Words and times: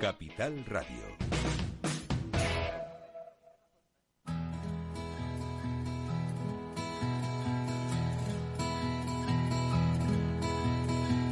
Capital 0.00 0.64
Radio. 0.66 1.02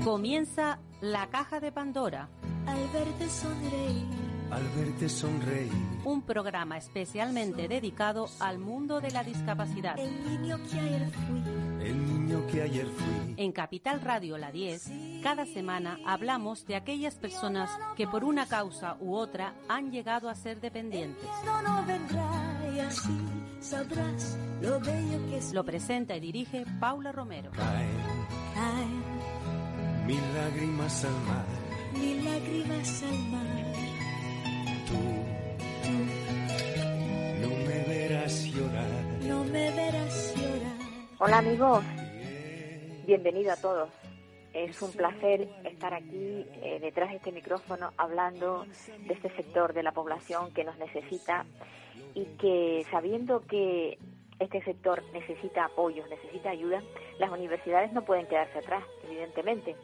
Comienza 0.04 0.80
la 1.00 1.28
caja 1.28 1.60
de 1.60 1.70
Pandora. 1.70 2.28
Al 2.66 2.88
verte 2.92 3.28
sonreír 3.28 4.26
al 4.50 4.62
verte 4.76 5.08
sonreír. 5.08 5.72
Un 6.04 6.22
programa 6.22 6.78
especialmente 6.78 7.68
dedicado 7.68 8.28
al 8.40 8.58
mundo 8.58 9.00
de 9.00 9.10
la 9.10 9.24
discapacidad. 9.24 9.98
El 9.98 10.24
niño 10.24 10.58
que 10.70 10.78
ayer 10.78 11.10
fui. 11.10 11.65
El 11.86 12.04
niño 12.06 12.46
que 12.50 12.62
ayer 12.62 12.86
fui. 12.86 13.34
En 13.36 13.52
Capital 13.52 14.00
Radio 14.00 14.38
La 14.38 14.50
10, 14.50 14.90
cada 15.22 15.46
semana 15.46 15.98
hablamos 16.06 16.66
de 16.66 16.74
aquellas 16.76 17.14
personas 17.16 17.70
que 17.96 18.06
por 18.08 18.24
una 18.24 18.46
causa 18.46 18.96
u 19.00 19.14
otra 19.14 19.54
han 19.68 19.90
llegado 19.92 20.28
a 20.28 20.34
ser 20.34 20.60
dependientes. 20.60 21.24
No 21.44 21.84
vendrá 21.86 22.72
y 22.74 22.80
así 22.80 23.16
sabrás 23.60 24.36
lo 24.60 24.80
bello 24.80 25.26
que 25.30 25.38
es. 25.38 25.52
Lo 25.52 25.64
presenta 25.64 26.16
y 26.16 26.20
dirige 26.20 26.64
Paula 26.80 27.12
Romero. 27.12 27.50
Caen, 27.52 27.88
Caen 28.54 30.06
mil 30.06 30.20
lágrimas 30.34 31.04
al 31.04 31.20
mar. 31.26 31.46
mil 31.94 32.24
lágrimas 32.24 33.02
al 33.02 33.18
mar. 33.30 33.72
Tú, 34.88 34.98
no 37.42 37.48
me 37.48 37.84
verás 37.88 38.44
llorar. 38.44 39.04
No 39.22 39.44
me 39.44 39.50
verás 39.50 39.74
llorar. 39.74 39.85
Hola 41.18 41.38
amigos, 41.38 41.82
bienvenido 43.06 43.50
a 43.50 43.56
todos. 43.56 43.88
Es 44.52 44.82
un 44.82 44.92
placer 44.92 45.48
estar 45.64 45.94
aquí 45.94 46.44
eh, 46.62 46.78
detrás 46.78 47.08
de 47.08 47.16
este 47.16 47.32
micrófono 47.32 47.90
hablando 47.96 48.66
de 49.06 49.14
este 49.14 49.30
sector 49.30 49.72
de 49.72 49.82
la 49.82 49.92
población 49.92 50.52
que 50.52 50.62
nos 50.62 50.76
necesita 50.76 51.46
y 52.14 52.26
que 52.36 52.84
sabiendo 52.90 53.40
que 53.46 53.98
este 54.40 54.62
sector 54.62 55.02
necesita 55.14 55.64
apoyos, 55.64 56.06
necesita 56.10 56.50
ayuda, 56.50 56.82
las 57.18 57.30
universidades 57.30 57.94
no 57.94 58.04
pueden 58.04 58.26
quedarse 58.26 58.58
atrás, 58.58 58.84
evidentemente. 59.04 59.74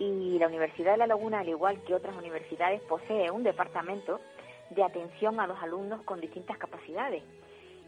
Y 0.00 0.40
la 0.40 0.48
Universidad 0.48 0.92
de 0.92 0.98
La 0.98 1.06
Laguna, 1.06 1.38
al 1.38 1.48
igual 1.48 1.80
que 1.84 1.94
otras 1.94 2.16
universidades, 2.16 2.80
posee 2.82 3.30
un 3.30 3.44
departamento 3.44 4.18
de 4.70 4.82
atención 4.82 5.38
a 5.38 5.46
los 5.46 5.62
alumnos 5.62 6.02
con 6.02 6.20
distintas 6.20 6.58
capacidades. 6.58 7.22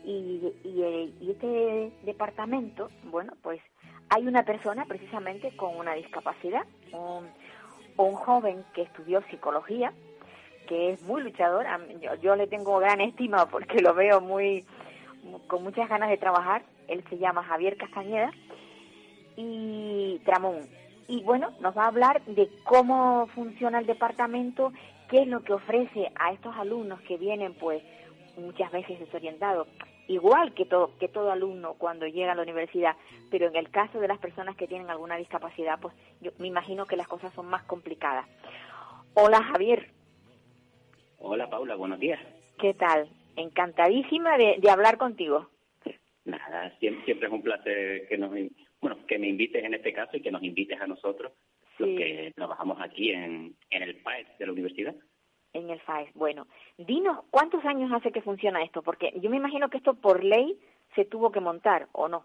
Y, 0.05 0.53
y, 0.65 1.31
este 1.31 1.93
departamento, 2.05 2.89
bueno, 3.05 3.35
pues 3.43 3.61
hay 4.09 4.27
una 4.27 4.45
persona 4.45 4.85
precisamente 4.87 5.55
con 5.57 5.77
una 5.77 5.95
discapacidad, 5.95 6.63
un, 6.93 7.29
un 7.97 8.15
joven 8.15 8.65
que 8.75 8.83
estudió 8.83 9.23
psicología, 9.31 9.93
que 10.67 10.93
es 10.93 11.03
muy 11.03 11.23
luchador. 11.23 11.67
Yo, 12.01 12.15
yo 12.17 12.37
le 12.37 12.47
tengo 12.47 12.79
gran 12.79 13.01
estima 13.01 13.47
porque 13.47 13.81
lo 13.81 13.95
veo 13.95 14.21
muy 14.21 14.65
con 15.47 15.63
muchas 15.63 15.89
ganas 15.89 16.11
de 16.11 16.17
trabajar. 16.17 16.63
Él 16.89 17.05
se 17.09 17.19
llama 17.19 17.45
Javier 17.45 17.77
Castañeda 17.77 18.33
y 19.37 20.21
Tramón. 20.25 20.69
Y 21.09 21.23
bueno, 21.23 21.51
nos 21.61 21.77
va 21.77 21.85
a 21.85 21.89
hablar 21.89 22.23
de 22.25 22.49
cómo 22.65 23.27
funciona 23.35 23.81
el 23.81 23.87
departamento, 23.87 24.73
qué 25.09 25.23
es 25.23 25.29
lo 25.29 25.43
que 25.43 25.55
ofrece 25.55 26.13
a 26.15 26.33
estos 26.33 26.55
alumnos 26.57 27.01
que 27.03 27.17
vienen 27.17 27.55
pues 27.55 27.83
muchas 28.41 28.71
veces 28.73 28.99
desorientados, 28.99 29.69
igual 30.09 30.53
que 30.55 30.65
todo, 30.67 30.97
que 30.99 31.09
todo 31.09 31.31
alumno 31.31 31.75
cuando 31.75 32.07
llega 32.07 32.33
a 32.33 32.35
la 32.35 32.43
universidad, 32.43 32.97
pero 33.31 33.47
en 33.49 33.57
el 33.57 33.71
caso 33.71 34.01
de 34.01 34.09
las 34.09 34.19
personas 34.19 34.57
que 34.57 34.67
tienen 34.67 34.91
alguna 34.91 35.17
discapacidad, 35.17 35.79
pues 35.81 35.95
yo 36.21 36.33
me 36.39 36.49
imagino 36.49 36.87
que 36.87 36.97
las 36.97 37.07
cosas 37.09 37.33
son 37.35 37.47
más 37.47 37.63
complicadas. 37.65 38.27
Hola 39.15 39.43
Javier, 39.43 39.89
Hola 41.19 41.49
Paula, 41.51 41.75
buenos 41.77 42.01
días. 42.01 42.21
¿qué 42.59 42.75
tal? 42.75 43.09
Encantadísima 43.37 44.37
de, 44.37 44.57
de 44.59 44.71
hablar 44.71 44.99
contigo. 44.99 45.49
Nada, 46.25 46.71
siempre, 46.79 47.05
siempre 47.05 47.29
es 47.29 47.33
un 47.33 47.43
placer 47.43 48.07
que 48.09 48.19
nos, 48.19 48.31
bueno, 48.81 48.99
que 49.07 49.19
me 49.19 49.29
invites 49.29 49.65
en 49.65 49.75
este 49.75 49.93
caso 49.93 50.17
y 50.17 50.21
que 50.21 50.31
nos 50.31 50.43
invites 50.43 50.81
a 50.81 50.87
nosotros, 50.87 51.33
Sí. 51.79 51.85
los 51.87 51.97
que 51.99 52.33
trabajamos 52.37 52.79
aquí 52.81 53.11
en, 53.11 53.55
en 53.71 53.83
el 53.83 53.97
PAES 54.03 54.27
de 54.39 54.47
la 54.47 54.53
universidad. 54.53 54.95
En 55.53 55.71
el 55.71 55.81
FAES. 55.81 56.15
Bueno, 56.15 56.47
dinos, 56.79 57.25
¿cuántos 57.31 57.65
años 57.65 57.91
hace 57.93 58.13
que 58.13 58.23
funciona 58.23 58.63
esto? 58.63 58.83
Porque 58.83 59.13
yo 59.17 59.31
me 59.31 59.37
imagino 59.37 59.69
que 59.69 59.79
esto 59.79 59.95
por 59.95 60.23
ley 60.23 60.57
se 60.95 61.05
tuvo 61.05 61.33
que 61.33 61.41
montar, 61.41 61.89
¿o 61.93 62.09
no? 62.09 62.25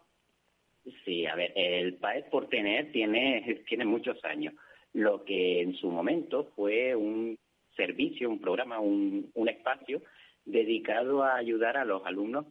Sí, 1.03 1.25
a 1.25 1.35
ver, 1.35 1.52
el 1.56 1.96
PAES 1.96 2.25
por 2.25 2.47
tener 2.47 2.91
tiene, 2.91 3.64
tiene 3.68 3.85
muchos 3.85 4.24
años. 4.24 4.53
Lo 4.94 5.24
que 5.25 5.62
en 5.62 5.74
su 5.75 5.90
momento 5.90 6.52
fue 6.56 6.96
un 6.96 7.38
servicio, 7.75 8.30
un 8.30 8.40
programa, 8.40 8.80
un, 8.80 9.31
un 9.34 9.50
espacio 9.50 10.02
dedicado 10.46 11.24
a 11.24 11.35
ayudar 11.35 11.78
a 11.78 11.85
los 11.85 12.06
alumnos, 12.06 12.46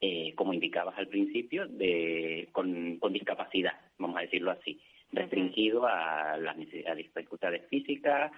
eh, 0.00 0.32
como 0.36 0.54
indicabas 0.54 0.96
al 0.96 1.08
principio, 1.08 1.66
de, 1.66 2.48
con, 2.52 2.98
con 2.98 3.12
discapacidad, 3.12 3.74
vamos 3.98 4.16
a 4.16 4.22
decirlo 4.22 4.52
así, 4.52 4.80
restringido 5.12 5.86
a 5.86 6.36
las 6.38 6.56
a 6.86 6.94
dificultades 6.94 7.66
físicas 7.68 8.32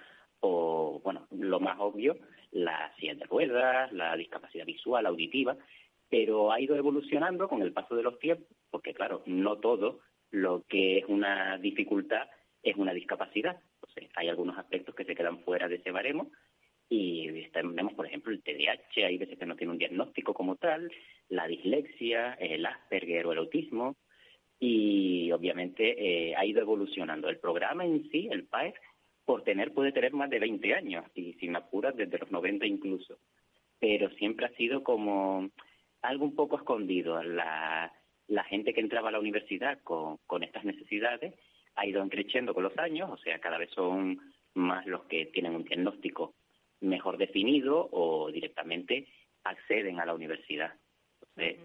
o, 0.45 0.99
bueno, 1.03 1.25
lo 1.31 1.59
más 1.61 1.77
obvio, 1.79 2.17
la 2.51 2.93
silla 2.97 3.15
de 3.15 3.23
ruedas, 3.25 3.91
la 3.93 4.15
discapacidad 4.17 4.65
visual, 4.65 5.05
auditiva, 5.05 5.55
pero 6.09 6.51
ha 6.51 6.59
ido 6.59 6.75
evolucionando 6.75 7.47
con 7.47 7.61
el 7.61 7.71
paso 7.71 7.95
de 7.95 8.03
los 8.03 8.19
tiempos, 8.19 8.47
porque 8.69 8.93
claro, 8.93 9.23
no 9.25 9.57
todo 9.57 10.01
lo 10.31 10.63
que 10.67 10.97
es 10.97 11.05
una 11.07 11.57
dificultad 11.57 12.27
es 12.61 12.75
una 12.75 12.93
discapacidad. 12.93 13.61
Hay 14.15 14.27
algunos 14.27 14.57
aspectos 14.57 14.93
que 14.95 15.05
se 15.05 15.15
quedan 15.15 15.39
fuera 15.43 15.67
de 15.69 15.75
ese 15.75 15.91
baremo 15.91 16.29
y 16.89 17.47
tenemos, 17.51 17.93
por 17.93 18.05
ejemplo, 18.05 18.33
el 18.33 18.43
TDAH, 18.43 19.05
hay 19.05 19.17
veces 19.17 19.39
que 19.39 19.45
no 19.45 19.55
tiene 19.55 19.71
un 19.71 19.79
diagnóstico 19.79 20.33
como 20.33 20.57
tal, 20.57 20.91
la 21.29 21.47
dislexia, 21.47 22.33
el 22.33 22.65
Asperger 22.65 23.25
o 23.25 23.31
el 23.31 23.39
autismo, 23.39 23.95
y 24.59 25.31
obviamente 25.31 25.95
eh, 25.97 26.35
ha 26.35 26.45
ido 26.45 26.61
evolucionando. 26.61 27.29
El 27.29 27.39
programa 27.39 27.85
en 27.85 28.09
sí, 28.11 28.27
el 28.29 28.45
PAES, 28.45 28.75
por 29.25 29.43
tener, 29.43 29.73
puede 29.73 29.91
tener 29.91 30.13
más 30.13 30.29
de 30.29 30.39
20 30.39 30.73
años, 30.73 31.05
y 31.15 31.33
sin 31.33 31.55
apuras 31.55 31.95
desde 31.95 32.17
los 32.17 32.31
90 32.31 32.65
incluso, 32.65 33.17
pero 33.79 34.09
siempre 34.11 34.45
ha 34.45 34.55
sido 34.55 34.83
como 34.83 35.49
algo 36.01 36.25
un 36.25 36.35
poco 36.35 36.57
escondido. 36.57 37.21
La, 37.23 37.91
la 38.27 38.43
gente 38.43 38.73
que 38.73 38.81
entraba 38.81 39.09
a 39.09 39.11
la 39.11 39.19
universidad 39.19 39.79
con, 39.83 40.17
con 40.27 40.43
estas 40.43 40.65
necesidades 40.65 41.33
ha 41.75 41.85
ido 41.85 42.07
creciendo 42.09 42.53
con 42.53 42.63
los 42.63 42.77
años, 42.77 43.09
o 43.09 43.17
sea, 43.17 43.39
cada 43.39 43.57
vez 43.57 43.69
son 43.71 44.19
más 44.53 44.85
los 44.85 45.03
que 45.05 45.25
tienen 45.27 45.55
un 45.55 45.63
diagnóstico 45.63 46.35
mejor 46.81 47.17
definido 47.17 47.89
o 47.91 48.29
directamente 48.31 49.07
acceden 49.43 49.99
a 49.99 50.05
la 50.05 50.13
universidad. 50.13 50.73
Entonces, 51.35 51.59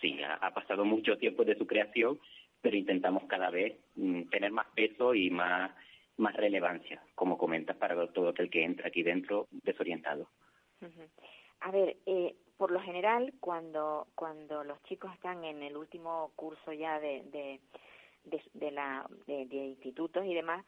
sí, 0.00 0.22
ha, 0.22 0.34
ha 0.34 0.52
pasado 0.52 0.84
mucho 0.84 1.16
tiempo 1.16 1.44
de 1.44 1.56
su 1.56 1.66
creación, 1.66 2.18
pero 2.60 2.76
intentamos 2.76 3.24
cada 3.24 3.50
vez 3.50 3.76
mm, 3.94 4.24
tener 4.24 4.50
más 4.50 4.66
peso 4.74 5.14
y 5.14 5.30
más, 5.30 5.72
más 6.16 6.34
relevancia, 6.34 7.02
como 7.14 7.36
comentas, 7.38 7.76
para 7.76 8.06
todo 8.12 8.28
aquel 8.28 8.50
que 8.50 8.64
entra 8.64 8.88
aquí 8.88 9.02
dentro 9.02 9.48
desorientado. 9.50 10.28
A 11.60 11.70
ver, 11.70 11.96
eh, 12.06 12.36
por 12.56 12.70
lo 12.70 12.80
general, 12.80 13.32
cuando, 13.40 14.06
cuando 14.14 14.64
los 14.64 14.82
chicos 14.84 15.12
están 15.14 15.44
en 15.44 15.62
el 15.62 15.76
último 15.76 16.30
curso 16.36 16.72
ya 16.72 17.00
de, 17.00 17.22
de, 17.24 17.60
de, 18.24 18.42
de 18.52 18.70
la, 18.70 19.06
de, 19.26 19.46
de 19.46 19.56
institutos 19.56 20.24
y 20.24 20.34
demás, 20.34 20.64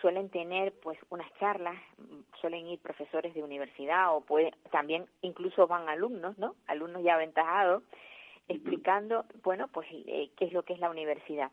suelen 0.00 0.28
tener 0.28 0.72
pues 0.80 0.98
unas 1.10 1.32
charlas, 1.34 1.76
suelen 2.40 2.66
ir 2.66 2.78
profesores 2.80 3.32
de 3.34 3.42
universidad 3.42 4.14
o 4.14 4.20
puede, 4.20 4.52
también 4.70 5.06
incluso 5.22 5.66
van 5.66 5.88
alumnos, 5.88 6.36
¿no? 6.36 6.56
Alumnos 6.66 7.02
ya 7.02 7.14
aventajados, 7.14 7.82
explicando, 8.48 9.24
bueno, 9.42 9.68
pues 9.68 9.88
eh, 9.92 10.30
qué 10.36 10.44
es 10.46 10.52
lo 10.52 10.62
que 10.62 10.74
es 10.74 10.78
la 10.78 10.90
universidad. 10.90 11.50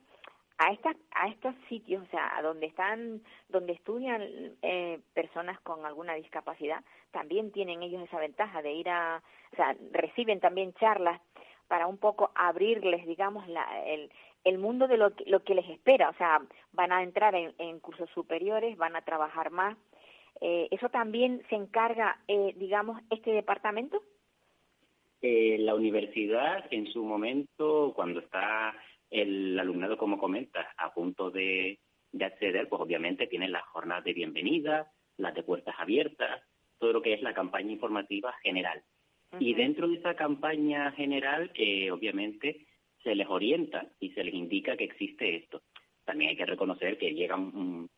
A 0.64 0.72
estas, 0.72 0.96
a 1.16 1.28
estos 1.28 1.56
sitios, 1.70 2.04
o 2.04 2.12
sea, 2.12 2.38
a 2.38 2.44
donde 2.44 2.68
están, 2.68 3.24
donde 3.50 3.74
estudian 3.74 4.22
eh, 4.62 5.00
personas 5.16 5.60
con 5.62 5.84
alguna 5.88 6.14
discapacidad, 6.14 6.84
también 7.10 7.52
tienen 7.52 7.82
ellos 7.82 8.04
esa 8.04 8.20
ventaja 8.20 8.62
de 8.62 8.72
ir 8.72 8.88
a, 8.88 9.24
o 9.54 9.56
sea, 9.56 9.76
reciben 9.92 10.40
también 10.40 10.74
charlas 10.74 11.20
para 11.68 11.88
un 11.88 11.98
poco 11.98 12.30
abrirles, 12.36 13.08
digamos, 13.08 13.48
la, 13.48 13.66
el, 13.88 14.12
el 14.44 14.60
mundo 14.60 14.88
de 14.88 14.98
lo 14.98 15.16
que, 15.16 15.26
lo 15.26 15.44
que 15.44 15.56
les 15.56 15.68
espera, 15.68 16.10
o 16.10 16.14
sea, 16.14 16.40
van 16.74 16.92
a 16.92 17.02
entrar 17.02 17.34
en, 17.34 17.56
en 17.58 17.80
cursos 17.80 18.10
superiores, 18.12 18.78
van 18.78 18.96
a 18.96 19.02
trabajar 19.02 19.50
más. 19.50 19.76
Eh, 20.42 20.68
¿Eso 20.70 20.90
también 20.90 21.42
se 21.50 21.56
encarga, 21.56 22.20
eh, 22.28 22.54
digamos, 22.58 23.02
este 23.10 23.32
departamento? 23.32 24.04
Eh, 25.24 25.58
la 25.60 25.74
universidad, 25.74 26.66
en 26.72 26.86
su 26.86 27.04
momento, 27.04 27.94
cuando 27.96 28.20
está 28.20 28.76
el 29.12 29.60
alumnado, 29.60 29.98
como 29.98 30.18
comentas, 30.18 30.66
a 30.78 30.94
punto 30.94 31.30
de, 31.30 31.80
de 32.12 32.26
acceder, 32.26 32.68
pues 32.68 32.82
obviamente 32.82 33.28
tienen 33.28 33.52
las 33.52 33.64
jornadas 33.68 34.06
de 34.06 34.14
bienvenida, 34.14 34.92
las 35.18 35.36
de 35.36 35.44
puertas 35.44 35.76
abiertas, 35.78 36.42
todo 36.80 36.94
lo 36.94 37.02
que 37.02 37.14
es 37.14 37.22
la 37.22 37.34
campaña 37.34 37.72
informativa 37.72 38.34
general. 38.42 38.82
Y 39.40 39.54
dentro 39.54 39.88
de 39.88 39.96
esa 39.96 40.16
campaña 40.16 40.92
general, 40.92 41.52
eh, 41.56 41.90
obviamente, 41.92 42.66
se 43.04 43.16
les 43.16 43.28
orienta 43.28 43.88
y 44.00 44.10
se 44.12 44.24
les 44.24 44.34
indica 44.34 44.76
que 44.76 44.84
existe 44.84 45.36
esto. 45.36 45.62
También 46.04 46.32
hay 46.32 46.36
que 46.36 46.46
reconocer 46.46 46.98
que 46.98 47.14
llegan 47.14 47.90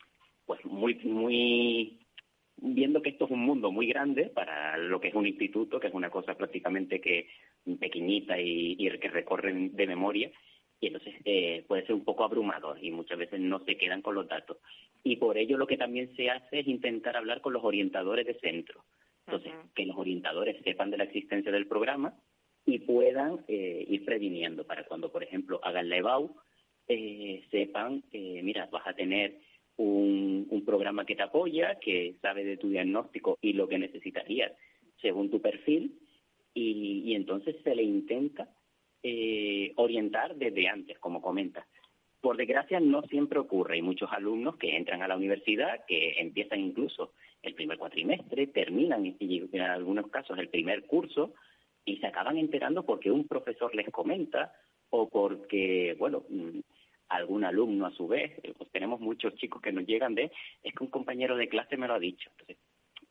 pues 0.46 0.64
muy 0.66 0.96
muy 1.06 2.00
viendo 2.58 3.02
que 3.02 3.10
esto 3.10 3.26
es 3.26 3.32
un 3.32 3.40
mundo 3.40 3.72
muy 3.72 3.88
grande 3.88 4.26
para 4.26 4.78
lo 4.78 5.00
que 5.02 5.08
es 5.08 5.16
un 5.16 5.26
instituto, 5.26 5.80
que 5.80 5.88
es 5.88 5.94
una 5.94 6.10
cosa 6.10 6.36
prácticamente 6.36 7.02
que 7.02 7.28
pequeñita 7.80 8.40
y, 8.40 8.76
y 8.78 9.00
que 9.00 9.10
recorren 9.10 9.76
de 9.76 9.88
memoria, 9.88 10.32
y 10.84 10.88
entonces 10.88 11.16
eh, 11.24 11.64
puede 11.66 11.86
ser 11.86 11.96
un 11.96 12.04
poco 12.04 12.26
abrumador 12.26 12.78
y 12.84 12.92
muchas 12.92 13.18
veces 13.18 13.40
no 13.40 13.64
se 13.64 13.78
quedan 13.78 14.02
con 14.02 14.16
los 14.16 14.28
datos. 14.28 14.58
Y 15.02 15.16
por 15.16 15.38
ello 15.38 15.58
lo 15.58 15.66
que 15.66 15.78
también 15.78 16.14
se 16.18 16.30
hace 16.30 16.60
es 16.60 16.68
intentar 16.68 17.16
hablar 17.16 17.40
con 17.40 17.54
los 17.54 17.64
orientadores 17.64 18.28
de 18.28 18.38
centro. 18.40 18.84
Entonces, 19.26 19.54
que 19.74 19.86
los 19.86 19.96
orientadores 19.96 20.62
sepan 20.66 20.92
de 20.92 20.98
la 20.98 21.06
existencia 21.06 21.54
del 21.54 21.68
programa 21.68 22.14
y 22.66 22.80
puedan 22.80 23.46
eh, 23.48 23.86
ir 23.88 24.04
previniendo 24.04 24.66
para 24.66 24.84
cuando, 24.84 25.10
por 25.10 25.24
ejemplo, 25.24 25.62
hagan 25.64 25.88
la 25.88 25.96
EBAU, 25.96 26.36
eh, 26.90 27.46
sepan, 27.50 28.04
eh, 28.12 28.42
mira, 28.44 28.68
vas 28.70 28.86
a 28.86 28.94
tener 28.94 29.40
un, 29.78 30.48
un 30.50 30.66
programa 30.66 31.06
que 31.06 31.16
te 31.16 31.24
apoya, 31.24 31.80
que 31.80 32.16
sabe 32.22 32.44
de 32.44 32.58
tu 32.58 32.68
diagnóstico 32.68 33.38
y 33.42 33.54
lo 33.54 33.70
que 33.70 33.80
necesitarías 33.80 34.52
según 35.02 35.30
tu 35.30 35.42
perfil, 35.42 35.98
y, 36.54 37.04
y 37.06 37.16
entonces 37.16 37.56
se 37.64 37.74
le 37.74 37.84
intenta 37.84 38.50
eh, 39.04 39.74
orientar 39.76 40.36
desde 40.36 40.68
antes, 40.68 40.98
como 41.00 41.22
comenta. 41.22 41.68
Por 42.22 42.38
desgracia, 42.38 42.80
no 42.80 43.02
siempre 43.04 43.38
ocurre. 43.38 43.76
Hay 43.76 43.82
muchos 43.82 44.10
alumnos 44.14 44.56
que 44.56 44.78
entran 44.78 45.02
a 45.02 45.10
la 45.10 45.18
universidad, 45.18 45.84
que 45.86 46.22
empiezan 46.22 46.62
incluso 46.62 47.12
el 47.42 47.54
primer 47.54 47.78
cuatrimestre, 47.78 48.48
terminan, 48.48 49.18
en 49.20 49.62
algunos 49.62 50.08
casos, 50.10 50.40
el 50.40 50.48
primer 50.48 50.86
curso, 50.86 51.34
y 51.84 51.98
se 51.98 52.08
acaban 52.08 52.38
enterando 52.38 52.86
porque 52.86 53.12
un 53.12 53.28
profesor 53.28 53.76
les 53.76 53.90
comenta 53.90 54.54
o 54.90 55.10
porque, 55.10 55.96
bueno, 56.00 56.24
mm, 56.30 56.60
algún 57.10 57.44
alumno 57.44 57.86
a 57.86 57.92
su 57.92 58.08
vez, 58.08 58.32
pues 58.58 58.70
tenemos 58.72 59.02
muchos 59.02 59.36
chicos 59.36 59.62
que 59.62 59.74
nos 59.74 59.86
llegan 59.86 60.16
de, 60.16 60.32
es 60.64 60.74
que 60.74 60.84
un 60.84 60.90
compañero 60.90 61.36
de 61.36 61.50
clase 61.50 61.76
me 61.76 61.88
lo 61.88 61.96
ha 61.96 62.00
dicho. 62.00 62.32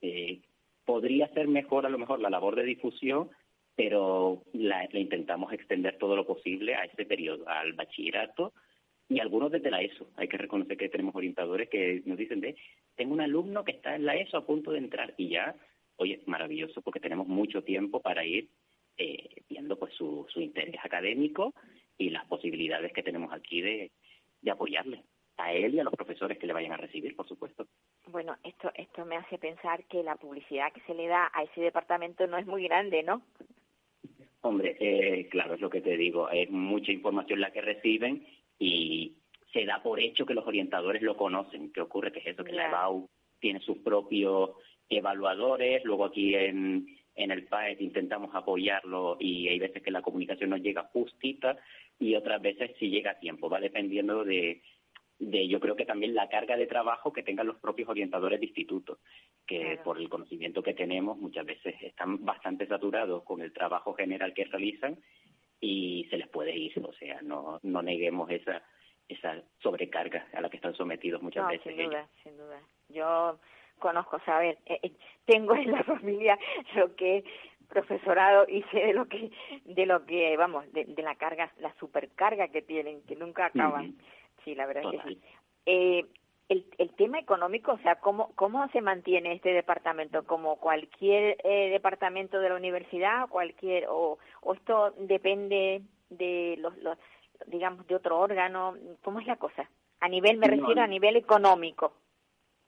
Eh, 0.01 0.41
podría 0.85 1.29
ser 1.29 1.49
mejor 1.49 1.87
a 1.87 1.91
lo 1.91 1.99
mejor 1.99 2.21
la 2.21 2.31
labor 2.31 2.57
de 2.57 2.65
difusión 2.65 3.31
pero 3.85 4.45
la, 4.53 4.89
intentamos 4.93 5.53
extender 5.53 5.99
todo 5.99 6.15
lo 6.15 6.25
posible 6.25 6.77
a 6.77 6.85
ese 6.85 7.05
periodo, 7.05 7.49
al 7.49 7.73
bachillerato 7.73 8.53
y 9.09 9.19
algunos 9.19 9.51
desde 9.51 9.73
la 9.73 9.83
ESO. 9.83 10.07
Hay 10.15 10.29
que 10.29 10.39
reconocer 10.39 10.77
que 10.77 10.89
tenemos 10.89 11.17
orientadores 11.17 11.69
que 11.69 12.01
nos 12.07 12.17
dicen 12.17 12.41
de, 12.41 12.55
tengo 12.95 13.13
un 13.13 13.21
alumno 13.21 13.65
que 13.65 13.73
está 13.73 13.97
en 13.97 14.07
la 14.07 14.15
ESO 14.15 14.37
a 14.37 14.47
punto 14.47 14.71
de 14.71 14.79
entrar 14.79 15.15
y 15.17 15.31
ya, 15.31 15.57
oye, 15.97 16.21
maravilloso 16.27 16.81
porque 16.81 17.01
tenemos 17.01 17.27
mucho 17.27 17.65
tiempo 17.65 18.01
para 18.01 18.25
ir 18.25 18.51
eh, 18.99 19.43
viendo 19.49 19.77
pues 19.77 19.93
su, 19.95 20.27
su 20.29 20.41
interés 20.41 20.77
académico 20.85 21.53
y 21.99 22.11
las 22.11 22.25
posibilidades 22.27 22.93
que 22.93 23.03
tenemos 23.03 23.33
aquí 23.33 23.63
de, 23.63 23.91
de 24.43 24.51
apoyarle 24.53 25.03
a 25.39 25.53
él 25.53 25.75
y 25.75 25.81
a 25.81 25.85
los 25.85 25.95
profesores 25.95 26.39
que 26.39 26.47
le 26.47 26.53
vayan 26.53 26.71
a 26.71 26.77
recibir, 26.77 27.17
por 27.17 27.27
supuesto. 27.27 27.67
Bueno, 28.07 28.37
esto 28.45 28.71
esto 28.77 29.05
me 29.05 29.17
hace 29.17 29.39
pensar 29.39 29.83
que 29.87 30.05
la 30.05 30.15
publicidad 30.15 30.73
que 30.73 30.83
se 30.83 30.95
le 30.95 31.09
da 31.09 31.33
a 31.35 31.43
ese 31.43 31.63
departamento 31.63 32.29
no 32.29 32.39
es 32.39 32.47
muy 32.47 32.63
grande, 32.63 33.03
¿no? 33.03 33.23
Hombre, 34.43 34.77
eh, 34.81 35.29
claro, 35.29 35.55
es 35.55 35.61
lo 35.61 35.71
que 35.71 35.81
te 35.81 35.97
digo, 35.97 36.29
es 36.29 36.51
mucha 36.51 36.91
información 36.91 37.41
la 37.41 37.53
que 37.53 37.61
reciben 37.61 38.27
y 38.59 39.15
se 39.53 39.65
da 39.65 39.83
por 39.83 40.01
hecho 40.01 40.27
que 40.27 40.35
los 40.35 40.47
orientadores 40.47 41.01
lo 41.01 41.17
conocen. 41.17 41.73
¿Qué 41.73 41.81
ocurre? 41.81 42.13
Que 42.13 42.19
es 42.19 42.27
eso, 42.27 42.43
que 42.43 42.53
la 42.53 42.69
EBAU 42.69 43.09
tiene 43.39 43.61
sus 43.61 43.79
propios 43.79 44.51
evaluadores, 44.89 45.85
luego 45.85 46.07
aquí 46.07 46.35
en, 46.35 46.87
en 47.15 47.31
el 47.31 47.45
PAES 47.45 47.81
intentamos 47.81 48.35
apoyarlo 48.35 49.17
y 49.21 49.49
hay 49.49 49.59
veces 49.59 49.83
que 49.83 49.91
la 49.91 50.03
comunicación 50.03 50.51
no 50.51 50.57
llega 50.57 50.91
justita 50.93 51.57
y 51.99 52.15
otras 52.17 52.43
veces 52.43 52.73
sí 52.79 52.89
llega 52.91 53.13
a 53.13 53.19
tiempo, 53.21 53.49
va 53.49 53.61
dependiendo 53.61 54.25
de, 54.25 54.61
de 55.23 55.47
yo 55.47 55.61
creo 55.61 55.77
que 55.77 55.87
también 55.87 56.15
la 56.15 56.29
carga 56.29 56.57
de 56.57 56.67
trabajo 56.67 57.13
que 57.13 57.23
tengan 57.23 57.47
los 57.47 57.57
propios 57.57 57.89
orientadores 57.89 58.41
de 58.41 58.47
institutos, 58.47 58.99
que 59.47 59.79
por 59.85 59.99
el 59.99 60.09
conocimiento 60.09 60.63
que 60.63 60.75
tenemos 60.75 61.17
muchas 61.17 61.47
veces 61.47 61.75
están 61.81 62.25
bastante 62.25 62.67
saturados 62.67 63.23
con 63.23 63.41
el 63.41 63.53
trabajo 63.53 63.95
general 63.95 64.35
que 64.35 64.45
realizan 64.45 64.99
y 65.61 66.07
se 66.11 66.19
les 66.19 66.29
puede 66.29 66.57
ir, 66.57 66.73
o 66.85 66.93
sea, 66.95 67.23
no, 67.23 67.61
no 67.63 67.83
neguemos 67.83 68.31
esa 68.31 68.63
esa 69.09 69.43
sobrecarga 69.63 70.27
a 70.33 70.41
la 70.41 70.49
que 70.49 70.57
están 70.57 70.75
sometidos 70.75 71.21
muchas 71.23 71.47
veces. 71.47 71.75
Sin 71.77 71.87
duda, 71.87 72.09
sin 72.23 72.37
duda. 72.37 72.61
Yo 72.89 73.39
conozco, 73.79 74.19
saber, 74.21 74.59
eh, 74.65 74.79
eh, 74.83 74.93
tengo 75.27 75.55
en 75.55 75.71
la 75.71 75.85
familia 75.85 76.39
lo 76.75 76.95
que 76.97 77.25
profesorado 77.69 78.47
y 78.49 78.63
sé 78.65 78.79
de 78.79 78.93
lo 78.93 79.07
que 79.07 79.31
de 79.65 79.87
lo 79.87 80.05
que 80.05 80.37
vamos 80.37 80.71
de, 80.73 80.87
la 81.03 81.15
carga 81.15 81.51
la 81.59 81.73
supercarga 81.77 82.49
que 82.49 82.61
tienen 82.61 83.03
que 83.05 83.17
nunca 83.17 83.47
acaban 83.47 83.97
Sí, 84.45 84.55
la 84.55 84.67
verdad 84.67 84.85
es 84.93 85.03
que 85.03 85.09
sí. 85.09 85.21
Eh, 85.67 86.05
el, 86.49 86.67
el 86.79 86.91
tema 86.95 87.19
económico, 87.19 87.73
o 87.73 87.79
sea, 87.79 87.97
¿cómo, 87.97 88.33
¿cómo 88.35 88.69
se 88.69 88.81
mantiene 88.81 89.33
este 89.33 89.53
departamento? 89.53 90.25
¿Como 90.25 90.57
cualquier 90.57 91.37
eh, 91.45 91.71
departamento 91.71 92.41
de 92.41 92.49
la 92.49 92.57
universidad? 92.57 93.29
cualquier 93.29 93.87
o, 93.89 94.19
¿O 94.43 94.55
esto 94.55 94.95
depende 94.99 95.83
de 96.11 96.57
los, 96.59 96.77
los, 96.79 96.99
digamos, 97.47 97.87
de 97.87 97.95
otro 97.95 98.19
órgano? 98.19 98.77
¿Cómo 99.03 99.21
es 99.21 99.27
la 99.27 99.37
cosa? 99.37 99.69
A 100.01 100.09
nivel, 100.09 100.37
me 100.37 100.49
refiero 100.49 100.83
a 100.83 100.87
nivel 100.87 101.17
económico. 101.17 101.95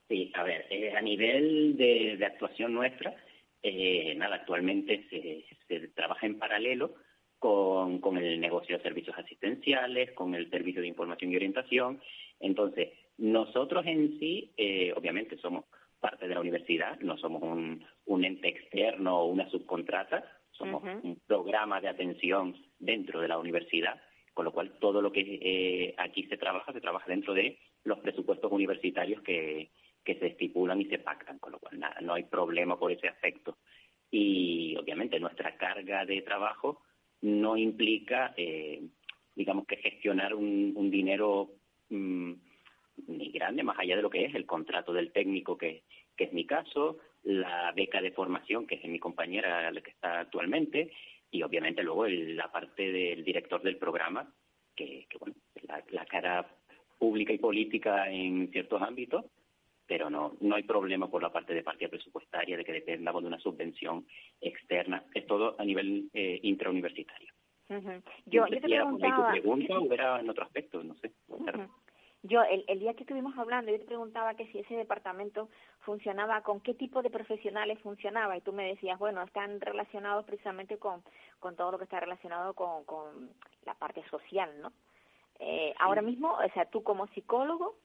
Sí, 0.07 0.31
a 0.35 0.43
ver, 0.43 0.65
eh, 0.69 0.95
a 0.95 1.01
nivel 1.01 1.75
de, 1.77 2.15
de 2.17 2.25
actuación 2.25 2.73
nuestra, 2.73 3.15
eh, 3.61 4.13
nada, 4.15 4.35
actualmente 4.35 5.05
se, 5.09 5.45
se 5.67 5.87
trabaja 5.89 6.25
en 6.25 6.39
paralelo 6.39 6.95
con, 7.45 7.99
con 7.99 8.17
el 8.17 8.39
negocio 8.41 8.75
de 8.75 8.81
servicios 8.81 9.15
asistenciales, 9.15 10.13
con 10.13 10.33
el 10.33 10.49
servicio 10.49 10.81
de 10.81 10.87
información 10.87 11.31
y 11.31 11.35
orientación. 11.35 12.01
Entonces, 12.39 12.89
nosotros 13.19 13.85
en 13.85 14.17
sí, 14.17 14.51
eh, 14.57 14.91
obviamente, 14.97 15.37
somos 15.37 15.65
parte 15.99 16.27
de 16.27 16.33
la 16.33 16.41
universidad, 16.41 16.99
no 17.01 17.19
somos 17.19 17.43
un, 17.43 17.85
un 18.05 18.25
ente 18.25 18.47
externo 18.47 19.19
o 19.19 19.25
una 19.25 19.47
subcontrata, 19.51 20.23
somos 20.49 20.81
un 20.81 21.21
programa 21.27 21.79
de 21.81 21.89
atención 21.89 22.55
dentro 22.79 23.21
de 23.21 23.27
la 23.27 23.37
universidad, 23.37 24.01
con 24.33 24.45
lo 24.45 24.51
cual 24.51 24.79
todo 24.79 24.99
lo 24.99 25.11
que 25.11 25.21
eh, 25.21 25.93
aquí 25.99 26.23
se 26.23 26.37
trabaja, 26.37 26.73
se 26.73 26.81
trabaja 26.81 27.05
dentro 27.07 27.35
de 27.35 27.59
los 27.83 27.99
presupuestos 27.99 28.51
universitarios 28.51 29.21
que, 29.21 29.69
que 30.03 30.15
se 30.15 30.27
estipulan 30.27 30.81
y 30.81 30.85
se 30.85 30.97
pactan, 30.97 31.37
con 31.37 31.51
lo 31.51 31.59
cual 31.59 31.79
nada, 31.79 32.01
no 32.01 32.15
hay 32.15 32.23
problema 32.23 32.79
por 32.79 32.91
ese 32.91 33.07
aspecto. 33.07 33.59
Y 34.09 34.75
obviamente 34.77 35.19
nuestra 35.19 35.55
carga 35.57 36.05
de 36.05 36.23
trabajo 36.23 36.81
no 37.21 37.57
implica, 37.57 38.33
eh, 38.37 38.81
digamos 39.35 39.65
que 39.65 39.77
gestionar 39.77 40.33
un, 40.33 40.73
un 40.75 40.89
dinero 40.89 41.51
mm, 41.89 42.33
ni 43.07 43.31
grande, 43.31 43.63
más 43.63 43.77
allá 43.79 43.95
de 43.95 44.01
lo 44.01 44.09
que 44.09 44.25
es 44.25 44.35
el 44.35 44.45
contrato 44.45 44.93
del 44.93 45.11
técnico, 45.11 45.57
que, 45.57 45.83
es 46.17 46.33
mi 46.33 46.45
caso, 46.45 46.99
la 47.23 47.71
beca 47.73 48.01
de 48.01 48.11
formación, 48.11 48.65
que 48.65 48.75
es 48.75 48.85
mi 48.85 48.99
compañera 48.99 49.69
la 49.71 49.81
que 49.81 49.91
está 49.91 50.21
actualmente, 50.21 50.91
y 51.29 51.43
obviamente 51.43 51.83
luego 51.83 52.07
la 52.07 52.51
parte 52.51 52.91
del 52.91 53.23
director 53.23 53.61
del 53.61 53.77
programa, 53.77 54.33
que, 54.75 55.07
que 55.09 55.17
bueno, 55.17 55.35
la, 55.67 55.83
la 55.89 56.05
cara 56.05 56.47
pública 56.97 57.33
y 57.33 57.37
política 57.37 58.09
en 58.09 58.49
ciertos 58.51 58.81
ámbitos, 58.81 59.25
pero 59.87 60.09
no, 60.09 60.33
no 60.41 60.55
hay 60.55 60.63
problema 60.63 61.09
por 61.09 61.21
la 61.21 61.31
parte 61.31 61.53
de 61.53 61.63
partida 61.63 61.89
presupuestaria, 61.89 62.57
de 62.57 62.65
que 62.65 62.73
dependamos 62.73 63.21
de 63.21 63.27
una 63.27 63.39
subvención 63.39 64.05
externa. 64.41 65.03
Es 65.13 65.25
todo 65.27 65.55
a 65.59 65.63
nivel 65.63 66.09
eh, 66.13 66.39
intrauniversitario. 66.43 67.31
Yo, 68.25 68.45
yo 68.47 68.47
te 68.47 68.61
preguntaba... 68.61 69.27
tu 69.27 69.31
pregunta 69.31 69.79
o 69.79 69.93
era 69.93 70.19
en 70.19 70.29
otro 70.29 70.43
aspecto, 70.43 70.83
no 70.83 70.95
sé. 70.95 71.11
Yo, 72.21 72.41
el, 72.43 72.63
el 72.67 72.79
día 72.79 72.95
que 72.95 73.03
estuvimos 73.03 73.37
hablando, 73.37 73.71
yo 73.71 73.79
te 73.79 73.85
preguntaba 73.85 74.33
que 74.33 74.47
si 74.47 74.57
ese 74.57 74.75
departamento 74.75 75.49
funcionaba, 75.81 76.41
con 76.41 76.59
qué 76.59 76.73
tipo 76.73 77.03
de 77.03 77.11
profesionales 77.11 77.79
funcionaba, 77.81 78.35
y 78.35 78.41
tú 78.41 78.51
me 78.51 78.67
decías, 78.67 78.97
bueno, 78.97 79.21
están 79.21 79.61
relacionados 79.61 80.25
precisamente 80.25 80.77
con, 80.79 81.03
con 81.39 81.55
todo 81.55 81.71
lo 81.71 81.77
que 81.77 81.83
está 81.83 81.99
relacionado 81.99 82.55
con, 82.55 82.83
con 82.85 83.29
la 83.63 83.75
parte 83.75 84.03
social, 84.09 84.49
¿no? 84.59 84.73
Eh, 85.39 85.73
Ahora 85.77 86.01
mismo, 86.01 86.33
o 86.33 86.49
sea, 86.53 86.65
tú 86.65 86.81
como 86.81 87.07
psicólogo, 87.07 87.75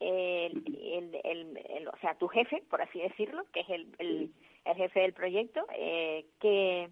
el, 0.00 1.14
el, 1.22 1.58
el, 1.76 1.88
o 1.88 1.96
sea, 2.00 2.14
tu 2.16 2.26
jefe, 2.28 2.62
por 2.68 2.82
así 2.82 2.98
decirlo, 3.00 3.44
que 3.52 3.60
es 3.60 3.68
el, 3.70 3.86
el, 3.98 4.30
el 4.64 4.74
jefe 4.74 5.00
del 5.00 5.12
proyecto, 5.12 5.64
eh, 5.76 6.24
¿qué, 6.40 6.88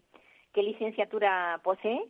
¿qué 0.53 0.63
licenciatura 0.63 1.61
posee? 1.65 2.01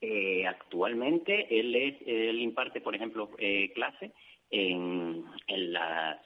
Eh, 0.00 0.46
actualmente 0.46 1.58
él 1.58 1.74
es 1.74 1.96
él 2.06 2.40
imparte, 2.40 2.80
por 2.80 2.94
ejemplo, 2.94 3.30
eh, 3.38 3.72
clase 3.74 4.12
en, 4.50 5.24
en 5.48 5.72
las 5.72 6.20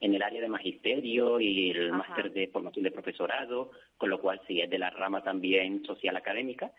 en 0.00 0.14
el 0.14 0.22
área 0.22 0.40
de 0.40 0.48
magisterio 0.48 1.38
y 1.40 1.72
el 1.72 1.92
máster 1.92 2.32
de 2.32 2.48
formación 2.48 2.84
de 2.84 2.90
profesorado, 2.90 3.70
con 3.98 4.08
lo 4.08 4.18
cual 4.18 4.40
sí 4.46 4.62
es 4.62 4.70
de 4.70 4.78
la 4.78 4.88
rama 4.88 5.22
también 5.22 5.84
social 5.84 6.16
académica. 6.16 6.72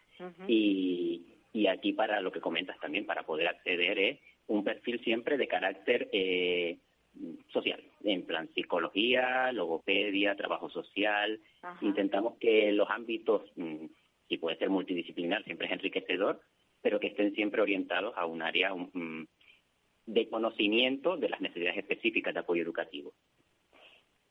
Y, 0.47 1.27
y 1.53 1.67
aquí 1.67 1.93
para 1.93 2.19
lo 2.21 2.31
que 2.31 2.41
comentas 2.41 2.79
también, 2.79 3.05
para 3.05 3.21
poder 3.21 3.47
acceder 3.47 4.00
es 4.00 4.19
un 4.48 4.63
perfil 4.63 5.03
siempre 5.03 5.38
de 5.38 5.48
carácter 5.48 6.10
eh, 6.12 6.77
social, 7.51 7.83
en 8.03 8.25
plan 8.25 8.50
psicología, 8.53 9.51
logopedia, 9.51 10.36
trabajo 10.36 10.69
social. 10.69 11.39
Intentamos 11.81 12.38
que 12.39 12.71
los 12.71 12.89
ámbitos, 12.89 13.51
mm, 13.55 13.86
si 14.27 14.38
puede 14.38 14.57
ser 14.57 14.69
multidisciplinar, 14.69 15.43
siempre 15.43 15.67
es 15.67 15.74
enriquecedor, 15.74 16.41
pero 16.81 17.00
que 17.00 17.07
estén 17.07 17.33
siempre 17.33 17.62
orientados 17.62 18.13
a 18.17 18.25
un 18.25 18.41
área 18.41 18.74
mm, 18.74 19.27
de 20.05 20.29
conocimiento 20.29 21.17
de 21.17 21.29
las 21.29 21.41
necesidades 21.41 21.77
específicas 21.77 22.33
de 22.33 22.39
apoyo 22.39 22.63
educativo. 22.63 23.13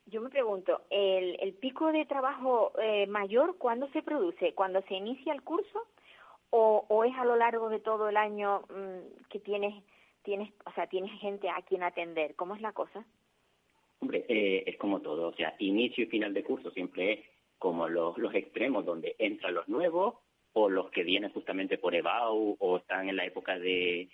Yo 0.07 0.21
me 0.21 0.31
pregunto, 0.31 0.83
¿el, 0.91 1.37
el 1.41 1.55
pico 1.55 1.93
de 1.93 2.05
trabajo 2.05 2.73
eh, 2.83 3.07
mayor 3.07 3.59
cuándo 3.59 3.89
se 3.93 4.03
produce? 4.03 4.55
¿Cuando 4.55 4.83
se 4.83 4.95
inicia 4.95 5.33
el 5.33 5.43
curso 5.43 5.87
o, 6.51 6.85
o 6.89 7.05
es 7.05 7.17
a 7.17 7.25
lo 7.25 7.37
largo 7.37 7.69
de 7.69 7.79
todo 7.79 8.09
el 8.09 8.17
año 8.17 8.63
mm, 8.63 9.29
que 9.29 9.39
tienes, 9.39 9.73
tienes, 10.31 10.53
o 10.65 10.71
sea, 10.75 10.87
tienes 10.87 11.11
gente 11.21 11.49
a 11.49 11.61
quien 11.63 11.83
atender? 11.83 12.37
¿Cómo 12.37 12.55
es 12.55 12.61
la 12.61 12.73
cosa? 12.73 13.05
Hombre, 13.99 14.25
eh, 14.29 14.63
es 14.65 14.77
como 14.77 15.01
todo, 15.01 15.27
o 15.27 15.35
sea, 15.35 15.57
inicio 15.59 16.05
y 16.05 16.07
final 16.07 16.33
de 16.33 16.45
curso 16.45 16.71
siempre 16.71 17.13
es 17.13 17.21
como 17.59 17.89
los, 17.89 18.17
los 18.17 18.33
extremos 18.33 18.87
donde 18.87 19.17
entran 19.19 19.55
los 19.55 19.69
nuevos 19.69 20.15
o 20.53 20.69
los 20.71 20.89
que 20.93 21.03
vienen 21.03 21.33
justamente 21.33 21.79
por 21.79 21.97
EBAU 21.97 22.57
o 22.61 22.77
están 22.77 23.09
en 23.09 23.17
la 23.17 23.25
época 23.25 23.59
de, 23.59 24.09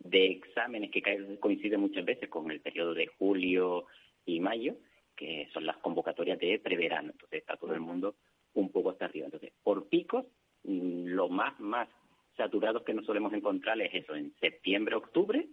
de 0.00 0.26
exámenes 0.32 0.90
que 0.90 1.38
coinciden 1.38 1.80
muchas 1.80 2.04
veces 2.04 2.28
con 2.28 2.50
el 2.50 2.60
periodo 2.60 2.92
de 2.92 3.06
julio 3.06 3.86
y 4.26 4.40
mayo, 4.40 4.74
que 5.14 5.48
son 5.52 5.66
las 5.66 5.76
convocatorias 5.76 6.40
de 6.40 6.58
preverano. 6.58 7.12
Entonces 7.12 7.42
está 7.42 7.56
todo 7.56 7.74
el 7.74 7.80
mundo 7.80 8.16
un 8.54 8.72
poco 8.72 8.90
hasta 8.90 9.04
arriba. 9.04 9.26
Entonces, 9.26 9.52
por 9.62 9.88
picos, 9.88 10.26
mm, 10.64 11.06
lo 11.06 11.28
más, 11.28 11.60
más 11.60 11.88
saturados 12.36 12.82
que 12.82 12.94
nos 12.94 13.06
solemos 13.06 13.32
encontrar 13.32 13.80
es 13.80 13.94
eso, 13.94 14.14
en 14.14 14.34
septiembre, 14.40 14.96
octubre, 14.96 15.48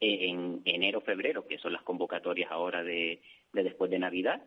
en 0.00 0.60
enero, 0.64 1.00
febrero, 1.00 1.46
que 1.46 1.58
son 1.58 1.72
las 1.72 1.82
convocatorias 1.82 2.50
ahora 2.50 2.82
de, 2.82 3.22
de 3.52 3.62
después 3.62 3.90
de 3.90 3.98
Navidad, 3.98 4.42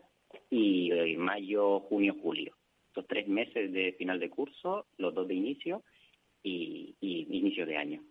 y 0.49 0.91
en 0.91 1.07
eh, 1.07 1.17
mayo, 1.17 1.79
junio, 1.81 2.15
julio. 2.21 2.55
Estos 2.89 3.07
tres 3.07 3.27
meses 3.27 3.71
de 3.71 3.93
final 3.93 4.19
de 4.19 4.29
curso, 4.29 4.87
los 4.97 5.13
dos 5.13 5.27
de 5.27 5.35
inicio 5.35 5.83
y, 6.43 6.95
y 6.99 7.27
inicio 7.37 7.65
de 7.65 7.77
año. 7.77 8.03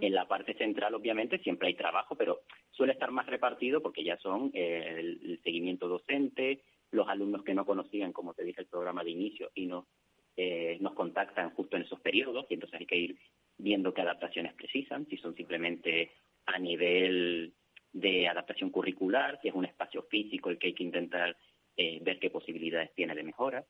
En 0.00 0.14
la 0.14 0.28
parte 0.28 0.54
central, 0.54 0.94
obviamente, 0.94 1.38
siempre 1.38 1.68
hay 1.68 1.74
trabajo, 1.74 2.14
pero 2.14 2.42
suele 2.70 2.92
estar 2.92 3.10
más 3.10 3.26
repartido 3.26 3.82
porque 3.82 4.04
ya 4.04 4.16
son 4.18 4.50
eh, 4.54 4.96
el, 4.98 5.40
seguimiento 5.42 5.88
docente, 5.88 6.62
los 6.92 7.08
alumnos 7.08 7.42
que 7.42 7.54
no 7.54 7.66
conocían, 7.66 8.12
como 8.12 8.34
te 8.34 8.44
dije, 8.44 8.60
el 8.60 8.68
programa 8.68 9.02
de 9.02 9.10
inicio 9.10 9.50
y 9.54 9.66
no, 9.66 9.88
eh, 10.36 10.78
nos 10.80 10.94
contactan 10.94 11.50
justo 11.50 11.76
en 11.76 11.82
esos 11.82 12.00
periodos 12.00 12.46
y 12.48 12.54
entonces 12.54 12.80
hay 12.80 12.86
que 12.86 12.96
ir 12.96 13.18
viendo 13.56 13.94
qué 13.94 14.02
adaptaciones 14.02 14.54
precisan, 14.54 15.06
si 15.06 15.16
son 15.16 15.34
simplemente 15.34 16.10
a 16.46 16.58
nivel 16.58 17.54
de 17.92 18.28
adaptación 18.28 18.70
curricular, 18.70 19.38
si 19.40 19.48
es 19.48 19.54
un 19.54 19.64
espacio 19.64 20.02
físico 20.02 20.50
el 20.50 20.58
que 20.58 20.68
hay 20.68 20.74
que 20.74 20.82
intentar 20.82 21.36
eh, 21.76 22.00
ver 22.02 22.18
qué 22.18 22.30
posibilidades 22.30 22.92
tiene 22.94 23.14
de 23.14 23.22
mejora. 23.22 23.64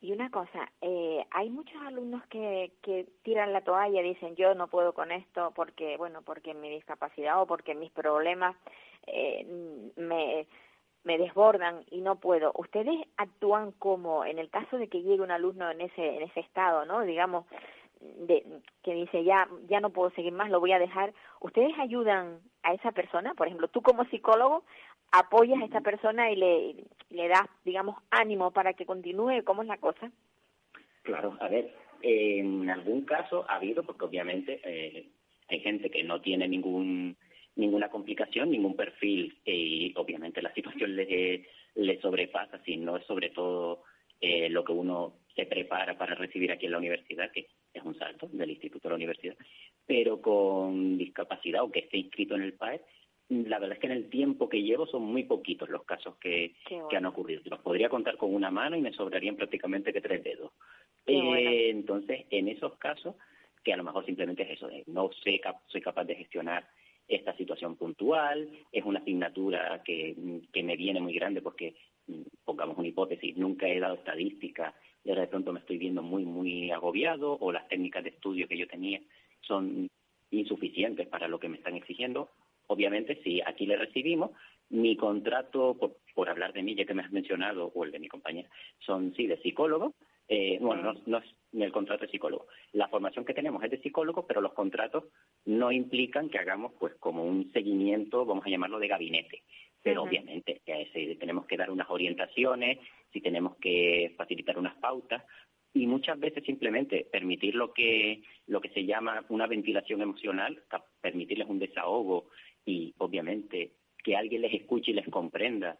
Y 0.00 0.10
una 0.10 0.30
cosa, 0.30 0.72
eh, 0.80 1.24
hay 1.30 1.48
muchos 1.48 1.80
alumnos 1.82 2.26
que, 2.26 2.72
que 2.82 3.06
tiran 3.22 3.52
la 3.52 3.62
toalla 3.62 4.00
y 4.00 4.08
dicen 4.08 4.34
yo 4.34 4.52
no 4.56 4.66
puedo 4.66 4.94
con 4.94 5.12
esto 5.12 5.52
porque, 5.54 5.96
bueno, 5.96 6.22
porque 6.22 6.54
mi 6.54 6.68
discapacidad 6.70 7.40
o 7.40 7.46
porque 7.46 7.76
mis 7.76 7.92
problemas 7.92 8.56
eh, 9.06 9.46
me, 9.96 10.48
me 11.04 11.18
desbordan 11.18 11.84
y 11.90 12.00
no 12.00 12.16
puedo. 12.16 12.52
¿Ustedes 12.56 12.94
actúan 13.16 13.72
como 13.72 14.24
en 14.24 14.38
el 14.38 14.50
caso 14.50 14.78
de 14.78 14.88
que 14.88 15.02
llegue 15.02 15.22
un 15.22 15.30
alumno 15.30 15.70
en 15.70 15.80
ese, 15.80 16.16
en 16.16 16.22
ese 16.22 16.40
estado, 16.40 16.84
¿no? 16.84 17.02
Digamos, 17.02 17.46
de, 18.00 18.44
que 18.82 18.94
dice 18.94 19.24
ya, 19.24 19.48
ya 19.68 19.80
no 19.80 19.90
puedo 19.90 20.10
seguir 20.10 20.32
más, 20.32 20.50
lo 20.50 20.60
voy 20.60 20.72
a 20.72 20.78
dejar. 20.78 21.12
¿Ustedes 21.40 21.72
ayudan 21.78 22.38
a 22.62 22.74
esa 22.74 22.92
persona? 22.92 23.34
Por 23.34 23.46
ejemplo, 23.46 23.68
tú 23.68 23.82
como 23.82 24.04
psicólogo, 24.06 24.64
apoyas 25.10 25.60
a 25.60 25.64
esta 25.64 25.80
persona 25.80 26.30
y 26.30 26.36
le, 26.36 26.76
le 27.10 27.28
das, 27.28 27.48
digamos, 27.64 27.96
ánimo 28.10 28.50
para 28.50 28.72
que 28.72 28.86
continúe? 28.86 29.44
¿Cómo 29.44 29.62
es 29.62 29.68
la 29.68 29.76
cosa? 29.78 30.10
Claro, 31.02 31.36
a 31.40 31.48
ver, 31.48 31.74
en 32.00 32.70
algún 32.70 33.04
caso 33.04 33.44
ha 33.48 33.56
habido, 33.56 33.82
porque 33.82 34.04
obviamente 34.04 34.60
eh, 34.64 35.08
hay 35.48 35.60
gente 35.60 35.90
que 35.90 36.02
no 36.02 36.20
tiene 36.20 36.48
ningún 36.48 37.16
ninguna 37.56 37.88
complicación, 37.88 38.50
ningún 38.50 38.76
perfil 38.76 39.38
y 39.44 39.92
obviamente 39.96 40.42
la 40.42 40.52
situación 40.54 40.96
le, 40.96 41.46
le 41.74 42.00
sobrepasa, 42.00 42.62
si 42.64 42.76
no 42.76 42.96
es 42.96 43.06
sobre 43.06 43.30
todo 43.30 43.84
eh, 44.20 44.48
lo 44.48 44.64
que 44.64 44.72
uno 44.72 45.14
se 45.34 45.46
prepara 45.46 45.96
para 45.96 46.14
recibir 46.14 46.52
aquí 46.52 46.66
en 46.66 46.72
la 46.72 46.78
universidad, 46.78 47.30
que 47.32 47.48
es 47.72 47.82
un 47.82 47.98
salto 47.98 48.28
del 48.32 48.50
instituto 48.50 48.88
a 48.88 48.90
la 48.90 48.96
universidad, 48.96 49.36
pero 49.86 50.20
con 50.20 50.98
discapacidad 50.98 51.62
o 51.62 51.70
que 51.70 51.80
esté 51.80 51.98
inscrito 51.98 52.34
en 52.34 52.42
el 52.42 52.52
PAE, 52.54 52.80
la 53.28 53.58
verdad 53.58 53.74
es 53.74 53.80
que 53.80 53.86
en 53.86 53.94
el 53.94 54.10
tiempo 54.10 54.48
que 54.48 54.62
llevo 54.62 54.86
son 54.86 55.02
muy 55.02 55.24
poquitos 55.24 55.68
los 55.70 55.84
casos 55.84 56.16
que, 56.18 56.54
que 56.68 56.96
han 56.96 57.06
ocurrido. 57.06 57.40
Los 57.46 57.60
podría 57.60 57.88
contar 57.88 58.16
con 58.18 58.34
una 58.34 58.50
mano 58.50 58.76
y 58.76 58.82
me 58.82 58.92
sobrarían 58.92 59.36
prácticamente 59.36 59.92
que 59.92 60.02
tres 60.02 60.22
dedos. 60.22 60.52
Eh, 61.06 61.70
entonces, 61.70 62.26
en 62.30 62.48
esos 62.48 62.76
casos, 62.76 63.16
que 63.64 63.72
a 63.72 63.76
lo 63.76 63.84
mejor 63.84 64.04
simplemente 64.04 64.42
es 64.42 64.50
eso, 64.50 64.68
de 64.68 64.84
no 64.86 65.10
sé, 65.24 65.40
soy 65.66 65.80
capaz 65.80 66.04
de 66.04 66.16
gestionar 66.16 66.68
esta 67.16 67.36
situación 67.36 67.76
puntual, 67.76 68.48
es 68.70 68.84
una 68.84 69.00
asignatura 69.00 69.82
que, 69.84 70.16
que 70.52 70.62
me 70.62 70.76
viene 70.76 71.00
muy 71.00 71.14
grande 71.14 71.42
porque, 71.42 71.74
mm, 72.06 72.22
pongamos 72.44 72.78
una 72.78 72.88
hipótesis, 72.88 73.36
nunca 73.36 73.68
he 73.68 73.80
dado 73.80 73.94
estadística 73.94 74.74
y 75.04 75.10
ahora 75.10 75.22
de 75.22 75.28
pronto 75.28 75.52
me 75.52 75.60
estoy 75.60 75.78
viendo 75.78 76.02
muy, 76.02 76.24
muy 76.24 76.70
agobiado 76.70 77.36
o 77.40 77.52
las 77.52 77.68
técnicas 77.68 78.04
de 78.04 78.10
estudio 78.10 78.48
que 78.48 78.58
yo 78.58 78.66
tenía 78.66 79.00
son 79.40 79.88
insuficientes 80.30 81.08
para 81.08 81.28
lo 81.28 81.38
que 81.38 81.48
me 81.48 81.56
están 81.56 81.74
exigiendo, 81.74 82.30
Obviamente, 82.72 83.20
si 83.22 83.42
aquí 83.42 83.66
le 83.66 83.76
recibimos, 83.76 84.30
mi 84.70 84.96
contrato, 84.96 85.76
por, 86.14 86.28
hablar 86.28 86.54
de 86.54 86.62
mí, 86.62 86.74
ya 86.74 86.86
que 86.86 86.94
me 86.94 87.02
has 87.02 87.12
mencionado, 87.12 87.70
o 87.74 87.84
el 87.84 87.92
de 87.92 87.98
mi 87.98 88.08
compañera, 88.08 88.48
son 88.78 89.14
sí 89.14 89.26
de 89.26 89.36
psicólogo. 89.42 89.94
Eh, 90.34 90.56
bueno, 90.62 90.94
no, 91.04 91.18
es 91.18 91.24
ni 91.52 91.62
el 91.62 91.72
contrato 91.72 92.06
de 92.06 92.10
psicólogo. 92.10 92.46
La 92.72 92.88
formación 92.88 93.26
que 93.26 93.34
tenemos 93.34 93.62
es 93.62 93.70
de 93.70 93.82
psicólogo, 93.82 94.26
pero 94.26 94.40
los 94.40 94.54
contratos 94.54 95.04
no 95.44 95.70
implican 95.70 96.30
que 96.30 96.38
hagamos, 96.38 96.72
pues, 96.80 96.94
como 96.94 97.22
un 97.22 97.52
seguimiento, 97.52 98.24
vamos 98.24 98.46
a 98.46 98.48
llamarlo 98.48 98.78
de 98.78 98.88
gabinete. 98.88 99.42
Pero 99.82 100.04
obviamente 100.04 100.62
si 100.94 101.16
tenemos 101.16 101.44
que 101.44 101.58
dar 101.58 101.70
unas 101.70 101.90
orientaciones, 101.90 102.78
si 103.12 103.20
tenemos 103.20 103.56
que 103.56 104.14
facilitar 104.16 104.56
unas 104.56 104.74
pautas, 104.76 105.22
y 105.74 105.86
muchas 105.86 106.18
veces 106.18 106.44
simplemente 106.44 107.06
permitir 107.12 107.54
lo 107.54 107.74
que 107.74 108.22
lo 108.46 108.62
que 108.62 108.70
se 108.70 108.86
llama 108.86 109.26
una 109.28 109.46
ventilación 109.46 110.00
emocional, 110.00 110.62
permitirles 111.02 111.48
un 111.48 111.58
desahogo 111.58 112.28
y 112.64 112.94
obviamente 112.98 113.72
que 114.02 114.16
alguien 114.16 114.40
les 114.40 114.54
escuche 114.54 114.92
y 114.92 114.94
les 114.94 115.08
comprenda. 115.08 115.76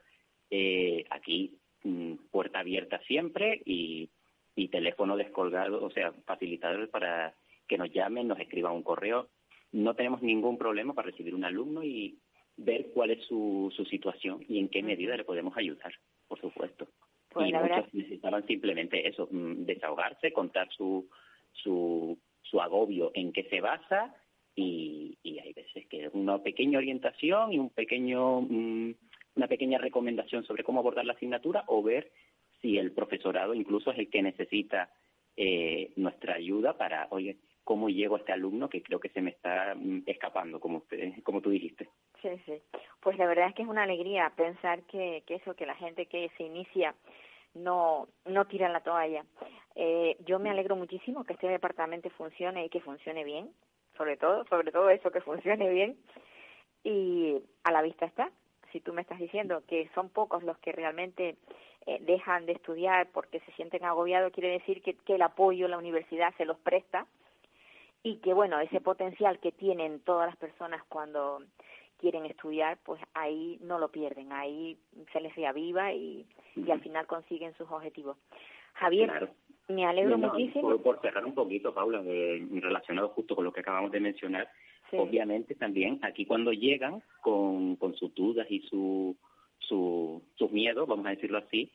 Eh, 0.51 1.05
aquí 1.09 1.57
mm, 1.85 2.15
puerta 2.31 2.59
abierta 2.59 3.01
siempre 3.07 3.63
y, 3.65 4.11
y 4.55 4.69
teléfono 4.69 5.17
descolgado, 5.17 5.85
o 5.85 5.91
sea, 5.91 6.13
facilitador 6.25 6.89
para 6.91 7.35
que 7.67 7.79
nos 7.79 7.91
llamen, 7.91 8.29
nos 8.29 8.41
escriban 8.41 8.73
un 8.73 8.83
correo. 8.83 9.29
No 9.73 9.95
tenemos 9.95 10.23
ningún 10.23 10.59
problema 10.59 10.93
para 10.93 11.07
recibir 11.11 11.35
un 11.35 11.45
alumno 11.45 11.83
y 11.83 12.19
ver 12.57 12.91
cuál 12.93 13.11
es 13.11 13.25
su, 13.25 13.73
su 13.75 13.85
situación 13.87 14.45
y 14.49 14.59
en 14.59 14.69
qué 14.69 14.83
medida 14.83 15.17
le 15.17 15.25
podemos 15.25 15.57
ayudar, 15.57 15.93
por 16.29 16.41
supuesto. 16.41 16.87
Pues 17.31 17.49
y 17.49 17.53
muchos 17.55 17.95
necesitaban 17.95 18.47
simplemente 18.47 19.09
eso, 19.09 19.27
mm, 19.31 19.65
desahogarse, 19.65 20.33
contar 20.33 20.69
su, 20.71 21.09
su, 21.53 22.19
su 22.43 22.61
agobio 22.61 23.11
en 23.15 23.33
qué 23.33 23.45
se 23.45 23.61
basa 23.61 24.15
y, 24.55 25.17
y 25.23 25.39
hay 25.39 25.55
veces 25.55 25.87
que 25.87 26.11
una 26.13 26.43
pequeña 26.43 26.79
orientación 26.79 27.53
y 27.53 27.59
un 27.59 27.71
pequeño, 27.71 28.43
mm, 28.43 28.95
una 29.37 29.47
pequeña 29.49 29.79
recomendación 29.79 30.45
sobre 30.45 30.63
cómo 30.63 30.81
abordar 30.81 31.07
la 31.07 31.15
asignatura 31.15 31.65
o 31.69 31.83
ver 31.83 32.13
si 32.63 32.79
el 32.79 32.93
profesorado 32.93 33.53
incluso 33.53 33.91
es 33.91 33.99
el 33.99 34.09
que 34.09 34.23
necesita 34.23 34.89
eh, 35.37 35.93
nuestra 35.97 36.35
ayuda 36.35 36.79
para, 36.79 37.09
oye, 37.11 37.37
cómo 37.65 37.89
llego 37.89 38.17
a 38.17 38.19
este 38.19 38.33
alumno 38.33 38.69
que 38.69 38.83
creo 38.83 39.01
que 39.01 39.09
se 39.11 39.21
me 39.21 39.31
está 39.31 39.75
mm, 39.75 40.03
escapando, 40.07 40.61
como 40.61 40.79
usted, 40.79 41.13
como 41.23 41.41
tú 41.41 41.51
dijiste. 41.51 41.89
Sí, 42.23 42.29
sí. 42.47 42.55
Pues 43.01 43.19
la 43.19 43.27
verdad 43.27 43.49
es 43.49 43.55
que 43.55 43.63
es 43.63 43.69
una 43.69 43.83
alegría 43.83 44.33
pensar 44.37 44.83
que, 44.85 45.23
que 45.27 45.37
eso, 45.37 45.55
que 45.55 45.67
la 45.67 45.75
gente 45.75 46.07
que 46.07 46.31
se 46.37 46.45
inicia 46.45 46.95
no, 47.55 48.09
no 48.25 48.47
tira 48.47 48.69
la 48.69 48.81
toalla. 48.81 49.25
Eh, 49.75 50.17
yo 50.21 50.39
me 50.39 50.51
alegro 50.51 50.77
muchísimo 50.77 51.25
que 51.25 51.35
este 51.35 51.49
departamento 51.49 52.11
funcione 52.11 52.65
y 52.65 52.69
que 52.69 52.81
funcione 52.81 53.25
bien, 53.25 53.51
sobre 53.97 54.17
todo, 54.17 54.45
sobre 54.47 54.71
todo 54.71 54.91
eso, 54.91 55.11
que 55.11 55.21
funcione 55.21 55.69
bien. 55.71 55.97
Y 56.85 57.43
a 57.65 57.73
la 57.73 57.83
vista 57.83 58.07
está, 58.07 58.31
si 58.73 58.81
tú 58.81 58.93
me 58.93 59.03
estás 59.03 59.19
diciendo 59.19 59.63
que 59.69 59.89
son 59.95 60.09
pocos 60.09 60.43
los 60.43 60.59
que 60.59 60.73
realmente 60.73 61.37
eh, 61.87 61.99
dejan 62.03 62.47
de 62.47 62.53
estudiar 62.53 63.09
porque 63.13 63.41
se 63.41 63.53
sienten 63.53 63.85
agobiados, 63.85 64.33
quiere 64.33 64.51
decir 64.51 64.83
que, 64.83 64.95
que 64.95 65.17
el 65.17 65.23
apoyo 65.23 65.69
la 65.69 65.79
universidad 65.79 66.35
se 66.37 66.45
los 66.45 66.59
presta 66.59 67.07
y 68.03 68.17
que, 68.17 68.35
bueno, 68.35 68.59
ese 68.61 68.81
potencial 68.81 69.39
que 69.39 69.53
tienen 69.53 70.01
todas 70.01 70.27
las 70.27 70.37
personas 70.37 70.83
cuando 70.89 71.43
quieren 71.99 72.27
estudiar, 72.27 72.79
pues 72.85 73.01
ahí 73.15 73.59
no 73.63 73.79
lo 73.79 73.91
pierden, 73.91 74.33
ahí 74.33 74.77
se 75.13 75.21
les 75.21 75.35
reaviva 75.37 75.93
y, 75.93 76.27
y 76.57 76.71
al 76.71 76.81
final 76.81 77.07
consiguen 77.07 77.55
sus 77.55 77.71
objetivos. 77.71 78.17
Javier, 78.75 79.31
me 79.69 79.87
alegro 79.87 80.19
muchísimo. 80.19 80.77
Por, 80.79 81.01
cerrar 81.01 81.25
un 81.25 81.35
poquito, 81.35 81.73
Paula, 81.73 82.03
relacionado 82.03 83.11
justo 83.11 83.37
con 83.37 83.45
lo 83.45 83.53
que 83.53 83.61
acabamos 83.61 83.93
de 83.93 84.01
mencionar, 84.01 84.49
obviamente 84.93 85.55
también 85.55 85.99
aquí 86.03 86.27
cuando 86.27 86.53
llegan 86.53 87.03
con, 87.21 87.77
con 87.77 87.95
sus 87.95 88.15
dudas 88.15 88.47
y 88.51 88.61
su, 88.63 89.17
su, 89.73 90.23
sus 90.37 90.53
miedos, 90.53 90.87
vamos 90.87 91.07
a 91.07 91.11
decirlo 91.11 91.39
así, 91.39 91.73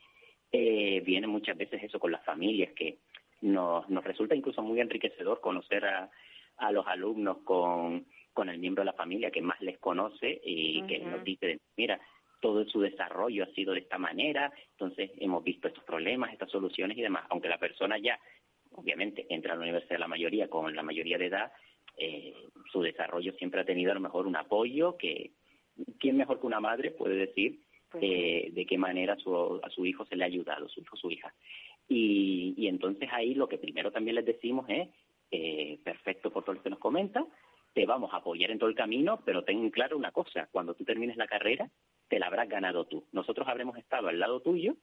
eh, 0.52 1.02
viene 1.04 1.26
muchas 1.26 1.58
veces 1.58 1.82
eso 1.82 2.00
con 2.00 2.12
las 2.12 2.24
familias, 2.24 2.72
que 2.74 3.00
nos, 3.42 3.90
nos 3.90 4.04
resulta 4.04 4.36
incluso 4.36 4.62
muy 4.62 4.80
enriquecedor 4.80 5.42
conocer 5.42 5.84
a, 5.86 6.12
a 6.58 6.72
los 6.72 6.86
alumnos 6.86 7.40
con, 7.40 8.06
con 8.34 8.50
el 8.50 8.60
miembro 8.60 8.82
de 8.82 8.92
la 8.92 8.94
familia 8.94 9.32
que 9.32 9.42
más 9.42 9.60
les 9.62 9.80
conoce 9.80 10.40
y 10.44 10.84
que 10.84 11.00
nos 11.00 11.24
dice, 11.24 11.60
mira, 11.76 12.00
todo 12.40 12.64
su 12.66 12.82
desarrollo 12.82 13.46
ha 13.46 13.54
sido 13.56 13.74
de 13.74 13.80
esta 13.80 13.98
manera, 13.98 14.54
entonces 14.74 15.10
hemos 15.18 15.44
visto 15.44 15.68
estos 15.68 15.84
problemas, 15.84 16.32
estas 16.32 16.52
soluciones 16.52 16.96
y 17.00 17.02
demás, 17.02 17.26
aunque 17.30 17.50
la 17.50 17.58
persona 17.58 17.98
ya, 17.98 18.20
obviamente, 18.74 19.26
entra 19.30 19.54
a 19.54 19.56
la 19.56 19.64
universidad 19.64 19.98
la 19.98 20.08
mayoría 20.08 20.48
con 20.48 20.76
la 20.76 20.84
mayoría 20.84 21.18
de 21.18 21.26
edad, 21.26 21.52
eh, 21.98 22.36
su 22.72 22.84
desarrollo 22.84 23.34
siempre 23.34 23.62
ha 23.62 23.66
tenido 23.66 23.90
a 23.90 23.96
lo 23.96 24.02
mejor 24.02 24.28
un 24.28 24.36
apoyo 24.36 24.98
que, 24.98 25.32
¿quién 26.00 26.16
mejor 26.16 26.40
que 26.40 26.46
una 26.46 26.60
madre 26.60 26.92
puede 26.92 27.16
decir 27.16 27.60
pues 27.90 28.04
eh, 28.04 28.50
de 28.52 28.66
qué 28.66 28.78
manera 28.78 29.16
su, 29.18 29.60
a 29.64 29.70
su 29.70 29.86
hijo 29.86 30.06
se 30.06 30.16
le 30.16 30.24
ha 30.24 30.28
ayudado, 30.28 30.68
su 30.70 30.82
hijo 30.82 30.96
su 30.96 31.12
hija? 31.12 31.34
Y, 31.88 32.54
y 32.58 32.68
entonces 32.68 33.10
ahí 33.12 33.34
lo 33.34 33.48
que 33.48 33.58
primero 33.58 33.92
también 33.92 34.16
les 34.16 34.26
decimos 34.26 34.66
es, 34.70 34.90
eh, 35.32 35.80
perfecto 35.84 36.32
por 36.32 36.44
todo 36.46 36.56
lo 36.56 36.64
que 36.64 36.70
nos 36.70 36.80
comenta, 36.80 37.26
te 37.74 37.86
vamos 37.86 38.14
a 38.14 38.18
apoyar 38.18 38.50
en 38.50 38.60
todo 38.60 38.70
el 38.70 38.76
camino, 38.76 39.22
pero 39.26 39.44
ten 39.44 39.70
claro 39.72 39.98
una 39.98 40.12
cosa, 40.12 40.48
cuando 40.52 40.74
tú 40.74 40.86
termines 40.86 41.18
la 41.18 41.28
carrera, 41.28 41.70
te 42.08 42.18
la 42.18 42.28
habrás 42.28 42.48
ganado 42.48 42.86
tú. 42.86 43.06
Nosotros 43.12 43.48
habremos 43.48 43.78
estado 43.78 44.08
al 44.08 44.20
lado 44.20 44.40
tuyo, 44.42 44.78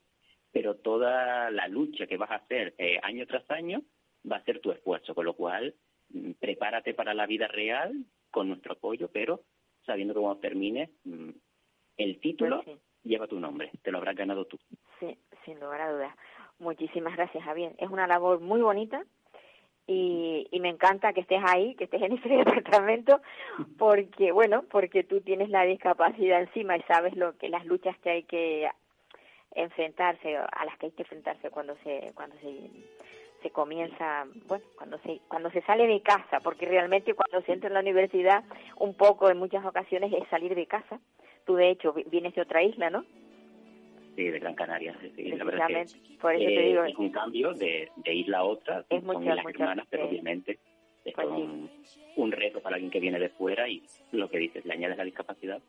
pero 0.53 0.77
toda 0.77 1.51
la 1.51 1.67
lucha 1.67 2.07
que 2.07 2.17
vas 2.17 2.31
a 2.31 2.37
hacer 2.37 2.75
eh, 2.79 3.01
año 3.03 3.27
tras 3.27 3.51
año 3.51 3.83
va 4.31 4.37
a 4.37 4.45
ser 4.45 4.61
tu 4.61 4.71
esfuerzo, 4.71 5.15
con 5.15 5.25
lo 5.25 5.35
cual 5.35 5.75
mm, 6.11 6.33
prepárate 6.33 6.95
para 6.95 7.15
la 7.15 7.27
vida 7.27 7.49
real 7.49 8.05
con 8.31 8.49
nuestro 8.49 8.75
apoyo, 8.75 9.11
pero 9.11 9.43
sabiendo 9.87 10.15
que 10.15 10.21
cuando 10.21 10.41
termines 10.41 10.91
mm, 11.05 11.31
el 11.97 12.21
título 12.21 12.63
pues 12.65 12.79
lleva 13.05 13.27
tu 13.27 13.39
nombre, 13.39 13.71
te 13.83 13.91
lo 13.91 13.99
habrás 13.99 14.17
ganado 14.17 14.45
tú. 14.47 14.59
Sí, 15.01 15.17
sin 15.45 15.61
lugar 15.61 15.81
a 15.83 15.93
dudas. 15.93 16.15
Muchísimas 16.59 17.17
gracias, 17.17 17.45
Javier. 17.45 17.75
Es 17.79 17.91
una 17.91 18.07
labor 18.07 18.41
muy 18.41 18.61
bonita 18.61 19.05
y, 19.87 20.47
y 20.51 20.61
me 20.61 20.71
encanta 20.71 21.13
que 21.13 21.21
estés 21.21 21.43
ahí, 21.45 21.75
que 21.75 21.85
estés 21.85 22.03
en 22.03 22.13
ese 22.13 22.29
departamento, 22.45 23.21
porque, 23.79 24.33
bueno, 24.33 24.65
porque 24.71 25.05
tú 25.05 25.21
tienes 25.21 25.51
la 25.51 25.65
discapacidad 25.65 26.41
encima 26.41 26.77
y 26.77 26.83
sabes 26.83 27.15
lo 27.17 27.37
que 27.37 27.49
las 27.49 27.67
luchas 27.67 27.99
que 27.99 28.11
hay 28.11 28.23
que 28.25 28.69
enfrentarse, 29.55 30.37
a 30.37 30.65
las 30.65 30.77
que 30.79 30.87
hay 30.87 30.93
que 30.93 31.03
enfrentarse 31.03 31.51
cuando 31.51 31.77
se, 31.85 32.13
cuando 32.15 32.37
se 32.41 33.51
comienza, 33.51 34.27
bueno, 34.47 34.65
cuando 34.77 34.99
se, 34.99 35.21
cuando 35.29 35.51
se 35.51 35.63
sale 35.63 35.87
de 35.87 36.01
casa, 36.01 36.41
porque 36.41 36.67
realmente 36.67 37.15
cuando 37.15 37.43
se 37.43 37.53
entra 37.53 37.69
en 37.69 37.75
la 37.75 37.81
universidad, 37.81 38.43
un 38.79 38.95
poco 38.95 39.31
en 39.31 39.39
muchas 39.39 39.65
ocasiones 39.65 40.13
es 40.13 40.27
salir 40.29 40.55
de 40.55 40.67
casa. 40.67 40.99
Tú 41.45 41.57
de 41.57 41.71
hecho 41.71 41.95
vienes 42.11 42.35
de 42.35 42.43
otra 42.43 42.63
isla, 42.63 42.91
¿no? 42.91 43.05
Sí, 44.17 44.25
de 44.25 44.39
Gran 44.39 44.55
Canaria, 44.55 44.97
sí, 45.17 45.25
la 45.33 45.45
verdad 45.45 45.71
es 45.73 45.95
que, 45.95 46.17
por 46.19 46.35
eso 46.35 46.45
te 46.45 46.61
digo, 46.61 46.85
es 46.85 46.97
un 46.97 47.11
cambio 47.11 47.53
de, 47.53 47.91
de 47.97 48.15
isla 48.15 48.39
a 48.39 48.45
otra, 48.45 48.85
es 48.89 49.03
son 49.03 49.07
mucha, 49.07 49.35
las 49.35 49.45
mucha, 49.45 49.65
hermanas, 49.65 49.87
pero 49.91 50.05
eh, 50.05 50.09
obviamente 50.09 50.59
es 51.05 51.15
pues 51.15 51.27
un, 51.27 51.69
un 52.17 52.33
reto 52.33 52.61
para 52.61 52.77
alguien 52.77 52.93
que 52.93 53.01
viene 53.01 53.19
de 53.19 53.29
fuera 53.31 53.69
y 53.69 53.83
lo 54.13 54.31
que 54.31 54.39
dices, 54.39 54.65
le 54.65 54.73
añades 54.73 54.97
la 54.97 55.05
discapacidad. 55.05 55.61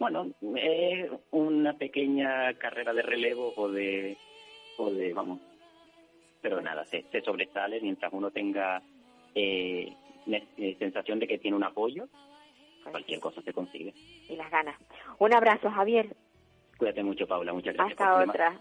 Bueno, 0.00 0.32
es 0.56 1.10
una 1.30 1.74
pequeña 1.74 2.52
carrera 2.54 2.92
de 2.92 3.02
relevo 3.02 3.52
o 3.56 3.70
de, 3.70 4.16
o 4.78 4.90
de 4.90 5.12
vamos, 5.12 5.38
pero 6.40 6.60
nada, 6.60 6.84
se, 6.84 7.02
se 7.02 7.20
sobresale 7.20 7.80
mientras 7.80 8.12
uno 8.12 8.32
tenga 8.32 8.82
eh, 9.36 9.92
eh, 10.26 10.76
sensación 10.80 11.20
de 11.20 11.28
que 11.28 11.38
tiene 11.38 11.56
un 11.56 11.64
apoyo, 11.64 12.08
cualquier 12.90 13.20
cosa 13.20 13.40
se 13.42 13.52
consigue. 13.52 13.94
y 14.28 14.36
las 14.36 14.50
ganas. 14.50 14.76
Un 15.18 15.34
abrazo, 15.34 15.70
Javier. 15.70 16.14
Cuídate 16.78 17.02
mucho, 17.02 17.26
Paula, 17.26 17.52
muchas 17.52 17.74
gracias. 17.74 18.00
Hasta 18.00 18.22
otra. 18.22 18.60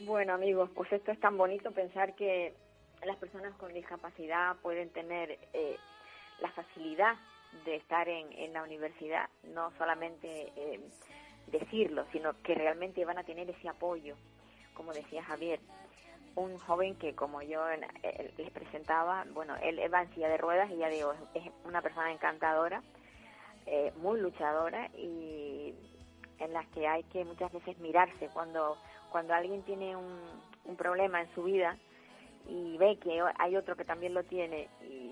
Bueno, 0.00 0.34
amigos, 0.34 0.70
pues 0.74 0.92
esto 0.92 1.12
es 1.12 1.20
tan 1.20 1.36
bonito 1.36 1.70
pensar 1.72 2.14
que 2.14 2.54
las 3.04 3.16
personas 3.16 3.54
con 3.56 3.72
discapacidad 3.72 4.56
pueden 4.62 4.90
tener 4.90 5.38
eh, 5.52 5.76
la 6.40 6.50
facilidad 6.52 7.14
de 7.64 7.76
estar 7.76 8.08
en, 8.08 8.32
en 8.32 8.52
la 8.52 8.62
universidad, 8.62 9.28
no 9.44 9.72
solamente 9.78 10.52
eh, 10.56 10.80
decirlo, 11.48 12.06
sino 12.12 12.32
que 12.42 12.54
realmente 12.54 13.04
van 13.04 13.18
a 13.18 13.24
tener 13.24 13.48
ese 13.50 13.68
apoyo, 13.68 14.16
como 14.74 14.92
decía 14.92 15.22
Javier. 15.24 15.60
Un 16.36 16.56
joven 16.58 16.94
que, 16.96 17.14
como 17.14 17.42
yo 17.42 17.68
en- 17.70 17.84
eh, 18.02 18.32
les 18.38 18.50
presentaba, 18.50 19.24
bueno, 19.34 19.56
él 19.62 19.80
va 19.92 20.02
en 20.02 20.14
silla 20.14 20.28
de 20.28 20.36
ruedas 20.38 20.70
y 20.70 20.76
ya 20.76 20.88
digo, 20.88 21.12
es 21.34 21.42
una 21.64 21.82
persona 21.82 22.12
encantadora, 22.12 22.82
eh, 23.72 23.92
muy 23.98 24.20
luchadora 24.20 24.88
y 24.96 25.72
en 26.38 26.52
las 26.52 26.66
que 26.70 26.88
hay 26.88 27.04
que 27.04 27.24
muchas 27.24 27.52
veces 27.52 27.78
mirarse 27.78 28.28
cuando 28.32 28.76
cuando 29.12 29.32
alguien 29.32 29.62
tiene 29.62 29.94
un, 29.94 30.18
un 30.64 30.76
problema 30.76 31.20
en 31.20 31.32
su 31.36 31.44
vida 31.44 31.76
y 32.48 32.76
ve 32.78 32.98
que 32.98 33.22
hay 33.38 33.56
otro 33.56 33.76
que 33.76 33.84
también 33.84 34.12
lo 34.12 34.24
tiene 34.24 34.68
y, 34.82 35.10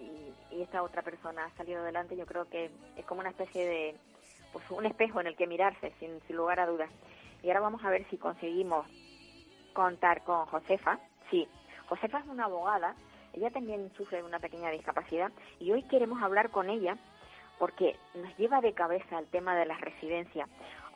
esta 0.61 0.83
otra 0.83 1.03
persona 1.03 1.45
ha 1.45 1.57
salido 1.57 1.83
adelante 1.83 2.17
yo 2.17 2.27
creo 2.27 2.49
que 2.49 2.69
es 2.97 3.07
como 3.07 3.21
una 3.21 3.31
especie 3.31 3.65
de 3.65 3.95
pues 4.53 4.69
un 4.73 4.87
espejo 4.87 5.21
en 5.21 5.29
el 5.29 5.37
que 5.37 5.47
mirarse 5.47 5.93
sin, 6.01 6.21
sin 6.27 6.37
lugar 6.37 6.59
a 6.59 6.67
dudas. 6.67 6.91
Y 7.45 7.47
ahora 7.47 7.61
vamos 7.61 7.85
a 7.85 7.91
ver 7.91 8.05
si 8.11 8.19
conseguimos 8.19 8.85
contar 9.73 10.25
con 10.25 10.47
Josefa. 10.47 10.99
Sí 11.31 11.47
Josefa 11.89 12.19
es 12.19 12.27
una 12.27 12.47
abogada. 12.47 12.97
Ella 13.35 13.51
también 13.51 13.93
sufre 13.97 14.19
de 14.19 14.25
una 14.25 14.41
pequeña 14.41 14.71
discapacidad 14.71 15.31
y 15.61 15.71
hoy 15.71 15.85
queremos 15.85 16.21
hablar 16.21 16.51
con 16.51 16.69
ella 16.71 16.99
porque 17.59 17.97
nos 18.15 18.37
lleva 18.39 18.61
de 18.61 18.73
cabeza 18.73 19.19
el 19.19 19.27
tema 19.27 19.57
de 19.57 19.67
las 19.67 19.81
residencias. 19.81 20.49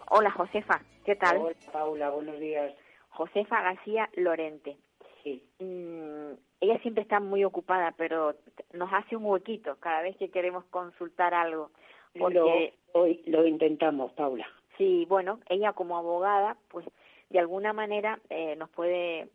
Hola 0.08 0.30
Josefa, 0.30 0.80
¿qué 1.04 1.16
tal? 1.16 1.38
Hola, 1.38 1.56
Paula, 1.72 2.10
buenos 2.10 2.38
días. 2.38 2.74
Josefa 3.10 3.62
García 3.62 4.08
Lorente. 4.14 4.76
Sí, 5.22 5.42
Mm, 5.60 6.32
ella 6.60 6.78
siempre 6.80 7.02
está 7.02 7.20
muy 7.20 7.44
ocupada, 7.44 7.94
pero 7.96 8.34
nos 8.72 8.92
hace 8.92 9.16
un 9.16 9.24
huequito 9.24 9.76
cada 9.78 10.02
vez 10.02 10.16
que 10.16 10.30
queremos 10.30 10.64
consultar 10.66 11.34
algo. 11.34 11.70
Porque, 12.18 12.74
lo, 12.92 13.00
hoy 13.00 13.22
lo 13.26 13.46
intentamos, 13.46 14.12
Paula. 14.12 14.46
sí, 14.76 15.06
bueno, 15.08 15.38
ella 15.48 15.72
como 15.72 15.96
abogada, 15.96 16.56
pues 16.68 16.86
de 17.30 17.38
alguna 17.38 17.72
manera 17.72 18.18
eh, 18.30 18.56
nos 18.56 18.68
puede 18.70 19.28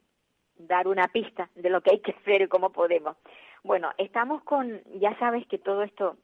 dar 0.57 0.87
una 0.87 1.07
pista 1.07 1.49
de 1.55 1.69
lo 1.69 1.81
que 1.81 1.91
hay 1.91 1.99
que 1.99 2.11
hacer 2.11 2.41
y 2.41 2.47
cómo 2.47 2.71
podemos. 2.71 3.15
Bueno, 3.63 3.91
estamos 3.97 4.43
con, 4.43 4.81
ya 4.99 5.17
sabes 5.19 5.45
que 5.47 5.57
todo 5.57 5.83
esto 5.83 6.17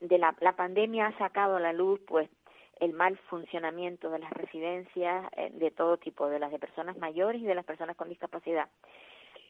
de 0.00 0.18
la, 0.18 0.34
la 0.40 0.56
pandemia 0.56 1.08
ha 1.08 1.18
sacado 1.18 1.56
a 1.56 1.60
la 1.60 1.72
luz, 1.72 2.00
pues, 2.06 2.28
el 2.80 2.92
mal 2.94 3.18
funcionamiento 3.28 4.10
de 4.10 4.20
las 4.20 4.30
residencias 4.32 5.30
eh, 5.36 5.50
de 5.52 5.70
todo 5.70 5.98
tipo, 5.98 6.28
de 6.28 6.38
las 6.38 6.50
de 6.50 6.58
personas 6.58 6.96
mayores 6.96 7.42
y 7.42 7.46
de 7.46 7.54
las 7.54 7.64
personas 7.64 7.96
con 7.96 8.08
discapacidad. 8.08 8.68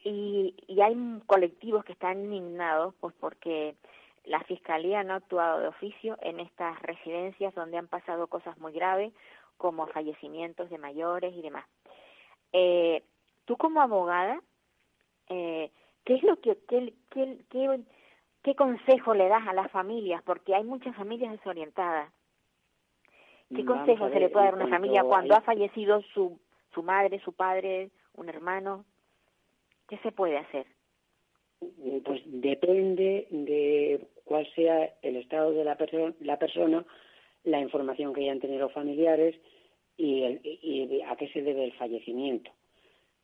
Y, 0.02 0.54
y 0.66 0.80
hay 0.80 0.96
colectivos 1.26 1.84
que 1.84 1.92
están 1.92 2.24
indignados, 2.24 2.94
pues, 3.00 3.14
porque 3.20 3.76
la 4.24 4.42
Fiscalía 4.44 5.02
no 5.04 5.14
ha 5.14 5.16
actuado 5.16 5.60
de 5.60 5.68
oficio 5.68 6.18
en 6.22 6.40
estas 6.40 6.80
residencias 6.82 7.54
donde 7.54 7.78
han 7.78 7.88
pasado 7.88 8.26
cosas 8.26 8.58
muy 8.58 8.72
graves, 8.72 9.12
como 9.56 9.86
fallecimientos 9.88 10.70
de 10.70 10.78
mayores 10.78 11.34
y 11.34 11.42
demás. 11.42 11.66
Eh, 12.52 13.04
tú 13.44 13.56
como 13.56 13.80
abogada, 13.80 14.40
eh, 15.28 15.70
¿qué 16.04 16.14
es 16.14 16.22
lo 16.22 16.40
que, 16.40 16.58
qué, 16.66 16.94
qué, 17.10 17.84
qué 18.42 18.54
consejo 18.54 19.14
le 19.14 19.28
das 19.28 19.46
a 19.46 19.52
las 19.52 19.70
familias? 19.70 20.22
Porque 20.24 20.54
hay 20.54 20.64
muchas 20.64 20.94
familias 20.96 21.32
desorientadas. 21.32 22.12
¿Qué 23.54 23.62
Vamos 23.62 23.78
consejo 23.86 24.08
se 24.10 24.20
le 24.20 24.28
puede 24.28 24.44
dar 24.44 24.54
a 24.54 24.56
una 24.56 24.68
familia 24.68 25.02
cuando 25.02 25.34
ha 25.34 25.40
fallecido 25.40 26.02
su, 26.14 26.38
su 26.72 26.82
madre, 26.82 27.18
su 27.20 27.32
padre, 27.32 27.90
un 28.14 28.28
hermano? 28.28 28.84
¿Qué 29.88 29.98
se 29.98 30.12
puede 30.12 30.38
hacer? 30.38 30.66
Pues 32.04 32.22
depende 32.26 33.26
de 33.30 34.06
cuál 34.24 34.46
sea 34.54 34.94
el 35.02 35.16
estado 35.16 35.52
de 35.52 35.64
la, 35.64 35.76
perso- 35.76 36.14
la 36.20 36.38
persona, 36.38 36.84
la 37.44 37.60
información 37.60 38.14
que 38.14 38.22
hayan 38.22 38.40
tenido 38.40 38.60
los 38.62 38.72
familiares 38.72 39.34
y, 39.96 40.22
el- 40.22 40.40
y 40.44 41.02
a 41.02 41.16
qué 41.16 41.28
se 41.28 41.42
debe 41.42 41.64
el 41.64 41.72
fallecimiento. 41.72 42.50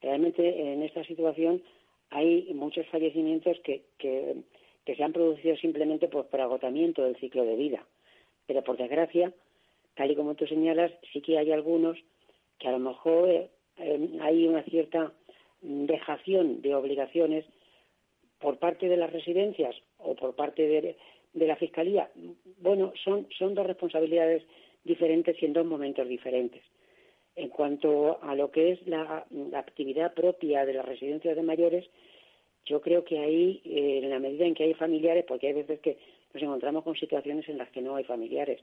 Realmente 0.02 0.72
en 0.72 0.82
esta 0.82 1.04
situación 1.04 1.62
hay 2.10 2.52
muchos 2.52 2.86
fallecimientos 2.88 3.58
que, 3.60 3.84
que, 3.98 4.36
que 4.86 4.94
se 4.94 5.02
han 5.02 5.12
producido 5.12 5.56
simplemente 5.56 6.06
por, 6.08 6.28
por 6.28 6.40
agotamiento 6.40 7.02
del 7.02 7.16
ciclo 7.16 7.44
de 7.44 7.56
vida. 7.56 7.84
Pero 8.46 8.62
por 8.62 8.76
desgracia, 8.78 9.32
tal 9.96 10.10
y 10.12 10.14
como 10.14 10.36
tú 10.36 10.46
señalas, 10.46 10.92
sí 11.12 11.20
que 11.20 11.36
hay 11.36 11.50
algunos 11.50 11.98
que 12.58 12.68
a 12.68 12.72
lo 12.72 12.78
mejor 12.78 13.28
eh, 13.28 13.50
eh, 13.78 14.18
hay 14.22 14.46
una 14.46 14.62
cierta 14.62 15.12
dejación 15.60 16.62
de 16.62 16.74
obligaciones 16.74 17.44
por 18.38 18.58
parte 18.58 18.88
de 18.88 18.96
las 18.96 19.12
residencias 19.12 19.74
o 19.98 20.14
por 20.14 20.36
parte 20.36 20.66
de, 20.66 20.96
la 21.34 21.56
Fiscalía. 21.56 22.10
Bueno, 22.60 22.92
son, 23.02 23.26
son 23.36 23.54
dos 23.54 23.66
responsabilidades 23.66 24.44
diferentes 24.84 25.36
y 25.42 25.46
en 25.46 25.52
dos 25.52 25.66
momentos 25.66 26.08
diferentes. 26.08 26.62
En 27.34 27.48
cuanto 27.48 28.22
a 28.22 28.34
lo 28.34 28.50
que 28.50 28.72
es 28.72 28.86
la 28.86 29.26
actividad 29.54 30.14
propia 30.14 30.64
de 30.64 30.74
las 30.74 30.86
residencias 30.86 31.36
de 31.36 31.42
mayores, 31.42 31.84
yo 32.66 32.80
creo 32.80 33.04
que 33.04 33.18
ahí, 33.18 33.60
eh, 33.64 34.00
en 34.02 34.10
la 34.10 34.18
medida 34.18 34.44
en 34.44 34.54
que 34.54 34.64
hay 34.64 34.74
familiares, 34.74 35.24
porque 35.26 35.48
hay 35.48 35.54
veces 35.54 35.80
que 35.80 35.96
nos 36.34 36.42
encontramos 36.42 36.84
con 36.84 36.96
situaciones 36.96 37.48
en 37.48 37.58
las 37.58 37.70
que 37.70 37.80
no 37.80 37.96
hay 37.96 38.04
familiares, 38.04 38.60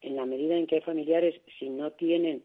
en 0.00 0.16
la 0.16 0.24
medida 0.24 0.56
en 0.56 0.66
que 0.66 0.76
hay 0.76 0.80
familiares, 0.80 1.40
si 1.58 1.68
no 1.68 1.90
tienen 1.92 2.42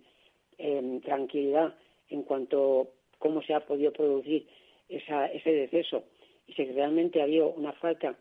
eh, 0.58 1.00
tranquilidad 1.04 1.76
en 2.10 2.24
cuanto 2.24 2.82
a 2.82 2.86
cómo 3.20 3.42
se 3.44 3.54
ha 3.54 3.66
podido 3.66 3.94
producir 3.94 4.48
esa, 4.90 5.28
ese 5.28 5.52
deceso 5.52 6.04
y 6.48 6.54
si 6.54 6.66
realmente 6.66 7.22
ha 7.22 7.24
habido 7.24 7.50
una 7.50 7.72
falta 7.74 8.16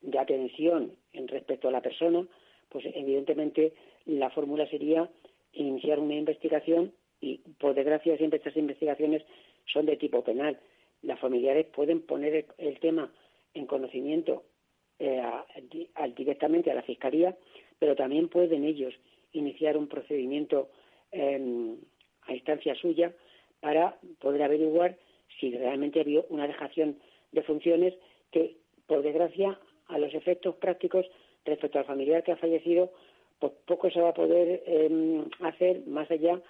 de 0.00 0.18
atención 0.18 0.92
en 1.12 1.28
respecto 1.28 1.68
a 1.68 1.72
la 1.72 1.80
persona, 1.80 2.26
pues 2.68 2.84
evidentemente 2.86 3.72
la 4.06 4.30
fórmula 4.30 4.66
sería 4.68 5.08
iniciar 5.52 5.98
una 5.98 6.14
investigación 6.14 6.92
y 7.20 7.38
por 7.58 7.74
desgracia 7.74 8.16
siempre 8.16 8.38
estas 8.38 8.56
investigaciones 8.56 9.22
son 9.72 9.86
de 9.86 9.96
tipo 9.96 10.22
penal. 10.22 10.58
Las 11.02 11.18
familiares 11.20 11.66
pueden 11.66 12.00
poner 12.02 12.46
el, 12.58 12.80
tema 12.80 13.12
en 13.54 13.66
conocimiento 13.66 14.44
eh, 14.98 15.22
directamente 16.16 16.70
a 16.70 16.74
la 16.74 16.82
Fiscalía, 16.82 17.36
pero 17.78 17.94
también 17.94 18.28
pueden 18.28 18.64
ellos 18.64 18.94
iniciar 19.32 19.76
un 19.76 19.88
procedimiento 19.88 20.70
em, 21.12 21.76
a 22.22 22.34
instancia 22.34 22.74
suya 22.74 23.12
para 23.60 23.98
poder 24.20 24.42
averiguar 24.42 24.96
si 25.38 25.56
realmente 25.56 26.00
había 26.00 26.22
una 26.28 26.46
dejación 26.46 26.98
de 27.32 27.42
funciones 27.42 27.94
que, 28.30 28.56
por 28.86 29.02
desgracia, 29.02 29.58
a 29.86 29.98
los 29.98 30.12
efectos 30.14 30.56
prácticos 30.56 31.06
respecto 31.44 31.78
al 31.78 31.84
familiar 31.84 32.22
que 32.22 32.32
ha 32.32 32.36
fallecido, 32.36 32.92
pues 33.38 33.52
poco 33.66 33.90
se 33.90 34.00
va 34.00 34.10
a 34.10 34.14
poder 34.14 34.62
em, 34.66 35.24
hacer 35.40 35.86
más 35.86 36.10
allá 36.10 36.40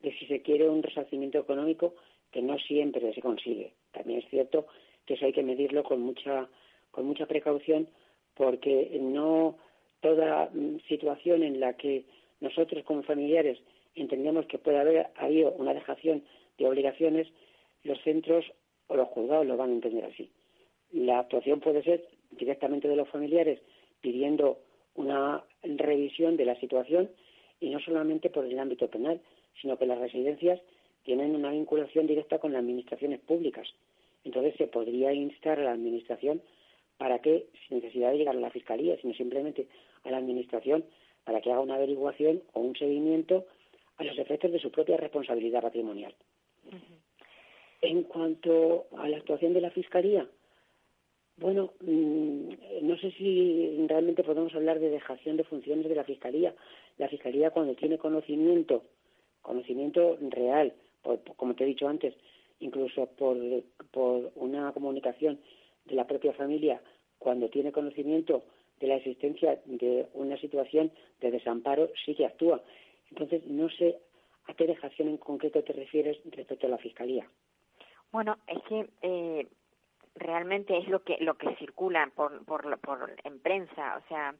de 0.00 0.12
si 0.18 0.26
se 0.26 0.42
quiere 0.42 0.68
un 0.68 0.82
resarcimiento 0.82 1.38
económico 1.38 1.94
que 2.32 2.42
no 2.42 2.58
siempre 2.58 3.12
se 3.14 3.20
consigue. 3.20 3.72
También 3.92 4.20
es 4.20 4.28
cierto 4.28 4.66
que 5.06 5.14
eso 5.14 5.24
hay 5.24 5.32
que 5.32 5.42
medirlo 5.42 5.82
con 5.82 6.00
mucha 6.00 6.48
con 6.90 7.06
mucha 7.06 7.26
precaución 7.26 7.88
porque 8.34 8.96
no 9.00 9.56
toda 10.00 10.50
mm, 10.52 10.78
situación 10.88 11.42
en 11.42 11.60
la 11.60 11.74
que 11.74 12.04
nosotros 12.40 12.84
como 12.84 13.02
familiares 13.02 13.58
entendemos 13.94 14.46
que 14.46 14.58
puede 14.58 14.78
haber 14.78 15.08
habido 15.16 15.52
una 15.52 15.74
dejación 15.74 16.22
de 16.56 16.66
obligaciones, 16.66 17.28
los 17.82 18.00
centros 18.02 18.44
o 18.86 18.96
los 18.96 19.08
juzgados 19.08 19.46
lo 19.46 19.56
van 19.56 19.70
a 19.70 19.74
entender 19.74 20.04
así. 20.04 20.30
La 20.92 21.20
actuación 21.20 21.60
puede 21.60 21.82
ser 21.82 22.06
directamente 22.30 22.88
de 22.88 22.96
los 22.96 23.08
familiares 23.08 23.60
pidiendo 24.00 24.58
una 24.94 25.44
revisión 25.62 26.36
de 26.36 26.44
la 26.44 26.58
situación 26.60 27.10
y 27.60 27.70
no 27.70 27.80
solamente 27.80 28.30
por 28.30 28.44
el 28.44 28.58
ámbito 28.58 28.88
penal, 28.88 29.20
sino 29.60 29.76
que 29.76 29.86
las 29.86 29.98
residencias 29.98 30.60
tienen 31.08 31.34
una 31.34 31.50
vinculación 31.50 32.06
directa 32.06 32.38
con 32.38 32.52
las 32.52 32.60
administraciones 32.60 33.18
públicas. 33.20 33.66
Entonces 34.24 34.54
se 34.58 34.66
podría 34.66 35.10
instar 35.10 35.58
a 35.58 35.64
la 35.64 35.72
administración 35.72 36.42
para 36.98 37.20
que, 37.20 37.46
sin 37.66 37.78
necesidad 37.78 38.10
de 38.10 38.18
llegar 38.18 38.36
a 38.36 38.40
la 38.40 38.50
fiscalía, 38.50 38.94
sino 39.00 39.14
simplemente 39.14 39.68
a 40.04 40.10
la 40.10 40.18
administración, 40.18 40.84
para 41.24 41.40
que 41.40 41.50
haga 41.50 41.62
una 41.62 41.76
averiguación 41.76 42.42
o 42.52 42.60
un 42.60 42.76
seguimiento 42.76 43.46
a 43.96 44.04
los 44.04 44.18
efectos 44.18 44.52
de 44.52 44.58
su 44.58 44.70
propia 44.70 44.98
responsabilidad 44.98 45.62
patrimonial. 45.62 46.14
En 47.80 48.02
cuanto 48.02 48.88
a 48.98 49.08
la 49.08 49.16
actuación 49.16 49.54
de 49.54 49.62
la 49.62 49.70
fiscalía, 49.70 50.28
bueno, 51.38 51.72
mm, 51.80 52.50
no 52.82 52.98
sé 52.98 53.12
si 53.12 53.86
realmente 53.88 54.24
podemos 54.24 54.54
hablar 54.54 54.78
de 54.78 54.90
dejación 54.90 55.38
de 55.38 55.44
funciones 55.44 55.88
de 55.88 55.94
la 55.94 56.04
Fiscalía. 56.04 56.54
La 56.98 57.08
Fiscalía 57.08 57.50
cuando 57.50 57.74
tiene 57.76 57.96
conocimiento, 57.96 58.82
conocimiento 59.40 60.18
real, 60.20 60.74
como 61.36 61.54
te 61.54 61.64
he 61.64 61.66
dicho 61.66 61.88
antes, 61.88 62.14
incluso 62.60 63.06
por, 63.06 63.36
por 63.90 64.32
una 64.34 64.72
comunicación 64.72 65.38
de 65.84 65.94
la 65.94 66.06
propia 66.06 66.32
familia, 66.32 66.80
cuando 67.18 67.48
tiene 67.48 67.72
conocimiento 67.72 68.44
de 68.80 68.86
la 68.86 68.96
existencia 68.96 69.60
de 69.64 70.06
una 70.14 70.36
situación 70.38 70.92
de 71.20 71.30
desamparo, 71.30 71.90
sí 72.04 72.14
que 72.14 72.26
actúa. 72.26 72.62
Entonces, 73.10 73.44
no 73.46 73.68
sé 73.70 73.98
a 74.46 74.54
qué 74.54 74.66
dejación 74.66 75.08
en 75.08 75.16
concreto 75.16 75.62
te 75.62 75.72
refieres 75.72 76.18
respecto 76.30 76.66
a 76.66 76.70
la 76.70 76.78
Fiscalía. 76.78 77.28
Bueno, 78.12 78.38
es 78.46 78.62
que 78.68 78.88
eh, 79.02 79.46
realmente 80.14 80.76
es 80.78 80.88
lo 80.88 81.02
que 81.02 81.16
lo 81.20 81.34
que 81.34 81.54
circula 81.56 82.10
por 82.14 82.44
por, 82.44 82.78
por 82.80 83.14
en 83.24 83.40
prensa 83.40 83.98
o 83.98 84.08
sea 84.08 84.34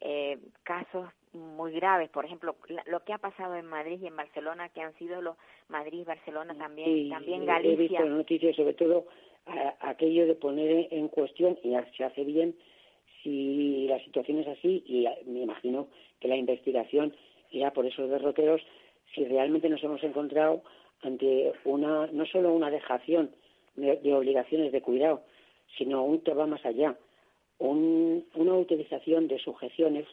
eh, 0.00 0.38
casos 0.62 1.08
muy 1.32 1.72
graves. 1.72 2.10
Por 2.10 2.24
ejemplo 2.24 2.56
lo 2.86 3.04
que 3.04 3.12
ha 3.12 3.18
pasado 3.18 3.54
en 3.56 3.66
Madrid 3.66 4.00
y 4.02 4.06
en 4.06 4.16
Barcelona 4.16 4.68
que 4.70 4.80
han 4.80 4.94
sido 4.94 5.20
los 5.22 5.36
Madrid 5.68 6.04
Barcelona 6.06 6.56
también 6.56 7.08
también 7.08 7.46
Galicia. 7.46 7.72
he 7.72 7.76
visto 7.76 8.04
noticias 8.04 8.56
sobre 8.56 8.74
todo 8.74 9.06
aquello 9.80 10.26
de 10.26 10.34
poner 10.34 10.88
en 10.90 11.08
cuestión 11.08 11.58
y 11.62 11.74
se 11.96 12.04
hace 12.04 12.24
bien 12.24 12.54
si 13.22 13.86
la 13.88 13.98
situación 14.04 14.38
es 14.38 14.48
así 14.48 14.82
y 14.86 15.06
me 15.26 15.40
imagino 15.40 15.88
que 16.20 16.28
la 16.28 16.36
investigación 16.36 17.14
irá 17.50 17.72
por 17.72 17.86
esos 17.86 18.08
derroteros 18.10 18.62
si 19.14 19.24
realmente 19.24 19.68
nos 19.68 19.82
hemos 19.82 20.02
encontrado 20.02 20.62
ante 21.02 21.52
una 21.64 22.06
no 22.12 22.26
solo 22.26 22.52
una 22.52 22.70
dejación 22.70 23.30
de, 23.76 24.14
obligaciones 24.14 24.72
de 24.72 24.82
cuidado, 24.82 25.22
sino 25.78 26.02
un 26.02 26.20
que 26.20 26.34
va 26.34 26.46
más 26.46 26.64
allá, 26.64 26.96
una 27.60 28.54
utilización 28.54 29.28
de 29.28 29.38
sujeciones 29.38 30.06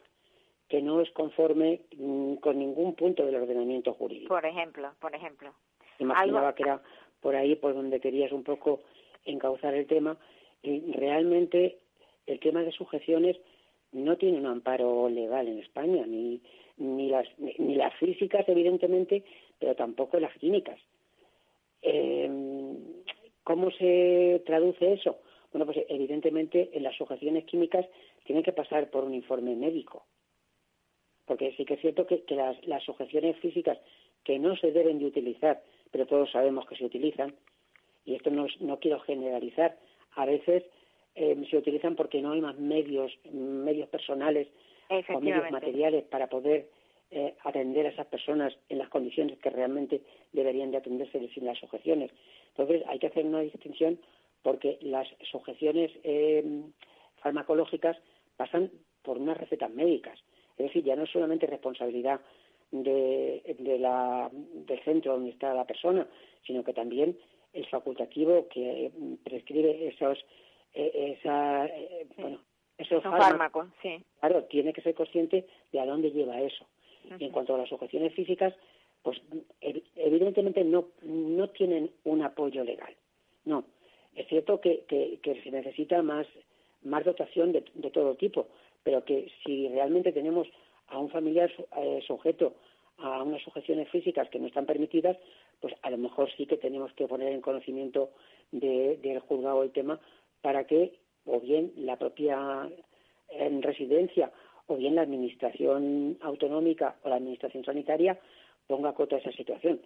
que 0.68 0.82
no 0.82 1.02
es 1.02 1.10
conforme 1.12 1.82
mm, 1.98 2.36
con 2.36 2.60
ningún 2.60 2.94
punto 2.96 3.26
del 3.26 3.36
ordenamiento 3.36 3.94
jurídico. 3.94 4.34
Por 4.34 4.46
ejemplo, 4.46 4.94
por 5.00 5.16
ejemplo. 5.16 5.54
Imaginaba 6.00 6.54
que 6.54 6.64
era 6.64 6.82
por 7.22 7.36
ahí 7.36 7.56
por 7.56 7.74
donde 7.74 8.00
querías 8.00 8.32
un 8.32 8.44
poco 8.44 8.82
encauzar 9.26 9.74
el 9.74 9.88
tema. 9.88 10.18
Y 10.62 10.92
realmente 10.92 11.78
el 12.26 12.40
tema 12.40 12.64
de 12.64 12.72
sujeciones 12.72 13.38
no 13.94 14.18
tiene 14.18 14.38
un 14.40 14.46
amparo 14.46 15.08
legal 15.08 15.48
en 15.48 15.60
España, 15.60 16.06
ni, 16.06 16.42
ni, 16.78 17.10
las, 17.10 17.28
ni 17.38 17.76
las 17.76 17.94
físicas, 17.96 18.48
evidentemente, 18.50 19.24
pero 19.60 19.76
tampoco 19.76 20.20
las 20.20 20.36
químicas. 20.38 20.80
Eh, 21.82 22.30
¿Cómo 23.44 23.72
se 23.72 24.44
traduce 24.46 24.94
eso? 24.94 25.20
Bueno, 25.52 25.66
pues 25.66 25.86
evidentemente 25.90 26.70
en 26.74 26.84
las 26.84 26.96
sujeciones 26.96 27.46
químicas 27.46 27.86
tienen 28.26 28.44
que 28.44 28.52
pasar 28.52 28.90
por 28.90 29.04
un 29.04 29.14
informe 29.14 29.56
médico. 29.56 30.06
Porque 31.26 31.54
sí 31.58 31.66
que 31.66 31.76
es 31.76 31.82
cierto 31.82 32.06
que, 32.06 32.24
las, 32.30 32.84
sujeciones 32.84 33.38
físicas 33.38 33.78
que 34.24 34.40
no 34.40 34.56
se 34.56 34.72
deben 34.72 35.00
de 35.00 35.06
utilizar, 35.06 35.62
pero 35.92 36.06
todos 36.06 36.32
sabemos 36.32 36.66
que 36.68 36.76
se 36.76 36.86
utilizan, 36.86 37.36
y 38.06 38.16
esto 38.16 38.30
no, 38.30 38.48
no 38.60 38.80
quiero 38.80 39.00
generalizar, 39.02 39.78
a 40.16 40.26
veces 40.26 40.64
eh, 41.16 41.36
se 41.50 41.58
utilizan 41.58 41.96
porque 41.96 42.22
no 42.22 42.32
hay 42.32 42.42
más 42.42 42.58
medios, 42.58 43.12
medios 43.32 43.90
personales 43.90 44.48
o 44.90 45.20
medios 45.20 45.52
materiales 45.52 46.04
para 46.06 46.28
poder 46.28 46.70
eh, 47.10 47.36
atender 47.44 47.86
a 47.86 47.90
esas 47.90 48.08
personas 48.08 48.54
en 48.70 48.78
las 48.78 48.90
condiciones 48.90 49.40
que 49.40 49.50
realmente 49.50 50.02
deberían 50.34 50.72
de 50.72 50.78
atenderse 50.78 51.26
sin 51.30 51.46
las 51.46 51.58
sujeciones. 51.58 52.12
Entonces 52.50 52.84
hay 52.88 53.00
que 53.00 53.08
hacer 53.08 53.26
una 53.26 53.40
distinción 53.40 53.98
porque 54.44 54.78
las 54.82 55.08
sujeciones 55.30 55.92
eh, 56.04 56.64
farmacológicas 57.22 57.98
pasan 58.36 58.72
por 59.02 59.18
unas 59.18 59.38
recetas 59.38 59.72
médicas. 59.72 60.20
Es 60.58 60.68
decir, 60.68 60.84
ya 60.84 60.96
no 60.96 61.04
es 61.04 61.12
solamente 61.12 61.46
responsabilidad 61.48 62.22
de, 62.72 63.78
la, 63.80 64.30
del 64.32 64.84
centro 64.84 65.14
donde 65.14 65.32
está 65.32 65.54
la 65.54 65.66
persona, 65.66 66.08
sino 66.46 66.64
que 66.64 66.74
también 66.74 67.18
el 67.54 67.66
facultativo 67.68 68.48
que 68.50 68.92
prescribe 69.24 69.88
esos, 69.88 70.18
eh, 70.74 71.16
esa, 71.18 71.70
bueno, 72.18 72.40
esos 72.78 73.02
fármacos, 73.04 73.68
claro, 74.20 74.44
tiene 74.46 74.74
que 74.74 74.82
ser 74.82 74.94
consciente 74.94 75.48
de 75.72 75.80
a 75.80 75.86
dónde 75.86 76.12
lleva 76.12 76.42
eso. 76.42 76.66
Y 77.20 77.26
en 77.26 77.32
cuanto 77.32 77.56
a 77.56 77.58
las 77.58 77.70
sujeciones 77.70 78.14
físicas, 78.14 78.54
pues 79.02 79.22
evidentemente 79.96 80.64
no, 80.64 80.90
no 81.02 81.50
tienen 81.50 81.90
un 82.04 82.22
apoyo 82.22 82.64
legal. 82.64 82.94
No. 83.46 83.64
Es 84.18 84.28
cierto 84.28 84.60
que, 84.60 84.84
que, 84.88 85.42
se 85.44 85.52
necesita 85.52 86.02
más, 86.02 86.26
más 86.84 87.06
dotación 87.06 87.52
de, 87.52 87.64
de, 87.76 87.92
todo 87.92 88.16
tipo, 88.16 88.48
pero 88.84 89.06
que 89.06 89.32
si 89.46 89.70
realmente 89.70 90.12
tenemos 90.12 90.48
a 90.88 90.98
un 90.98 91.10
familiar 91.10 91.52
eh, 91.78 92.02
sujeto 92.06 92.56
a 92.98 93.22
unas 93.22 93.44
sujeciones 93.44 93.88
físicas 93.90 94.28
que 94.30 94.40
no 94.40 94.48
están 94.48 94.66
permitidas, 94.66 95.18
pues 95.60 95.76
a 95.84 95.92
lo 95.92 96.00
mejor 96.00 96.32
sí 96.36 96.48
que 96.48 96.58
tenemos 96.58 96.92
que 96.94 97.08
poner 97.08 97.32
en 97.32 97.42
conocimiento 97.42 98.10
del 98.52 99.20
juzgado 99.20 99.62
el 99.62 99.72
tema 99.72 100.00
para 100.42 100.66
que 100.66 100.94
o 101.26 101.40
bien 101.40 101.74
la 101.76 101.98
propia 101.98 102.68
en 103.30 103.62
residencia 103.62 104.32
o 104.66 104.78
bien 104.78 104.96
la 104.96 105.04
administración 105.04 106.18
autonómica 106.22 106.96
o 107.04 107.10
la 107.10 107.18
administración 107.18 107.64
sanitaria 107.64 108.20
ponga 108.66 108.94
coto 108.94 109.16
a 109.16 109.20
esa 109.20 109.32
situación. 109.32 109.80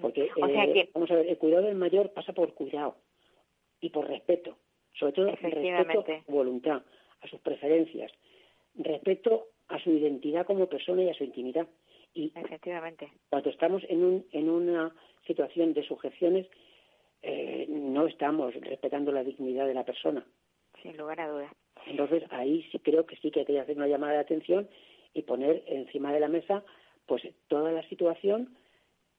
Porque, 0.00 0.26
eh, 0.26 0.90
vamos 0.94 1.10
a 1.10 1.16
ver, 1.16 1.26
el 1.26 1.38
cuidado 1.38 1.66
del 1.66 1.74
mayor 1.74 2.10
pasa 2.12 2.32
por 2.32 2.54
cuidado 2.54 2.94
y 3.82 3.90
por 3.90 4.08
respeto, 4.08 4.56
sobre 4.98 5.12
todo 5.12 5.26
respeto 5.26 6.00
a 6.00 6.24
su 6.24 6.32
voluntad, 6.32 6.82
a 7.20 7.26
sus 7.26 7.40
preferencias, 7.40 8.10
respeto 8.76 9.48
a 9.68 9.78
su 9.80 9.90
identidad 9.90 10.46
como 10.46 10.68
persona 10.68 11.02
y 11.02 11.10
a 11.10 11.14
su 11.14 11.24
intimidad. 11.24 11.66
Y 12.14 12.32
Efectivamente. 12.34 13.10
cuando 13.28 13.50
estamos 13.50 13.82
en, 13.88 14.04
un, 14.04 14.26
en 14.32 14.48
una 14.48 14.94
situación 15.26 15.74
de 15.74 15.82
sujeciones, 15.82 16.46
eh, 17.22 17.66
no 17.68 18.06
estamos 18.06 18.54
respetando 18.54 19.12
la 19.12 19.24
dignidad 19.24 19.66
de 19.66 19.74
la 19.74 19.84
persona. 19.84 20.24
Sin 20.82 20.96
lugar 20.96 21.20
a 21.20 21.28
dudas. 21.28 21.52
Entonces 21.86 22.22
ahí 22.30 22.64
sí 22.70 22.78
creo 22.78 23.06
que 23.06 23.16
sí 23.16 23.30
que 23.30 23.40
hay 23.40 23.46
que 23.46 23.60
hacer 23.60 23.76
una 23.76 23.88
llamada 23.88 24.14
de 24.14 24.18
atención 24.20 24.68
y 25.14 25.22
poner 25.22 25.64
encima 25.66 26.12
de 26.12 26.20
la 26.20 26.28
mesa 26.28 26.64
pues 27.06 27.22
toda 27.48 27.72
la 27.72 27.82
situación, 27.88 28.56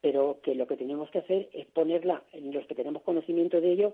pero 0.02 0.40
que 0.42 0.56
lo 0.56 0.68
que 0.68 0.78
tenemos 0.78 1.10
que 1.12 1.20
hacer 1.20 1.50
es 1.52 1.66
ponerla 1.68 2.24
en 2.32 2.54
los 2.54 2.66
que 2.68 2.76
tenemos 2.76 3.04
conocimiento 3.04 3.60
de 3.60 3.72
ello 3.72 3.94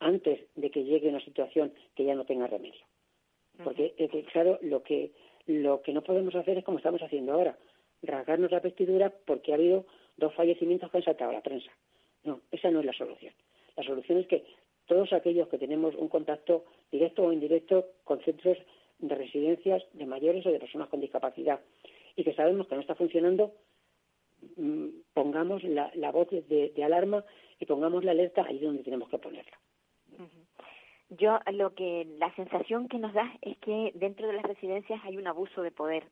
antes 0.00 0.40
de 0.54 0.70
que 0.70 0.84
llegue 0.84 1.08
una 1.08 1.24
situación 1.24 1.72
que 1.94 2.04
ya 2.04 2.14
no 2.14 2.24
tenga 2.24 2.46
remedio. 2.46 2.84
Porque 3.64 3.94
claro, 4.32 4.58
lo 4.62 4.82
que 4.82 5.12
lo 5.46 5.80
que 5.82 5.92
no 5.92 6.02
podemos 6.02 6.34
hacer 6.34 6.58
es 6.58 6.64
como 6.64 6.78
estamos 6.78 7.02
haciendo 7.02 7.32
ahora, 7.32 7.56
rasgarnos 8.02 8.50
la 8.50 8.60
vestidura 8.60 9.12
porque 9.24 9.52
ha 9.52 9.54
habido 9.54 9.86
dos 10.16 10.34
fallecimientos 10.34 10.90
que 10.90 10.98
han 10.98 11.04
saltado 11.04 11.30
a 11.30 11.34
la 11.34 11.42
prensa. 11.42 11.70
No, 12.24 12.40
esa 12.50 12.70
no 12.70 12.80
es 12.80 12.86
la 12.86 12.92
solución. 12.92 13.32
La 13.76 13.84
solución 13.84 14.18
es 14.18 14.26
que 14.26 14.44
todos 14.86 15.12
aquellos 15.12 15.48
que 15.48 15.58
tenemos 15.58 15.94
un 15.94 16.08
contacto 16.08 16.64
directo 16.90 17.24
o 17.24 17.32
indirecto 17.32 17.86
con 18.04 18.20
centros 18.22 18.58
de 18.98 19.14
residencias 19.14 19.84
de 19.92 20.06
mayores 20.06 20.44
o 20.46 20.50
de 20.50 20.58
personas 20.58 20.88
con 20.88 21.00
discapacidad 21.00 21.60
y 22.16 22.24
que 22.24 22.34
sabemos 22.34 22.66
que 22.66 22.74
no 22.74 22.80
está 22.80 22.94
funcionando, 22.94 23.52
mm, 24.56 24.88
pongamos 25.12 25.62
la, 25.64 26.10
voz 26.12 26.28
de, 26.30 26.72
alarma 26.82 27.24
y 27.60 27.66
pongamos 27.66 28.04
la 28.04 28.12
alerta 28.12 28.44
ahí 28.46 28.58
donde 28.58 28.82
tenemos 28.82 29.08
que 29.08 29.18
ponerla. 29.18 29.58
Yo 31.08 31.38
lo 31.52 31.74
que 31.74 32.06
la 32.18 32.34
sensación 32.34 32.88
que 32.88 32.98
nos 32.98 33.12
da 33.12 33.32
es 33.40 33.56
que 33.58 33.92
dentro 33.94 34.26
de 34.26 34.32
las 34.32 34.42
residencias 34.42 35.00
hay 35.04 35.16
un 35.16 35.26
abuso 35.26 35.62
de 35.62 35.70
poder. 35.70 36.08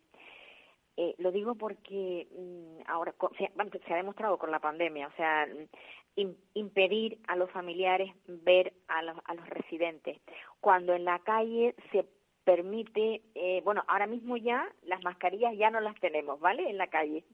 Eh, 0.97 1.15
lo 1.19 1.33
digo 1.33 1.57
porque 1.57 2.29
mm, 2.31 2.89
ahora 2.89 3.13
se, 3.37 3.51
se, 3.85 3.93
ha 3.93 3.97
demostrado 3.97 4.39
con 4.39 4.53
la 4.53 4.61
pandemia, 4.61 5.09
o 5.09 5.13
sea, 5.17 5.49
impedir 6.55 7.19
a 7.27 7.35
los 7.35 7.51
familiares 7.51 8.13
ver 8.27 8.73
a 8.87 9.03
los, 9.03 9.17
a 9.25 9.35
los 9.35 9.49
residentes. 9.49 10.21
Cuando 10.61 10.95
en 10.95 11.05
la 11.05 11.19
calle 11.19 11.75
se 11.91 12.07
permite, 12.45 13.23
eh, 13.35 13.63
bueno, 13.65 13.83
ahora 13.89 14.07
mismo 14.07 14.37
ya 14.37 14.69
las 14.85 15.03
mascarillas 15.03 15.57
ya 15.57 15.71
no 15.71 15.81
las 15.81 15.99
tenemos, 15.99 16.39
¿vale? 16.39 16.69
En 16.69 16.79
la 16.79 16.87
calle, 16.87 17.25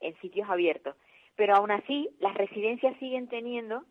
en 0.00 0.14
sitios 0.20 0.48
abiertos. 0.48 0.94
Pero 1.34 1.56
aún 1.56 1.72
así, 1.72 2.10
las 2.20 2.34
residencias 2.34 2.96
siguen 2.98 3.26
teniendo 3.28 3.82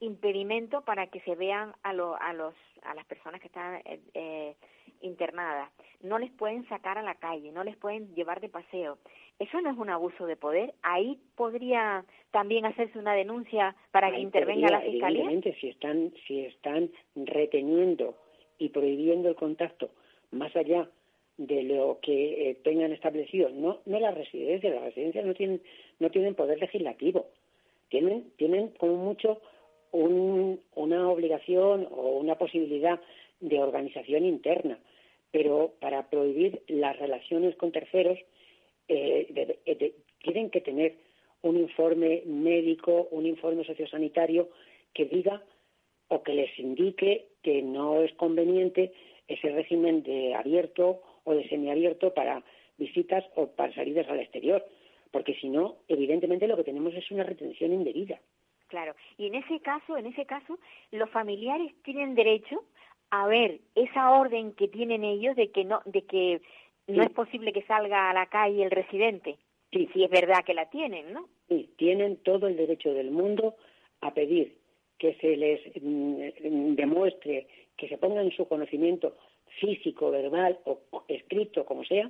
impedimento 0.00 0.82
para 0.82 1.06
que 1.08 1.20
se 1.20 1.34
vean 1.34 1.72
a, 1.82 1.90
a, 1.90 2.32
los, 2.32 2.54
a 2.82 2.94
las 2.94 3.06
personas 3.06 3.40
que 3.40 3.46
están 3.46 3.76
eh, 3.84 4.00
eh, 4.14 4.54
internadas. 5.02 5.70
No 6.02 6.18
les 6.18 6.30
pueden 6.32 6.66
sacar 6.68 6.98
a 6.98 7.02
la 7.02 7.14
calle, 7.14 7.52
no 7.52 7.64
les 7.64 7.76
pueden 7.76 8.14
llevar 8.14 8.40
de 8.40 8.48
paseo. 8.48 8.98
¿Eso 9.38 9.60
no 9.60 9.70
es 9.70 9.78
un 9.78 9.90
abuso 9.90 10.26
de 10.26 10.36
poder? 10.36 10.74
Ahí 10.82 11.18
podría 11.34 12.04
también 12.30 12.66
hacerse 12.66 12.98
una 12.98 13.14
denuncia 13.14 13.74
para 13.90 14.10
que 14.10 14.20
intervenga 14.20 14.68
la 14.68 14.80
fiscalía. 14.80 15.24
Evidentemente, 15.24 15.58
si 15.60 15.68
están, 15.68 16.12
si 16.26 16.44
están 16.44 16.90
reteniendo 17.16 18.16
y 18.58 18.68
prohibiendo 18.70 19.28
el 19.28 19.36
contacto 19.36 19.90
más 20.30 20.54
allá 20.56 20.88
de 21.38 21.62
lo 21.62 21.98
que 22.02 22.50
eh, 22.50 22.54
tengan 22.62 22.92
establecido, 22.92 23.48
no, 23.48 23.78
no 23.86 23.98
las 23.98 24.14
residencias, 24.14 24.74
las 24.74 24.84
residencias 24.84 25.24
no 25.24 25.34
tienen, 25.34 25.62
no 25.98 26.10
tienen 26.10 26.34
poder 26.34 26.58
legislativo, 26.60 27.28
tienen, 27.88 28.30
tienen 28.36 28.68
como 28.78 28.96
mucho 28.96 29.40
una 29.92 31.08
obligación 31.10 31.88
o 31.90 32.18
una 32.18 32.36
posibilidad 32.36 33.00
de 33.40 33.60
organización 33.60 34.24
interna, 34.24 34.78
pero 35.30 35.74
para 35.80 36.08
prohibir 36.08 36.62
las 36.68 36.98
relaciones 36.98 37.56
con 37.56 37.72
terceros 37.72 38.18
eh, 38.88 39.54
eh, 39.66 39.94
tienen 40.22 40.50
que 40.50 40.60
tener 40.60 40.96
un 41.42 41.56
informe 41.56 42.22
médico, 42.26 43.08
un 43.10 43.26
informe 43.26 43.64
sociosanitario 43.64 44.50
que 44.92 45.06
diga 45.06 45.42
o 46.08 46.22
que 46.22 46.34
les 46.34 46.58
indique 46.58 47.28
que 47.42 47.62
no 47.62 48.02
es 48.02 48.12
conveniente 48.14 48.92
ese 49.28 49.50
régimen 49.50 50.02
de 50.02 50.34
abierto 50.34 51.02
o 51.24 51.34
de 51.34 51.48
semiabierto 51.48 52.12
para 52.12 52.42
visitas 52.76 53.24
o 53.36 53.46
para 53.46 53.72
salidas 53.74 54.08
al 54.08 54.20
exterior, 54.20 54.66
porque 55.12 55.34
si 55.34 55.48
no, 55.48 55.76
evidentemente 55.88 56.48
lo 56.48 56.56
que 56.56 56.64
tenemos 56.64 56.94
es 56.94 57.10
una 57.10 57.22
retención 57.22 57.72
indebida. 57.72 58.20
Claro, 58.70 58.94
y 59.18 59.26
en 59.26 59.34
ese 59.34 59.58
caso, 59.58 59.96
en 59.96 60.06
ese 60.06 60.24
caso, 60.26 60.56
los 60.92 61.10
familiares 61.10 61.72
tienen 61.82 62.14
derecho 62.14 62.62
a 63.10 63.26
ver 63.26 63.58
esa 63.74 64.12
orden 64.12 64.52
que 64.52 64.68
tienen 64.68 65.02
ellos 65.02 65.34
de 65.34 65.50
que 65.50 65.64
no, 65.64 65.82
de 65.86 66.02
que 66.02 66.40
no 66.86 67.02
es 67.02 67.10
posible 67.10 67.52
que 67.52 67.62
salga 67.62 68.08
a 68.08 68.14
la 68.14 68.26
calle 68.26 68.62
el 68.62 68.70
residente. 68.70 69.38
Sí. 69.72 69.88
Si 69.92 70.04
es 70.04 70.10
verdad 70.10 70.44
que 70.44 70.54
la 70.54 70.70
tienen, 70.70 71.12
¿no? 71.12 71.28
Sí, 71.48 71.68
tienen 71.78 72.18
todo 72.18 72.46
el 72.46 72.56
derecho 72.56 72.94
del 72.94 73.10
mundo 73.10 73.56
a 74.02 74.14
pedir 74.14 74.56
que 74.98 75.14
se 75.14 75.36
les 75.36 75.60
mm, 75.82 76.74
demuestre, 76.76 77.48
que 77.76 77.88
se 77.88 77.98
ponga 77.98 78.22
en 78.22 78.30
su 78.30 78.46
conocimiento 78.46 79.16
físico, 79.58 80.12
verbal 80.12 80.60
o 80.64 80.78
escrito, 81.08 81.64
como 81.64 81.84
sea, 81.84 82.08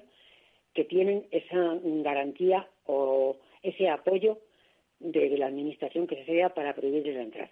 que 0.75 0.85
tienen 0.85 1.27
esa 1.31 1.79
garantía 1.83 2.69
o 2.85 3.39
ese 3.63 3.89
apoyo 3.89 4.39
de, 5.01 5.37
la 5.39 5.47
administración 5.47 6.07
que 6.07 6.25
sea 6.25 6.51
para 6.51 6.75
prohibirles 6.75 7.17
la 7.17 7.23
entrada. 7.23 7.51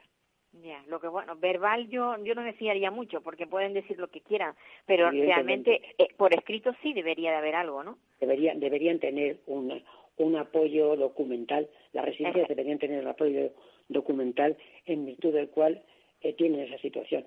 Ya, 0.63 0.83
lo 0.89 1.01
que 1.01 1.09
bueno, 1.09 1.37
verbal 1.37 1.89
yo 1.89 2.17
yo 2.25 2.35
no 2.35 2.43
me 2.43 2.91
mucho 2.91 3.21
porque 3.21 3.47
pueden 3.47 3.75
decir 3.75 3.99
lo 3.99 4.09
que 4.09 4.23
quieran, 4.23 4.55
pero 4.87 5.11
realmente 5.11 5.81
eh, 5.99 6.09
por 6.17 6.35
escrito 6.35 6.73
sí 6.83 6.95
debería 6.95 7.31
de 7.33 7.37
haber 7.37 7.55
algo, 7.55 7.85
¿no? 7.85 7.99
Deberían 8.19 8.59
deberían 8.59 8.99
tener 8.99 9.39
un, 9.47 9.83
un 10.17 10.37
apoyo 10.37 10.97
documental, 10.97 11.69
las 11.93 12.05
residencias 12.05 12.49
deberían 12.49 12.79
tener 12.79 13.03
un 13.03 13.09
apoyo 13.09 13.53
documental 13.89 14.57
en 14.87 15.07
virtud 15.07 15.35
del 15.35 15.49
cual 15.51 15.83
eh, 16.23 16.33
tienen 16.33 16.61
esa 16.61 16.79
situación. 16.79 17.25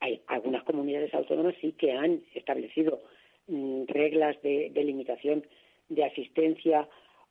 Hay 0.00 0.20
algunas 0.26 0.62
comunidades 0.64 1.14
autónomas 1.14 1.54
sí 1.60 1.72
que 1.72 1.92
han 1.92 2.22
establecido 2.34 3.00
mm, 3.46 3.84
reglas 3.86 4.40
de, 4.42 4.70
de 4.70 4.84
limitación 4.84 5.44
de 5.88 6.04
asistencia 6.04 6.88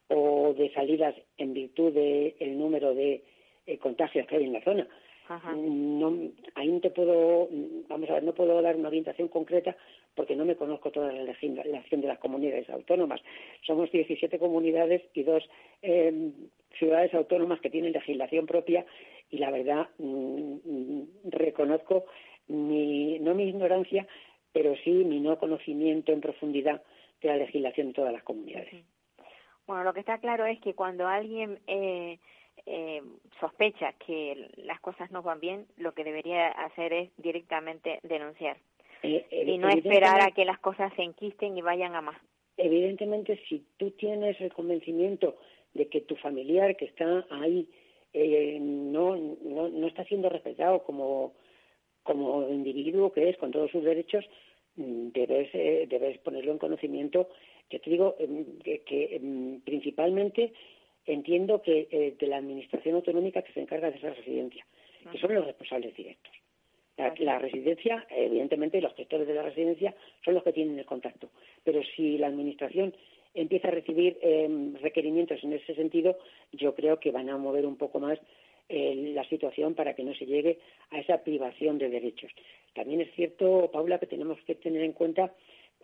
o 0.10 0.54
de 0.54 0.72
salidas 0.74 1.16
en 1.38 1.54
virtud 1.54 1.94
del 1.94 2.58
número 2.58 2.94
de 2.94 3.24
eh, 3.66 3.78
contagios 3.78 4.26
que 4.28 4.38
hay 4.38 4.44
en 4.44 4.54
la 4.54 4.64
zona. 4.64 4.88
No, 5.58 6.18
ahí 6.56 6.70
no 6.70 6.80
te 6.80 6.90
puedo, 6.90 7.50
vamos 7.90 8.10
a 8.10 8.14
ver, 8.14 8.24
no 8.24 8.34
puedo 8.34 8.62
dar 8.62 8.78
una 8.78 8.88
orientación 8.88 9.28
concreta 9.28 9.76
porque 10.16 10.38
no 10.38 10.46
me 10.46 10.56
conozco 10.56 10.90
toda 10.90 11.12
la 11.12 11.24
legislación 11.24 12.02
de 12.02 12.08
las 12.08 12.20
comunidades 12.20 12.70
autónomas. 12.70 13.22
Somos 13.66 13.92
17 13.92 14.40
comunidades 14.40 15.02
y 15.14 15.24
dos 15.24 15.44
eh, 15.82 16.32
ciudades 16.80 17.14
autónomas 17.14 17.60
que 17.60 17.70
tienen 17.70 17.92
legislación 17.92 18.46
propia 18.46 18.86
y 19.30 19.38
la 19.38 19.52
verdad 19.52 19.90
mm, 19.98 20.54
mm, 20.64 21.08
reconozco 21.26 22.06
mi, 22.48 23.20
no 23.20 23.36
mi 23.36 23.50
ignorancia, 23.50 24.08
pero 24.54 24.76
sí 24.84 24.92
mi 24.92 25.20
no 25.20 25.38
conocimiento 25.38 26.14
en 26.14 26.22
profundidad 26.22 26.82
de 27.22 27.28
la 27.28 27.38
legislación 27.38 27.88
de 27.88 27.94
todas 27.94 28.14
las 28.14 28.24
comunidades. 28.24 28.74
Bueno, 29.68 29.84
lo 29.84 29.94
que 29.94 30.00
está 30.00 30.18
claro 30.20 30.46
es 30.46 30.60
que 30.62 30.74
cuando 30.74 31.08
alguien 31.08 31.60
eh, 31.68 32.20
eh, 32.66 33.02
sospecha 33.40 33.94
que 33.94 34.50
las 34.58 34.80
cosas 34.80 35.12
no 35.12 35.22
van 35.22 35.40
bien, 35.40 35.68
lo 35.78 35.94
que 35.94 36.04
debería 36.04 36.48
hacer 36.48 36.92
es 36.92 37.10
directamente 37.18 38.00
denunciar 38.04 38.58
eh, 39.04 39.26
y 39.46 39.58
no 39.58 39.70
esperar 39.70 40.22
a 40.22 40.32
que 40.32 40.44
las 40.44 40.60
cosas 40.60 40.92
se 40.96 41.04
enquisten 41.04 41.58
y 41.58 41.62
vayan 41.62 41.96
a 41.96 42.02
más. 42.02 42.18
Evidentemente, 42.58 43.40
si 43.48 43.64
tú 43.78 43.92
tienes 43.92 44.40
el 44.42 44.52
convencimiento 44.52 45.38
de 45.74 45.88
que 45.88 46.02
tu 46.02 46.16
familiar 46.16 46.76
que 46.76 46.86
está 46.86 47.26
ahí 47.30 47.70
eh, 48.14 48.58
no, 48.60 49.16
no, 49.16 49.70
no 49.70 49.88
está 49.88 50.04
siendo 50.06 50.30
respetado 50.30 50.84
como, 50.84 51.34
como 52.04 52.50
individuo 52.50 53.14
que 53.14 53.30
es, 53.30 53.38
con 53.38 53.52
todos 53.52 53.70
sus 53.70 53.84
derechos, 53.84 54.26
mm, 54.78 55.10
debes, 55.10 55.52
debes 55.90 56.18
ponerlo 56.20 56.54
en 56.54 56.58
conocimiento 56.58 57.30
yo 57.70 57.80
te 57.80 57.90
digo 57.90 58.16
em, 58.20 58.60
que, 58.60 59.16
em, 59.16 59.62
principalmente 59.62 60.54
entiendo 61.06 61.62
que 61.62 61.88
eh, 61.90 62.16
de 62.20 62.28
la 62.28 62.38
administración 62.38 62.96
autonómica 62.96 63.42
que 63.42 63.54
se 63.54 63.62
encarga 63.62 63.90
de 63.90 63.98
esa 63.98 64.14
residencia, 64.14 64.66
que 65.12 65.18
son 65.18 65.34
los 65.34 65.46
responsables 65.46 65.96
directos. 65.96 66.34
La, 66.98 67.38
residencia, 67.38 68.08
evidentemente, 68.10 68.82
los 68.82 68.96
gestores 68.96 69.28
de 69.28 69.36
la 69.36 69.44
residencia 69.44 69.96
son 70.26 70.34
los 70.34 70.44
que 70.44 70.52
tienen 70.52 70.80
el 70.80 70.86
contacto. 70.86 71.30
Pero 71.64 71.82
si 71.96 72.18
la 72.18 72.26
administración 72.26 72.96
empieza 73.36 73.68
a 73.68 73.72
recibir 73.72 74.18
em, 74.22 74.74
requerimientos 74.76 75.44
en 75.44 75.54
ese 75.54 75.76
sentido, 75.76 76.18
yo 76.54 76.74
creo 76.74 77.00
que 77.00 77.12
van 77.12 77.30
a 77.30 77.38
mover 77.38 77.68
un 77.68 77.78
poco 77.78 78.00
más 78.00 78.20
eh, 78.70 79.12
la 79.14 79.24
situación 79.30 79.76
para 79.76 79.94
que 79.94 80.04
no 80.04 80.14
se 80.16 80.26
llegue 80.26 80.60
a 80.90 81.00
esa 81.00 81.24
privación 81.24 81.78
de 81.78 81.90
derechos. 81.90 82.32
También 82.74 83.02
es 83.02 83.14
cierto, 83.14 83.70
Paula, 83.72 84.00
que 84.00 84.08
tenemos 84.08 84.40
que 84.42 84.56
tener 84.56 84.82
en 84.82 84.94
cuenta 84.94 85.34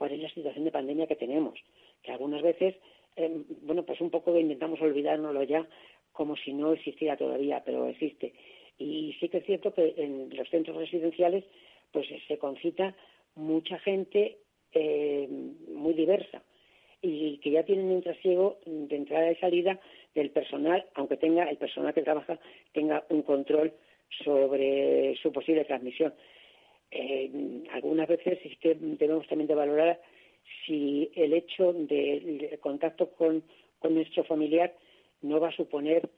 cuál 0.04 0.16
es 0.16 0.20
la 0.20 0.34
situación 0.34 0.66
de 0.66 0.72
pandemia 0.72 1.08
que 1.08 1.16
tenemos, 1.16 1.58
que 2.02 2.12
algunas 2.12 2.42
veces, 2.42 2.76
eh, 3.16 3.44
bueno, 3.62 3.86
pues 3.86 4.02
un 4.02 4.10
poco 4.10 4.38
intentamos 4.38 4.82
olvidárnoslo 4.82 5.44
ya 5.44 5.66
como 6.12 6.36
si 6.36 6.52
no 6.52 6.74
existiera 6.74 7.16
todavía, 7.16 7.64
pero 7.64 7.88
existe. 7.88 8.34
Y 8.78 9.16
sí 9.22 9.30
que 9.30 9.38
es 9.38 9.46
cierto 9.46 9.74
que 9.74 9.94
en 9.96 10.30
los 10.36 10.50
centros 10.50 10.76
residenciales 10.76 11.46
pues 11.94 12.06
se 12.28 12.38
concita 12.38 12.94
mucha 13.36 13.80
gente 13.80 14.40
eh, 14.74 15.26
muy 15.74 15.94
diversa 15.94 16.44
y 17.02 17.38
que 17.38 17.52
ya 17.52 17.64
tienen 17.64 17.86
un 17.86 18.02
trasiego 18.02 18.58
de 18.66 18.98
entrada 18.98 19.32
y 19.32 19.36
salida 19.36 19.80
del 20.14 20.32
personal, 20.32 20.84
aunque 20.96 21.16
tenga 21.16 21.50
el 21.50 21.56
personal 21.56 21.94
que 21.94 22.02
trabaja 22.02 22.38
tenga 22.74 23.06
un 23.08 23.22
control 23.22 23.72
sobre 24.22 25.16
su 25.22 25.32
posible 25.32 25.64
transmisión 25.64 26.14
eh, 26.94 27.64
algunas 27.72 28.08
veces 28.08 28.40
es 28.44 28.58
que 28.60 28.76
debemos 28.76 29.28
también 29.28 29.48
de 29.48 29.56
valorar 29.56 30.00
si 30.66 31.10
el 31.16 31.34
hecho 31.34 31.74
del 31.74 32.58
contacto 32.60 33.12
con, 33.12 33.44
nuestro 33.90 34.24
familiar 34.24 34.74
no 35.22 35.42
va 35.42 35.50
a 35.50 35.56
suponer 35.56 36.10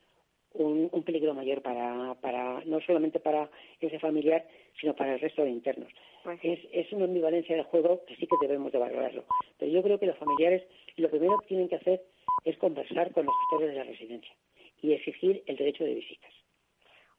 un, 0.54 0.90
peligro 1.04 1.34
mayor 1.34 1.62
para, 1.64 2.14
para, 2.22 2.64
no 2.66 2.80
solamente 2.82 3.20
para 3.20 3.50
ese 3.80 4.00
familiar, 4.00 4.48
sino 4.80 4.96
para 4.96 5.16
el 5.16 5.20
resto 5.20 5.44
de 5.44 5.50
internos. 5.50 5.92
Pues 6.24 6.40
es, 6.44 6.60
es 6.72 6.92
una 6.94 7.06
ambivalencia 7.06 7.56
del 7.56 7.66
juego 7.66 8.06
que 8.06 8.16
sí 8.16 8.28
que 8.28 8.48
debemos 8.48 8.72
de 8.72 8.78
valorarlo. 8.78 9.26
Pero 9.58 9.72
yo 9.72 9.82
creo 9.82 10.00
que 10.00 10.06
los 10.06 10.18
familiares 10.18 10.64
lo 10.98 11.10
primero 11.10 11.38
que 11.40 11.48
tienen 11.48 11.70
que 11.70 11.76
hacer 11.76 12.04
es 12.46 12.58
conversar 12.58 13.12
con 13.12 13.26
los 13.26 13.36
gestores 13.42 13.70
de 13.70 13.76
la 13.76 13.84
residencia 13.84 14.36
y 14.82 14.94
exigir 14.94 15.44
el 15.48 15.56
derecho 15.56 15.84
de 15.84 15.96
visitas. 15.96 16.32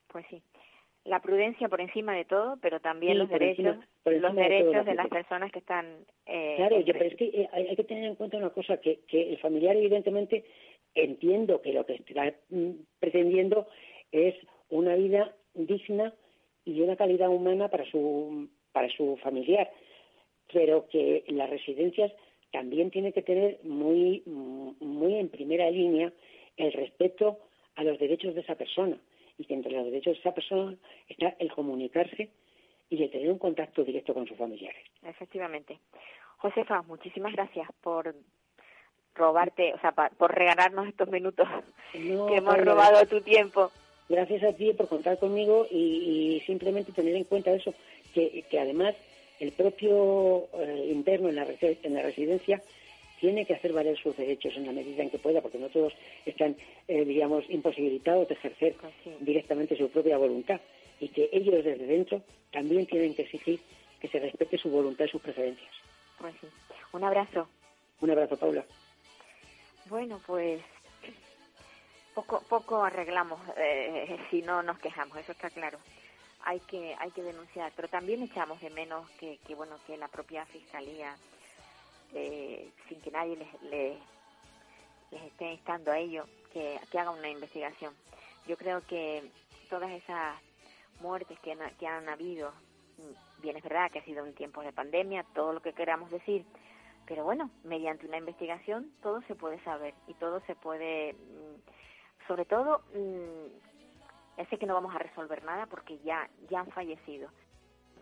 Pues 0.09 0.25
sí. 0.31 0.41
La 1.07 1.21
prudencia 1.21 1.69
por 1.69 1.81
encima 1.81 2.15
de 2.15 2.25
todo, 2.25 2.57
pero 2.61 2.81
también 2.81 3.13
Sí, 3.13 3.19
los 3.19 3.29
derechos, 3.29 3.59
encima- 4.05 4.21
los 4.21 4.35
de 4.35 4.43
derechos 4.43 4.73
la 4.75 4.85
de 4.85 4.95
las 4.95 5.09
personas 5.09 5.53
que 5.53 5.61
están. 5.61 5.87
Eh, 6.27 6.55
Claro, 6.57 6.81
yo, 6.81 6.93
pero 6.93 7.05
es 7.05 7.15
que 7.17 7.25
eh, 7.27 7.49
hay, 7.53 7.69
hay 7.69 7.77
que 7.77 7.85
tener 7.85 8.05
en 8.05 8.17
cuenta 8.17 8.37
una 8.37 8.51
cosa, 8.51 8.79
que, 8.81 9.01
que 9.09 9.31
el 9.31 9.39
familiar 9.39 9.77
evidentemente 9.77 10.45
entiendo 10.95 11.61
que 11.63 11.73
lo 11.73 11.87
que 11.87 11.95
está 11.95 12.33
mm, 12.51 12.71
pretendiendo 12.99 13.69
es 14.11 14.35
una 14.71 14.97
vida 14.97 15.35
digna 15.55 16.13
y 16.65 16.81
una 16.81 16.97
calidad 16.97 17.29
humana 17.29 17.69
para 17.69 17.85
su, 17.91 18.49
para 18.73 18.89
su 18.91 19.17
familiar, 19.19 19.71
pero 20.53 20.89
que 20.89 21.25
las 21.29 21.49
residencias 21.51 22.13
también 22.51 22.91
tienen 22.91 23.13
que 23.13 23.23
tener 23.23 23.59
muy, 23.63 24.23
mm, 24.27 24.71
muy 24.81 25.15
en 25.15 25.29
primera 25.29 25.71
línea 25.71 26.13
el 26.57 26.73
respeto 26.73 27.39
a 27.77 27.85
los 27.85 27.99
derechos 27.99 28.35
de 28.35 28.41
esa 28.41 28.57
persona 28.57 28.99
y 29.39 29.45
que 29.45 29.55
entre 29.55 29.73
los 29.73 29.85
derechos 29.87 30.15
de 30.15 30.21
esa 30.21 30.33
persona 30.35 30.77
está 31.09 31.35
el 31.39 31.53
comunicarse 31.53 32.31
y 32.89 33.03
el 33.03 33.11
tener 33.11 33.31
un 33.31 33.39
contacto 33.39 33.83
directo 33.85 34.15
con 34.15 34.27
sus 34.27 34.37
familiares. 34.39 34.83
Efectivamente. 35.03 35.79
Josefa, 36.39 36.83
muchísimas 36.83 37.33
gracias 37.33 37.69
por 37.83 38.15
robarte, 39.15 39.73
o 39.75 39.81
sea, 39.81 39.93
pa- 39.93 40.11
por 40.11 40.35
regalarnos 40.35 40.87
estos 40.89 41.09
minutos 41.09 41.49
No, 41.95 42.27
que 42.29 42.37
hemos 42.37 42.57
robado 42.65 43.05
tu 43.07 43.21
tiempo. 43.23 43.71
Gracias 44.09 44.43
a 44.45 44.53
ti 44.53 44.73
por 44.73 44.89
contar 44.89 45.19
conmigo 45.19 45.67
y, 45.71 46.37
y 46.37 46.41
simplemente 46.47 46.93
tener 46.93 47.17
en 47.17 47.25
cuenta 47.25 47.51
eso, 47.53 47.75
que, 48.15 48.45
que 48.49 48.61
además 48.61 48.95
el 49.41 49.53
propio 49.53 50.45
eh, 50.61 50.91
interno 50.93 51.29
en 51.29 51.37
la, 51.37 51.47
en 51.61 51.95
la 51.95 52.03
residencia 52.03 52.63
tiene 53.21 53.47
que 53.47 53.55
hacer 53.55 53.73
valer 53.73 53.97
sus 53.99 54.17
derechos 54.17 54.55
en 54.57 54.67
la 54.67 54.73
medida 54.73 55.03
en 55.03 55.11
que 55.11 55.19
pueda, 55.19 55.41
porque 55.41 55.59
no 55.59 55.69
todos 55.69 55.93
están, 56.25 56.57
eh, 56.89 57.05
digamos, 57.05 57.45
imposibilitados 57.49 58.29
de 58.29 58.35
ejercer 58.35 58.75
sí. 59.05 59.11
directamente 59.21 59.77
su 59.77 59.89
propia 59.91 60.19
voluntad 60.19 60.61
y 61.01 61.09
que 61.09 61.29
ellos 61.33 61.65
desde 61.65 61.87
dentro 61.87 62.23
también 62.51 62.87
tienen 62.87 63.15
que 63.15 63.23
exigir 63.23 63.61
que 64.01 64.09
se 64.09 64.19
respete 64.19 64.59
su 64.59 64.71
voluntad 64.71 65.07
y 65.07 65.09
sus 65.09 65.23
preferencias. 65.23 65.73
Pues 66.19 66.35
sí. 66.41 66.47
Un 66.93 67.05
abrazo. 67.05 67.49
Un 68.01 68.11
abrazo, 68.11 68.37
Paula. 68.37 68.65
Bueno, 69.89 70.21
pues 70.27 70.61
poco 72.15 72.43
poco 72.49 72.83
arreglamos 72.83 73.39
eh, 73.57 74.17
si 74.31 74.43
no 74.43 74.63
nos 74.63 74.79
quejamos, 74.79 75.19
eso 75.19 75.33
está 75.33 75.51
claro. 75.51 75.79
Hay 76.45 76.61
que 76.61 76.95
hay 76.99 77.11
que 77.11 77.23
denunciar, 77.23 77.73
pero 77.77 77.89
también 77.89 78.23
echamos 78.23 78.61
de 78.61 78.71
menos 78.71 79.09
que, 79.13 79.39
que 79.47 79.55
bueno 79.55 79.77
que 79.87 79.97
la 79.97 80.09
propia 80.09 80.47
fiscalía, 80.47 81.17
eh, 82.15 82.71
sin 82.89 83.01
que 83.01 83.11
nadie 83.11 83.37
les, 83.37 83.63
les, 83.63 83.99
les 85.11 85.23
esté 85.23 85.53
instando 85.53 85.93
a 85.93 85.99
ello, 85.99 86.27
que, 86.53 86.79
que 86.91 86.99
haga 86.99 87.11
una 87.11 87.29
investigación. 87.29 87.95
Yo 88.47 88.57
creo 88.57 88.87
que 88.87 89.31
todas 89.69 89.91
esas 89.91 90.37
muertes 91.01 91.39
que 91.41 91.53
han, 91.53 91.75
que 91.77 91.87
han 91.87 92.09
habido, 92.09 92.53
mm, 92.99 93.43
bien 93.43 93.57
es 93.57 93.63
verdad 93.63 93.91
que 93.91 93.99
ha 93.99 94.05
sido 94.05 94.25
un 94.25 94.35
tiempo 94.35 94.63
de 94.63 94.73
pandemia, 94.73 95.25
todo 95.35 95.53
lo 95.53 95.61
que 95.61 95.73
queramos 95.73 96.11
decir, 96.11 96.45
pero 97.07 97.25
bueno, 97.25 97.51
mediante 97.65 98.07
una 98.07 98.19
investigación 98.19 98.91
todo 99.03 99.23
se 99.23 99.35
puede 99.35 99.63
saber 99.63 99.95
y 100.09 100.15
todo 100.15 100.41
se 100.47 100.55
puede, 100.57 101.13
mm, 101.15 102.27
sobre 102.27 102.45
todo, 102.45 102.83
mm, 102.95 104.39
ya 104.39 104.47
sé 104.47 104.59
que 104.59 104.67
no 104.67 104.75
vamos 104.75 104.95
a 104.95 104.99
resolver 104.99 105.43
nada 105.45 105.67
porque 105.67 105.99
ya, 105.99 106.29
ya 106.51 106.61
han 106.61 106.71
fallecido. 106.71 107.31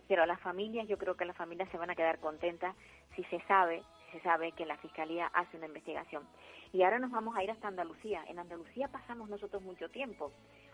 Pero 0.07 0.25
las 0.25 0.39
familias, 0.41 0.87
yo 0.87 0.97
creo 0.97 1.15
que 1.15 1.25
las 1.25 1.37
familias 1.37 1.69
se 1.69 1.77
van 1.77 1.89
a 1.89 1.95
quedar 1.95 2.19
contentas 2.19 2.75
si 3.15 3.23
se 3.25 3.39
sabe, 3.47 3.83
se 4.15 4.21
sabe 4.21 4.53
que 4.53 4.65
la 4.65 4.77
fiscalía 4.77 5.27
hace 5.33 5.57
una 5.57 5.65
investigación. 5.65 6.23
Y 6.71 6.83
ahora 6.83 6.99
nos 6.99 7.11
vamos 7.11 7.35
a 7.35 7.43
ir 7.43 7.51
hasta 7.51 7.67
Andalucía. 7.67 8.23
En 8.29 8.39
Andalucía 8.39 8.87
pasamos 8.87 9.29
nosotros 9.29 9.61
mucho 9.61 9.89
tiempo. 9.89 10.31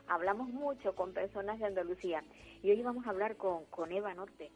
Hablamos 0.07 0.49
mucho 0.49 0.95
con 0.95 1.11
personas 1.11 1.57
de 1.57 1.65
Andalucía. 1.65 2.23
Y 2.61 2.69
hoy 2.69 2.83
vamos 2.83 3.07
a 3.07 3.09
hablar 3.09 3.37
con, 3.37 3.65
con 3.65 3.91
Eva 3.91 4.13
Norte. 4.13 4.51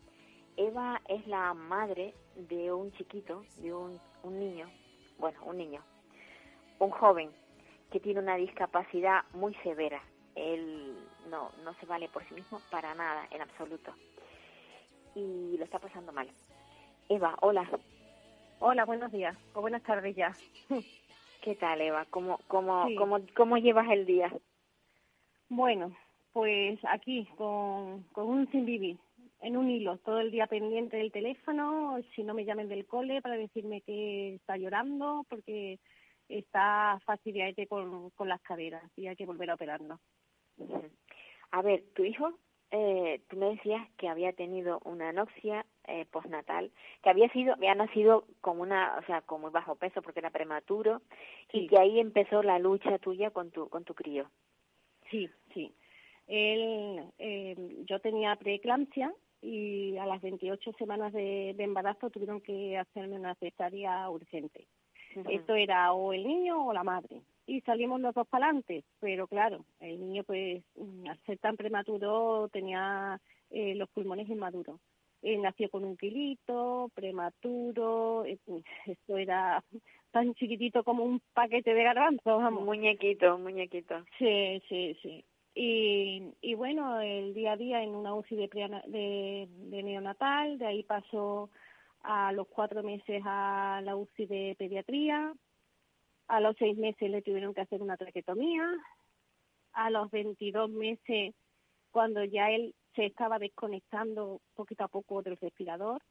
Eva 0.56 1.02
es 1.08 1.26
la 1.26 1.56
madre 1.56 2.14
de 2.36 2.72
un 2.72 2.92
chiquito, 2.92 3.44
de 3.58 3.74
un, 3.74 4.00
un 4.22 4.40
niño, 4.40 4.70
bueno, 5.18 5.40
un 5.46 5.58
niño, 5.58 5.82
un 6.78 6.92
joven 6.92 7.32
que 7.92 8.00
tiene 8.00 8.20
una 8.20 8.36
discapacidad 8.36 9.24
muy 9.34 9.56
severa. 9.64 10.02
Él 10.36 10.96
no, 11.32 11.50
no 11.64 11.74
se 11.80 11.88
vale 11.88 12.08
por 12.10 12.24
sí 12.28 12.36
mismo 12.36 12.62
para 12.70 12.94
nada, 12.94 13.28
en 13.32 13.42
absoluto. 13.42 13.96
Y 15.16 15.58
lo 15.58 15.66
está 15.66 15.80
pasando 15.80 16.12
mal. 16.12 16.30
Eva, 17.10 17.36
hola. 17.42 17.68
Hola, 18.60 18.86
buenos 18.86 19.12
días 19.12 19.38
o 19.54 19.62
buenas 19.62 19.84
tardes 19.84 20.16
ya. 20.16 20.36
¿Qué 21.42 21.56
tal, 21.56 21.82
Eva? 21.82 22.06
¿Cómo, 22.10 22.40
cómo, 22.48 22.88
Sí. 22.88 22.96
cómo, 22.96 23.20
cómo 23.36 23.58
llevas 23.58 23.90
el 23.92 24.06
día? 24.06 24.34
Bueno, 25.50 25.96
pues 26.32 26.80
aquí 26.90 27.28
con, 27.38 28.04
con 28.14 28.28
un 28.28 28.50
sin 28.52 28.66
vivir, 28.66 28.98
en 29.42 29.58
un 29.58 29.70
hilo, 29.70 29.98
todo 30.00 30.20
el 30.20 30.32
día 30.32 30.48
pendiente 30.48 30.98
del 30.98 31.12
teléfono, 31.12 32.00
si 32.16 32.24
no 32.24 32.34
me 32.34 32.46
llamen 32.46 32.68
del 32.68 32.88
cole 32.88 33.22
para 33.22 33.38
decirme 33.38 33.82
que 33.82 34.36
está 34.36 34.58
llorando 34.58 35.26
porque 35.30 35.80
está 36.28 37.00
fastidiadete 37.06 37.68
con, 37.68 38.10
con 38.12 38.28
las 38.28 38.42
caderas 38.42 38.84
y 38.96 39.08
hay 39.08 39.16
que 39.16 39.26
volver 39.26 39.52
a 39.52 39.56
operarlo. 39.56 40.00
Ujú. 40.58 40.90
A 41.52 41.62
ver, 41.62 41.84
tu 41.94 42.04
hijo, 42.04 42.40
eh, 42.72 43.22
tú 43.30 43.38
me 43.38 43.52
decías 43.52 43.88
que 43.98 44.08
había 44.08 44.34
tenido 44.34 44.80
una 44.84 45.10
anoxia 45.10 45.66
eh, 45.88 46.06
postnatal, 46.06 46.72
que 47.04 47.10
había 47.10 47.30
sido, 47.30 47.54
había 47.54 47.76
nacido 47.76 48.26
con 48.42 48.60
una, 48.60 48.98
o 48.98 49.06
sea, 49.06 49.22
con 49.22 49.42
muy 49.42 49.52
bajo 49.52 49.76
peso 49.76 50.02
porque 50.02 50.20
era 50.20 50.32
prematuro 50.32 51.02
y 51.52 51.68
que 51.68 51.80
ahí 51.80 52.00
empezó 52.00 52.44
la 52.44 52.60
lucha 52.60 52.98
tuya 52.98 53.30
con 53.32 53.52
tu, 53.52 53.70
con 53.70 53.84
tu 53.84 53.94
crío. 53.94 54.30
Sí, 55.10 55.30
sí. 55.54 55.74
Él, 56.28 57.04
eh, 57.20 57.56
yo 57.86 58.00
tenía 58.00 58.36
preeclampsia 58.36 59.14
y 59.42 59.96
a 59.98 60.06
las 60.08 60.22
28 60.22 60.72
semanas 60.74 61.14
de, 61.14 61.54
de 61.56 61.64
embarazo 61.64 62.10
tuvieron 62.10 62.42
que 62.42 62.78
hacerme 62.78 63.16
una 63.16 63.36
cesárea 63.36 64.10
urgente. 64.10 64.68
Ujú. 65.16 65.30
Esto 65.30 65.56
era 65.56 65.94
o 65.94 66.14
el 66.14 66.26
niño 66.26 66.66
o 66.66 66.74
la 66.74 66.84
madre. 66.84 67.22
Y 67.48 67.62
salimos 67.62 68.02
los 68.02 68.14
dos 68.16 68.28
para 68.28 68.46
adelante, 68.48 68.84
pero 69.00 69.28
claro, 69.28 69.66
el 69.80 70.00
niño 70.00 70.24
pues 70.24 70.64
mm, 70.76 71.08
al 71.10 71.20
ser 71.26 71.38
tan 71.40 71.56
prematuro 71.56 72.50
tenía 72.52 73.20
eh, 73.52 73.76
los 73.76 73.90
pulmones 73.90 74.28
inmaduros. 74.30 74.80
Él 75.22 75.42
nació 75.42 75.70
con 75.70 75.84
un 75.86 75.98
kilito, 75.98 76.90
prematuro, 76.94 78.26
eh, 78.26 78.40
esto 78.86 79.18
era 79.18 79.64
tan 80.12 80.34
chiquitito 80.36 80.84
como 80.84 81.04
un 81.04 81.22
paquete 81.34 81.74
de 81.74 81.84
garbanzos, 81.84 82.44
Un 82.44 82.66
muñequito, 82.66 83.36
un 83.36 83.44
muñequito. 83.44 84.04
Sí, 84.18 84.62
sí, 84.70 84.98
sí. 85.02 85.24
Y, 85.54 86.34
y 86.42 86.54
bueno, 86.56 87.00
el 87.00 87.34
día 87.34 87.54
a 87.54 87.58
día 87.58 87.82
en 87.82 87.96
una 87.96 88.14
UCI 88.14 88.36
de, 88.36 88.48
preana- 88.50 88.84
de, 88.88 89.48
de 89.50 89.84
neonatal, 89.84 90.58
de 90.58 90.66
ahí 90.66 90.84
pasó 90.84 91.50
a 92.02 92.32
los 92.34 92.48
cuatro 92.48 92.84
meses 92.84 93.22
a 93.26 93.82
la 93.84 93.96
UCI 93.96 94.26
de 94.26 94.56
pediatría, 94.60 95.34
a 96.28 96.40
los 96.40 96.56
seis 96.58 96.78
meses 96.78 97.10
le 97.10 97.22
tuvieron 97.22 97.54
que 97.54 97.62
hacer 97.62 97.82
una 97.82 97.98
traquetomía, 97.98 98.70
a 99.74 99.90
los 99.90 100.10
22 100.12 100.70
meses, 100.70 101.36
cuando 101.92 102.24
ya 102.24 102.50
él 102.52 102.74
se 102.96 103.06
estaba 103.06 103.40
desconectando 103.40 104.42
poquito 104.54 104.84
a 104.86 104.88
poco 104.88 105.22
del 105.22 105.38
respirador, 105.38 106.02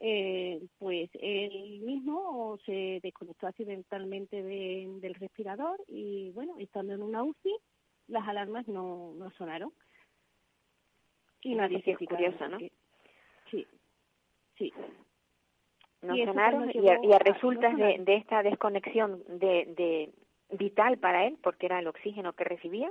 eh, 0.00 0.60
pues 0.78 1.10
él 1.14 1.80
mismo 1.82 2.58
se 2.64 3.00
desconectó 3.02 3.46
accidentalmente 3.46 4.42
de- 4.42 4.88
del 5.00 5.14
respirador 5.14 5.80
y 5.86 6.30
bueno, 6.32 6.56
estando 6.58 6.92
en 6.92 7.02
una 7.02 7.22
UCI, 7.22 7.56
las 8.08 8.26
alarmas 8.26 8.66
no, 8.66 9.12
no 9.14 9.30
sonaron. 9.32 9.72
Y 11.42 11.54
nadie 11.54 11.82
se 11.82 11.96
curioso, 12.06 12.48
¿no? 12.48 12.58
Sí, 13.50 13.66
sí. 14.56 14.72
No 16.02 16.16
Y 16.16 16.22
y 16.78 16.88
a, 16.88 16.94
llevó 16.94 17.04
y 17.08 17.12
a 17.12 17.16
a- 17.16 17.18
no 17.18 17.24
resultas 17.32 17.76
de, 17.76 17.98
de 18.00 18.14
esta 18.16 18.42
desconexión 18.42 19.22
de, 19.28 19.66
de 19.76 20.10
vital 20.56 20.98
para 20.98 21.26
él, 21.26 21.38
porque 21.42 21.66
era 21.66 21.78
el 21.78 21.86
oxígeno 21.86 22.32
que 22.32 22.44
recibía. 22.44 22.90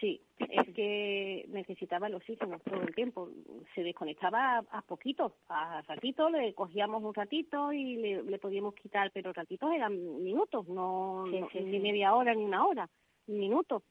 Sí, 0.00 0.20
es 0.38 0.74
que 0.74 1.44
necesitaba 1.48 2.08
el 2.08 2.14
oxígeno 2.14 2.58
todo 2.60 2.82
el 2.82 2.94
tiempo. 2.94 3.30
Se 3.74 3.82
desconectaba 3.82 4.58
a, 4.58 4.64
a 4.70 4.82
poquito, 4.82 5.36
a 5.48 5.82
ratito, 5.82 6.28
le 6.30 6.52
cogíamos 6.54 7.02
un 7.02 7.14
ratito 7.14 7.72
y 7.72 7.96
le, 7.96 8.22
le 8.22 8.38
podíamos 8.38 8.74
quitar, 8.74 9.10
pero 9.12 9.32
ratitos 9.32 9.72
eran 9.72 10.22
minutos, 10.22 10.66
no, 10.68 11.24
Sí, 11.30 11.40
no- 11.40 11.48
sí, 11.50 11.60
ni 11.60 11.70
sí. 11.72 11.78
media 11.80 12.14
hora 12.14 12.34
ni 12.34 12.44
una 12.44 12.66
hora, 12.66 12.88
minutos. 13.26 13.82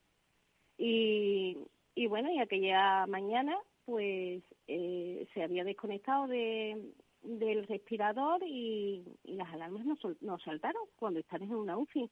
Y, 0.77 1.57
y 1.95 2.07
bueno, 2.07 2.31
y 2.31 2.39
aquella 2.39 3.05
mañana 3.07 3.57
pues 3.85 4.43
eh, 4.67 5.27
se 5.33 5.43
había 5.43 5.63
desconectado 5.63 6.27
de, 6.27 6.91
del 7.23 7.65
respirador 7.67 8.41
y, 8.45 9.03
y 9.23 9.33
las 9.35 9.51
alarmas 9.53 9.85
no, 9.85 9.95
sol- 9.97 10.17
no 10.21 10.37
saltaron 10.39 10.83
cuando 10.95 11.19
estás 11.19 11.41
en 11.41 11.53
una 11.55 11.77
UCI 11.77 12.09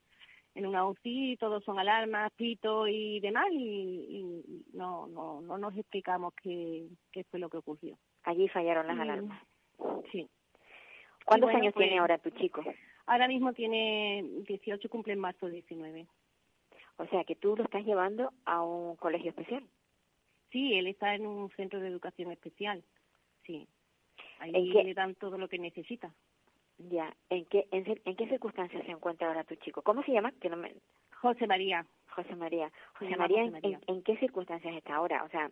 en 0.55 0.65
una 0.67 0.85
UCI 0.85 1.37
todos 1.37 1.63
son 1.63 1.79
alarmas, 1.79 2.29
pito 2.33 2.85
y 2.87 3.19
demás 3.21 3.45
y, 3.51 3.55
y 3.57 4.63
no, 4.73 5.07
no, 5.07 5.39
no 5.41 5.57
nos 5.57 5.77
explicamos 5.77 6.33
qué, 6.41 6.87
qué 7.11 7.23
fue 7.25 7.39
lo 7.39 7.49
que 7.49 7.57
ocurrió. 7.57 7.97
Allí 8.23 8.49
fallaron 8.49 8.85
las 8.87 8.99
alarmas. 8.99 9.41
Sí. 10.11 10.27
¿Cuántos 11.25 11.47
bueno, 11.47 11.59
años 11.59 11.73
pues- 11.73 11.85
tiene 11.87 11.99
ahora 11.99 12.17
tu 12.17 12.31
chico? 12.31 12.61
Ahora 13.05 13.27
mismo 13.29 13.53
tiene 13.53 14.25
18, 14.47 14.89
cumple 14.89 15.13
en 15.13 15.19
marzo 15.19 15.47
19. 15.47 16.05
O 16.97 17.05
sea, 17.07 17.23
que 17.23 17.35
tú 17.35 17.55
lo 17.55 17.63
estás 17.63 17.85
llevando 17.85 18.31
a 18.45 18.61
un 18.61 18.95
colegio 18.97 19.29
especial. 19.29 19.63
Sí, 20.51 20.73
él 20.73 20.87
está 20.87 21.15
en 21.15 21.25
un 21.27 21.49
centro 21.51 21.79
de 21.79 21.87
educación 21.87 22.29
especial. 22.31 22.83
Sí. 23.45 23.67
Ahí 24.41 24.71
le 24.71 24.93
dan 24.93 25.15
todo 25.15 25.37
lo 25.37 25.47
que 25.47 25.57
necesita. 25.59 26.11
Ya. 26.77 27.15
¿En 27.29 27.45
qué, 27.45 27.67
en, 27.71 27.83
qué 28.15 28.27
circunstancias 28.27 28.83
se 28.85 28.91
encuentra 28.91 29.27
ahora 29.27 29.43
tu 29.43 29.55
chico? 29.55 29.81
¿Cómo 29.83 30.03
se 30.03 30.11
llama? 30.11 30.31
Que 30.41 30.49
no 30.49 30.57
me... 30.57 30.73
José 31.21 31.45
María. 31.45 31.85
José 32.09 32.35
María. 32.35 32.71
José 32.97 33.15
María, 33.15 33.37
José 33.43 33.47
¿en, 33.47 33.51
María. 33.51 33.79
en- 33.87 33.95
en 33.97 34.03
qué 34.03 34.17
circunstancias 34.17 34.75
está 34.75 34.95
ahora? 34.95 35.23
O 35.23 35.29
sea, 35.29 35.51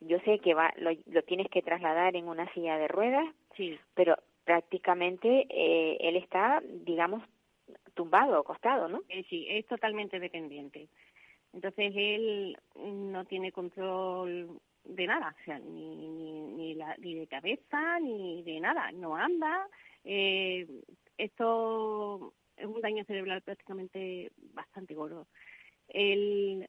yo 0.00 0.18
sé 0.20 0.38
que 0.38 0.54
va, 0.54 0.72
lo, 0.76 0.90
lo 1.06 1.22
tienes 1.22 1.48
que 1.50 1.62
trasladar 1.62 2.14
en 2.16 2.28
una 2.28 2.50
silla 2.54 2.78
de 2.78 2.86
ruedas, 2.88 3.26
Sí, 3.56 3.76
pero 3.94 4.16
prácticamente 4.44 5.46
eh, 5.50 5.96
él 6.00 6.16
está, 6.16 6.62
digamos, 6.64 7.22
tumbado, 7.94 8.38
acostado, 8.38 8.88
¿no? 8.88 9.02
eh, 9.08 9.24
sí, 9.28 9.46
es 9.50 9.66
totalmente 9.66 10.20
dependiente. 10.20 10.88
Entonces 11.52 11.92
él 11.96 12.56
no 12.76 13.24
tiene 13.24 13.50
control 13.52 14.60
de 14.84 15.06
nada, 15.06 15.34
o 15.40 15.44
sea, 15.44 15.58
ni, 15.58 15.96
ni, 15.96 16.47
ni, 16.58 16.74
la- 16.74 16.96
ni 16.98 17.14
de 17.14 17.26
cabeza, 17.26 17.98
ni 18.00 18.42
de 18.42 18.60
nada, 18.60 18.90
no 18.92 19.14
anda. 19.16 19.66
Eh, 20.04 20.66
esto 21.16 22.32
es 22.56 22.66
un 22.66 22.80
daño 22.80 23.04
cerebral 23.04 23.42
prácticamente 23.42 24.30
bastante 24.52 24.94
gordo. 24.94 25.26
Él 25.88 26.68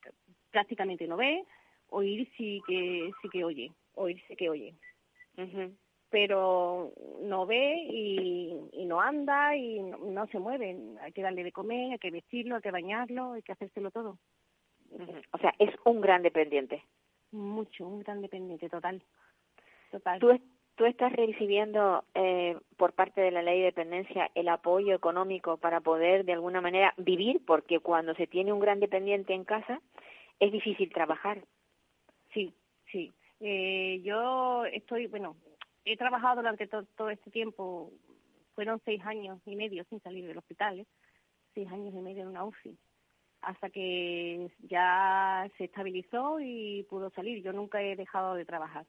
prácticamente 0.51 1.07
no 1.07 1.17
ve, 1.17 1.43
oír 1.89 2.27
sí 2.37 2.61
que 2.67 3.11
sí 3.21 3.29
que 3.29 3.43
oye, 3.43 3.71
oír 3.95 4.21
sí 4.27 4.35
que 4.35 4.49
oye, 4.49 4.73
pero 6.09 6.91
no 7.21 7.45
ve 7.45 7.75
y, 7.89 8.53
y 8.73 8.85
no 8.85 8.99
anda 8.99 9.55
y 9.55 9.79
no, 9.81 9.97
no 9.97 10.27
se 10.27 10.39
mueve. 10.39 10.75
Hay 11.01 11.11
que 11.11 11.21
darle 11.21 11.43
de 11.43 11.51
comer, 11.51 11.91
hay 11.93 11.99
que 11.99 12.11
vestirlo, 12.11 12.55
hay 12.55 12.61
que 12.61 12.71
bañarlo, 12.71 13.33
hay 13.33 13.41
que 13.43 13.51
hacérselo 13.51 13.91
todo. 13.91 14.17
O 15.33 15.37
sea, 15.37 15.53
es 15.59 15.69
un 15.85 16.01
gran 16.01 16.23
dependiente. 16.23 16.83
Mucho, 17.31 17.87
un 17.87 17.99
gran 17.99 18.21
dependiente 18.21 18.69
total. 18.69 19.03
Total. 19.89 20.19
¿Tú, 20.19 20.29
es- 20.31 20.41
tú 20.75 20.85
estás 20.85 21.11
recibiendo 21.11 22.03
eh, 22.13 22.57
por 22.77 22.93
parte 22.93 23.21
de 23.21 23.31
la 23.31 23.41
ley 23.41 23.59
de 23.59 23.65
dependencia 23.65 24.29
el 24.35 24.47
apoyo 24.49 24.95
económico 24.95 25.57
para 25.57 25.81
poder 25.81 26.25
de 26.25 26.33
alguna 26.33 26.61
manera 26.61 26.93
vivir? 26.97 27.43
Porque 27.45 27.79
cuando 27.79 28.13
se 28.15 28.27
tiene 28.27 28.53
un 28.53 28.59
gran 28.59 28.79
dependiente 28.79 29.33
en 29.33 29.43
casa 29.45 29.81
es 30.39 30.51
difícil 30.51 30.91
trabajar. 30.93 31.43
Sí, 32.33 32.53
sí. 32.91 33.11
Eh, 33.41 34.01
yo 34.03 34.65
estoy, 34.65 35.07
bueno, 35.07 35.35
he 35.85 35.97
trabajado 35.97 36.37
durante 36.37 36.67
to- 36.67 36.85
todo 36.95 37.09
este 37.09 37.31
tiempo, 37.31 37.91
fueron 38.55 38.79
seis 38.85 39.01
años 39.05 39.39
y 39.45 39.55
medio 39.55 39.83
sin 39.85 39.99
salir 40.01 40.27
del 40.27 40.37
hospital, 40.37 40.79
¿eh? 40.81 40.85
seis 41.53 41.67
años 41.71 41.93
y 41.93 42.01
medio 42.01 42.21
en 42.23 42.27
una 42.29 42.43
UCI, 42.45 42.77
hasta 43.41 43.69
que 43.69 44.51
ya 44.67 45.49
se 45.57 45.63
estabilizó 45.65 46.39
y 46.41 46.83
pudo 46.89 47.09
salir. 47.11 47.41
Yo 47.41 47.53
nunca 47.53 47.81
he 47.81 47.95
dejado 47.95 48.35
de 48.35 48.45
trabajar, 48.45 48.85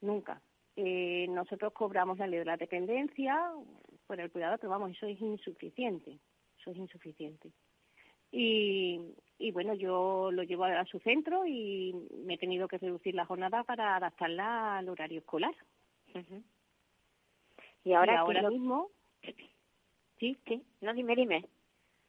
nunca. 0.00 0.40
Eh, 0.76 1.26
nosotros 1.28 1.72
cobramos 1.72 2.18
la 2.18 2.26
ley 2.26 2.38
de 2.38 2.44
la 2.44 2.56
dependencia 2.56 3.38
por 4.06 4.20
el 4.20 4.30
cuidado, 4.30 4.56
pero 4.58 4.70
vamos, 4.70 4.90
eso 4.92 5.06
es 5.06 5.20
insuficiente, 5.20 6.18
eso 6.58 6.70
es 6.70 6.76
insuficiente. 6.76 7.50
Y, 8.32 9.00
y 9.38 9.50
bueno, 9.50 9.74
yo 9.74 10.30
lo 10.30 10.42
llevo 10.44 10.64
a 10.64 10.84
su 10.84 11.00
centro 11.00 11.44
y 11.46 11.92
me 12.24 12.34
he 12.34 12.38
tenido 12.38 12.68
que 12.68 12.78
reducir 12.78 13.14
la 13.14 13.26
jornada 13.26 13.64
para 13.64 13.96
adaptarla 13.96 14.78
al 14.78 14.88
horario 14.88 15.18
escolar. 15.18 15.54
Ujú. 16.14 16.42
Y 17.84 17.92
ahora, 17.92 18.12
y 18.12 18.16
¿qué 18.16 18.20
ahora 18.20 18.42
lo- 18.42 18.50
mismo, 18.50 18.90
sí, 20.18 20.36
Sí, 20.46 20.62
no, 20.80 20.92
dime, 20.94 21.16
dime. 21.16 21.44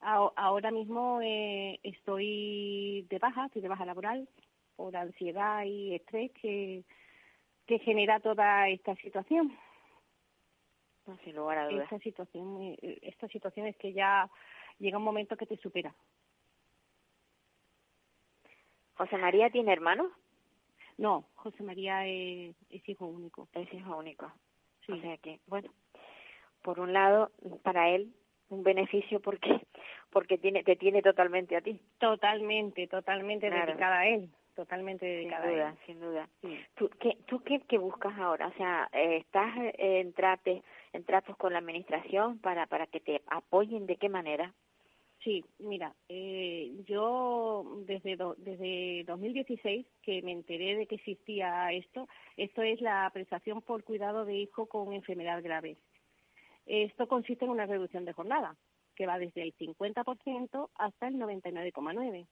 ahora 0.01 0.69
mismo 0.71 1.21
eh, 1.23 1.79
estoy 1.83 3.05
de 3.09 3.19
baja, 3.19 3.45
estoy 3.45 3.61
de 3.61 3.67
baja 3.69 3.85
laboral 3.85 4.27
por 4.75 4.95
ansiedad 4.95 5.63
y 5.63 5.95
estrés 5.95 6.31
que, 6.33 6.83
que 7.65 7.79
genera 7.79 8.19
toda 8.19 8.69
esta 8.69 8.95
situación. 8.95 9.57
No, 11.07 11.17
sin 11.23 11.35
lugar 11.35 11.57
a 11.57 11.67
dudas. 11.67 11.83
Esta 11.83 11.99
situación, 11.99 12.75
esta 12.81 13.27
situación 13.27 13.67
es 13.67 13.75
que 13.77 13.93
ya 13.93 14.29
llega 14.79 14.97
un 14.97 15.03
momento 15.03 15.37
que 15.37 15.45
te 15.45 15.57
supera. 15.57 15.93
¿José 18.95 19.17
María 19.17 19.49
tiene 19.49 19.73
hermanos? 19.73 20.11
No, 20.97 21.25
José 21.35 21.63
María 21.63 22.05
es, 22.05 22.55
es 22.69 22.87
hijo 22.87 23.07
único. 23.07 23.47
Es 23.53 23.73
hijo 23.73 23.97
único. 23.97 24.31
Sí. 24.85 24.91
O 24.91 25.01
sea 25.01 25.17
que, 25.17 25.39
bueno, 25.47 25.71
por 26.61 26.79
un 26.79 26.93
lado, 26.93 27.31
para 27.63 27.89
él, 27.89 28.13
un 28.49 28.63
beneficio 28.63 29.19
porque 29.19 29.65
porque 30.11 30.37
tiene 30.37 30.63
te 30.63 30.75
tiene 30.75 31.01
totalmente 31.01 31.55
a 31.55 31.61
ti. 31.61 31.81
Totalmente, 31.97 32.85
totalmente 32.87 33.47
Claro. 33.47 33.65
dedicada 33.65 33.99
a 33.99 34.07
él, 34.07 34.29
totalmente 34.65 35.05
Sin 35.05 35.15
dedicada 35.29 35.47
a 35.47 35.51
duda, 35.51 35.69
él. 35.69 35.77
sin 35.85 35.99
duda. 35.99 36.29
Sí. 36.41 36.59
¿Tú 36.75 36.89
qué, 36.99 37.17
tú 37.27 37.41
qué, 37.43 37.59
qué 37.67 37.77
buscas 37.77 38.17
ahora? 38.17 38.47
O 38.47 38.53
sea, 38.53 38.89
eh, 38.93 39.17
¿estás 39.17 39.53
en, 39.77 40.13
trate, 40.13 40.61
en 40.93 41.03
tratos 41.03 41.35
con 41.37 41.53
la 41.53 41.59
administración 41.59 42.39
para, 42.39 42.67
para 42.67 42.87
que 42.87 42.99
te 42.99 43.21
apoyen? 43.27 43.85
¿De 43.85 43.95
qué 43.97 44.09
manera? 44.09 44.53
Sí, 45.23 45.43
mira, 45.59 45.93
eh, 46.09 46.71
yo 46.87 47.63
desde 47.85 48.15
do- 48.15 48.33
desde 48.39 49.03
2016 49.05 49.85
que 50.01 50.21
me 50.23 50.31
enteré 50.31 50.75
de 50.75 50.87
que 50.87 50.95
existía 50.95 51.71
esto, 51.73 52.07
esto 52.37 52.61
es 52.63 52.81
la 52.81 53.09
prestación 53.13 53.61
por 53.61 53.83
cuidado 53.83 54.25
de 54.25 54.35
hijo 54.35 54.65
con 54.65 54.93
enfermedad 54.93 55.43
grave. 55.43 55.77
Esto 56.65 57.07
consiste 57.07 57.45
en 57.45 57.51
una 57.51 57.65
reducción 57.67 58.05
de 58.05 58.13
jornada 58.13 58.55
que 58.95 59.05
va 59.05 59.19
desde 59.19 59.43
el 59.43 59.53
50% 59.55 60.69
hasta 60.75 61.07
el 61.07 61.15
99,9. 61.15 62.25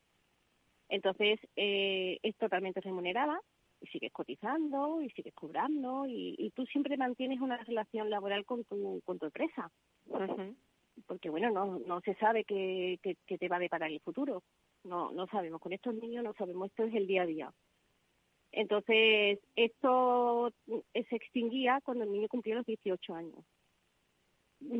Entonces 0.89 1.39
eh, 1.55 2.19
es 2.23 2.35
totalmente 2.37 2.81
remunerada 2.81 3.39
y 3.81 3.87
sigues 3.87 4.11
cotizando 4.11 5.01
y 5.01 5.09
sigues 5.11 5.33
cobrando 5.33 6.05
y, 6.05 6.35
y 6.37 6.49
tú 6.51 6.65
siempre 6.65 6.97
mantienes 6.97 7.39
una 7.39 7.57
relación 7.57 8.09
laboral 8.09 8.43
con 8.45 8.65
tu 8.65 9.01
con 9.05 9.19
tu 9.19 9.27
empresa 9.27 9.71
porque 11.05 11.29
bueno, 11.29 11.49
no, 11.51 11.79
no 11.79 12.01
se 12.01 12.13
sabe 12.15 12.43
qué, 12.43 12.99
qué, 13.01 13.15
qué 13.25 13.37
te 13.37 13.47
va 13.47 13.57
a 13.57 13.59
deparar 13.59 13.91
el 13.91 13.99
futuro. 14.01 14.43
No, 14.83 15.11
no 15.11 15.27
sabemos. 15.27 15.61
Con 15.61 15.73
estos 15.73 15.93
niños 15.95 16.23
no 16.23 16.33
sabemos. 16.33 16.69
Esto 16.69 16.83
es 16.83 16.93
el 16.93 17.07
día 17.07 17.23
a 17.23 17.25
día. 17.25 17.53
Entonces, 18.51 19.39
esto 19.55 20.51
se 20.65 21.15
extinguía 21.15 21.81
cuando 21.83 22.03
el 22.03 22.11
niño 22.11 22.27
cumplía 22.27 22.55
los 22.55 22.65
18 22.65 23.13
años. 23.13 23.45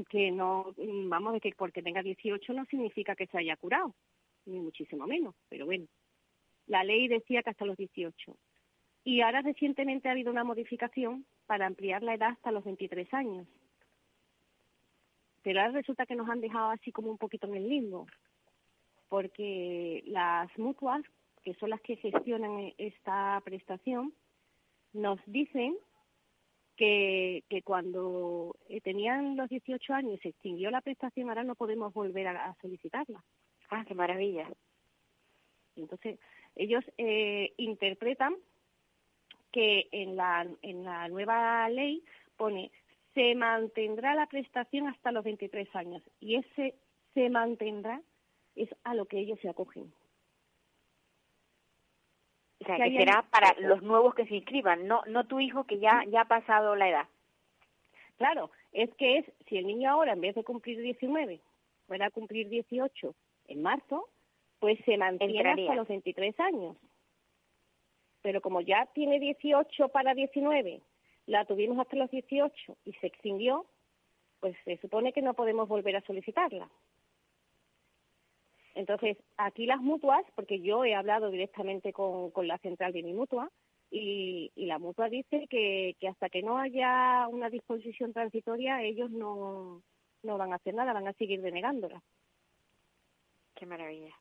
Que 0.10 0.32
no, 0.32 0.74
vamos, 0.78 1.34
de 1.34 1.40
que 1.40 1.54
porque 1.56 1.82
tenga 1.82 2.02
18 2.02 2.54
no 2.54 2.66
significa 2.66 3.16
que 3.16 3.28
se 3.28 3.38
haya 3.38 3.56
curado, 3.56 3.96
ni 4.46 4.60
muchísimo 4.60 5.08
menos. 5.08 5.36
Pero 5.48 5.66
bueno, 5.66 5.86
la 6.70 6.86
ley 6.86 7.10
decía 7.10 7.44
que 7.44 7.50
hasta 7.50 7.66
los 7.66 7.76
18. 7.76 8.38
Y 9.04 9.20
ahora 9.20 9.42
recientemente 9.42 10.08
ha 10.08 10.14
habido 10.14 10.32
una 10.32 10.46
modificación 10.46 11.26
para 11.46 11.66
ampliar 11.66 12.04
la 12.04 12.14
edad 12.14 12.30
hasta 12.30 12.52
los 12.52 12.64
23 12.64 13.14
años 13.14 13.46
pero 15.44 15.62
ahora 15.62 15.74
resulta 15.74 16.06
que 16.06 16.16
nos 16.16 16.30
han 16.30 16.42
dejado 16.42 16.70
así 16.70 16.92
como 16.92 17.10
un 17.10 17.18
poquito 17.18 17.48
en 17.48 17.56
el 17.56 17.70
limbo, 17.70 18.08
porque 19.08 20.04
las 20.08 20.56
mutuas, 20.58 21.02
que 21.44 21.54
son 21.56 21.72
las 21.72 21.82
que 21.82 21.96
gestionan 21.96 22.74
esta 22.78 23.42
prestación, 23.44 24.14
nos 24.94 25.20
dicen 25.26 25.76
que, 26.76 27.44
que 27.50 27.62
cuando 27.62 28.56
eh, 28.70 28.82
tenían 28.82 29.36
los 29.38 29.50
18 29.50 29.94
años 29.94 30.14
y 30.16 30.18
se 30.20 30.30
extinguió 30.30 30.72
la 30.72 30.82
prestación, 30.82 31.30
ahora 31.30 31.44
no 31.44 31.56
podemos 31.56 31.94
volver 31.94 32.28
a, 32.28 32.50
a 32.50 32.56
solicitarla. 32.62 33.24
Ah, 33.70 33.84
qué 33.88 33.94
maravilla. 33.94 34.48
Entonces, 35.76 36.20
ellos 36.56 36.84
eh, 36.98 37.54
interpretan 37.58 38.36
que 39.52 39.88
en 39.92 40.16
la, 40.16 40.48
en 40.62 40.84
la 40.84 41.08
nueva 41.08 41.68
ley 41.70 42.04
pone 42.38 42.72
se 43.14 43.34
mantendrá 43.36 44.14
la 44.14 44.28
prestación 44.28 44.88
hasta 44.88 45.12
los 45.12 45.24
23 45.24 45.76
años 45.76 46.04
y 46.20 46.36
ese 46.36 46.76
se 47.14 47.30
mantendrá 47.30 48.02
es 48.56 48.70
a 48.84 48.94
lo 48.94 49.06
que 49.06 49.20
ellos 49.20 49.40
se 49.42 49.50
acogen. 49.50 49.92
O 52.62 52.66
sea, 52.66 52.76
Que 52.76 52.84
que 52.84 52.90
hayan- 52.90 52.98
será 53.00 53.22
para 53.32 53.54
los 53.60 53.82
nuevos 53.82 54.14
que 54.16 54.26
se 54.26 54.36
inscriban, 54.36 54.86
no 54.88 55.02
no 55.08 55.26
tu 55.26 55.40
hijo 55.40 55.64
que 55.64 55.80
ya 55.80 56.04
ya 56.08 56.22
ha 56.22 56.26
pasado 56.26 56.76
la 56.76 56.90
edad. 56.90 57.08
Claro, 58.18 58.52
es 58.74 58.94
que 58.96 59.20
es, 59.20 59.26
si 59.48 59.58
el 59.58 59.66
niño 59.66 59.90
ahora 59.90 60.12
en 60.14 60.22
vez 60.22 60.36
de 60.36 60.44
cumplir 60.44 60.80
19 60.82 61.40
fuera 61.88 62.08
a 62.08 62.12
cumplir 62.12 62.50
18 62.50 63.16
en 63.48 63.62
marzo, 63.62 64.10
pues 64.60 64.78
se 64.86 64.98
mantiene 64.98 65.38
Entraría. 65.38 65.66
hasta 65.66 65.76
los 65.76 65.88
23 65.88 66.40
años. 66.40 66.78
Pero 68.22 68.42
como 68.42 68.62
ya 68.62 68.86
tiene 68.94 69.20
18 69.20 69.90
para 69.90 70.14
19, 70.14 70.82
la 71.26 71.46
tuvimos 71.46 71.80
hasta 71.80 71.96
los 71.96 72.12
18 72.12 72.78
y 72.86 72.94
se 72.94 73.08
extinguió, 73.08 73.66
pues 74.40 74.56
se 74.66 74.78
supone 74.78 75.14
que 75.14 75.22
no 75.22 75.34
podemos 75.34 75.68
volver 75.68 75.96
a 75.96 76.02
solicitarla. 76.02 76.70
Entonces, 78.76 79.18
aquí 79.38 79.66
las 79.66 79.82
mutuas, 79.82 80.24
porque 80.36 80.62
yo 80.62 80.86
he 80.86 80.96
hablado 80.96 81.32
directamente 81.32 81.92
con, 81.92 82.32
con 82.32 82.48
la 82.48 82.58
central 82.60 82.94
de 82.94 83.04
mi 83.04 83.14
mutua, 83.14 83.52
y, 83.92 84.52
y 84.56 84.66
la 84.68 84.78
mutua 84.80 85.10
dice 85.10 85.48
que, 85.50 85.96
que 86.00 86.08
hasta 86.08 86.30
que 86.30 86.44
no 86.44 86.58
haya 86.60 87.28
una 87.28 87.50
disposición 87.50 88.14
transitoria, 88.14 88.84
ellos 88.84 89.10
no, 89.10 89.82
no 90.24 90.38
van 90.38 90.54
a 90.54 90.58
hacer 90.58 90.76
nada, 90.76 90.94
van 90.94 91.08
a 91.08 91.14
seguir 91.14 91.42
denegándola. 91.42 92.02
Qué 93.56 93.66
maravilla. 93.66 94.16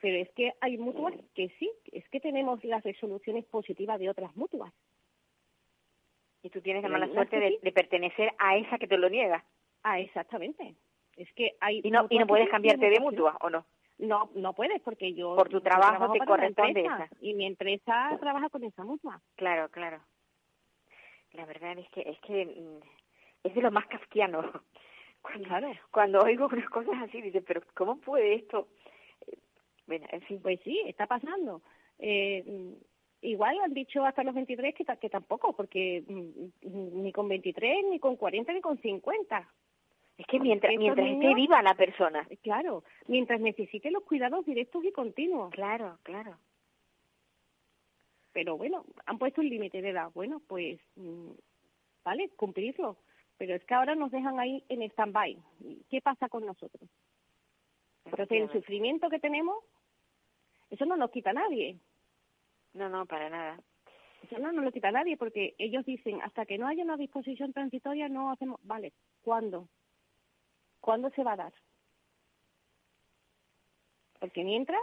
Pero 0.00 0.16
es 0.18 0.30
que 0.32 0.52
hay 0.60 0.78
mutuas 0.78 1.14
que 1.34 1.48
sí, 1.58 1.70
es 1.92 2.08
que 2.08 2.20
tenemos 2.20 2.62
las 2.64 2.82
resoluciones 2.84 3.44
positivas 3.46 3.98
de 3.98 4.10
otras 4.10 4.34
mutuas. 4.36 4.72
Y 6.42 6.50
tú 6.50 6.60
tienes 6.60 6.82
la 6.82 6.88
mala 6.88 7.08
suerte 7.08 7.38
de, 7.40 7.50
sí. 7.50 7.58
de 7.62 7.72
pertenecer 7.72 8.32
a 8.38 8.56
esa 8.56 8.78
que 8.78 8.86
te 8.86 8.96
lo 8.96 9.08
niega. 9.08 9.44
Ah, 9.82 9.98
exactamente. 10.00 10.74
Es 11.16 11.32
que 11.32 11.56
hay 11.60 11.80
Y 11.82 11.90
no, 11.90 12.06
y 12.10 12.18
no 12.18 12.26
puedes 12.26 12.48
cambiarte 12.48 12.88
de 12.90 13.00
mutua, 13.00 13.36
¿o 13.40 13.50
no? 13.50 13.66
No, 13.98 14.30
no 14.34 14.52
puedes 14.52 14.80
porque 14.82 15.12
yo 15.14 15.34
Por 15.34 15.48
tu 15.48 15.60
trabajo 15.60 15.96
trabajo 15.96 16.12
te 16.12 16.20
corresponde 16.24 16.80
esa. 16.82 17.08
y 17.20 17.34
mi 17.34 17.46
empresa 17.46 18.16
trabaja 18.20 18.48
con 18.48 18.62
esa 18.62 18.84
mutua. 18.84 19.20
Claro, 19.34 19.68
claro. 19.70 20.00
La 21.32 21.44
verdad 21.44 21.76
es 21.78 21.88
que 21.90 22.02
es 22.02 22.18
que 22.20 22.46
mm, 22.46 22.80
es 23.48 23.54
de 23.54 23.60
lo 23.60 23.70
más 23.72 23.86
kafkiano. 23.86 24.42
Cuando, 25.20 25.48
Claro. 25.48 25.72
cuando 25.90 26.20
oigo 26.22 26.46
unas 26.46 26.70
cosas 26.70 26.94
así, 27.02 27.20
dice, 27.20 27.42
pero 27.42 27.60
¿cómo 27.74 27.98
puede 27.98 28.34
esto? 28.36 28.68
Bueno, 29.88 30.06
en 30.12 30.20
fin. 30.22 30.40
Pues 30.40 30.60
sí, 30.62 30.80
está 30.86 31.06
pasando. 31.08 31.62
Eh, 31.98 32.44
mm, 32.46 32.72
igual 33.22 33.58
han 33.64 33.74
dicho 33.74 34.04
hasta 34.04 34.22
los 34.22 34.34
23 34.34 34.72
que, 34.74 34.84
ta- 34.84 34.96
que 34.96 35.08
tampoco, 35.10 35.54
porque 35.54 36.04
mm, 36.06 36.68
mm, 36.68 37.02
ni 37.02 37.10
con 37.12 37.26
23, 37.28 37.86
ni 37.90 37.98
con 37.98 38.14
40, 38.16 38.52
ni 38.52 38.60
con 38.60 38.78
50. 38.78 39.48
Es 40.18 40.26
que 40.26 40.38
mientras, 40.40 40.74
mientras 40.76 41.06
esté 41.06 41.18
niños- 41.18 41.34
viva 41.34 41.62
la 41.62 41.74
persona. 41.74 42.26
Eh, 42.30 42.36
Claro, 42.42 42.84
mientras 43.08 43.40
necesite 43.40 43.90
los 43.90 44.04
cuidados 44.04 44.44
directos 44.46 44.84
y 44.84 44.92
continuos. 44.92 45.50
Claro, 45.52 45.98
claro. 46.04 46.36
Pero 48.32 48.56
bueno, 48.56 48.84
han 49.06 49.18
puesto 49.18 49.40
un 49.40 49.48
límite 49.48 49.80
de 49.82 49.90
edad. 49.90 50.10
Bueno, 50.14 50.40
pues, 50.46 50.78
vale, 52.04 52.28
cumplirlo. 52.36 52.96
Pero 53.36 53.54
es 53.54 53.64
que 53.64 53.74
ahora 53.74 53.94
nos 53.94 54.10
dejan 54.10 54.38
ahí 54.38 54.62
en 54.68 54.82
stand-by. 54.82 55.38
¿Qué 55.88 56.00
pasa 56.00 56.28
con 56.28 56.44
nosotros? 56.44 56.88
Entonces, 58.04 58.42
el 58.42 58.50
sufrimiento 58.52 59.08
que 59.08 59.18
tenemos, 59.20 59.56
eso 60.70 60.84
no 60.84 60.96
nos 60.96 61.10
quita 61.10 61.32
nadie. 61.32 61.78
No, 62.74 62.88
no, 62.88 63.06
para 63.06 63.30
nada. 63.30 63.60
Eso 64.22 64.38
no 64.38 64.52
nos 64.52 64.64
lo 64.64 64.72
quita 64.72 64.90
nadie 64.90 65.16
porque 65.16 65.54
ellos 65.58 65.84
dicen, 65.84 66.20
hasta 66.22 66.44
que 66.44 66.58
no 66.58 66.66
haya 66.66 66.84
una 66.84 66.96
disposición 66.96 67.52
transitoria 67.52 68.08
no 68.08 68.30
hacemos... 68.30 68.60
Vale, 68.62 68.92
¿cuándo? 69.22 69.68
¿Cuándo 70.80 71.10
se 71.10 71.22
va 71.22 71.32
a 71.32 71.36
dar? 71.36 71.52
Porque 74.18 74.44
mientras, 74.44 74.82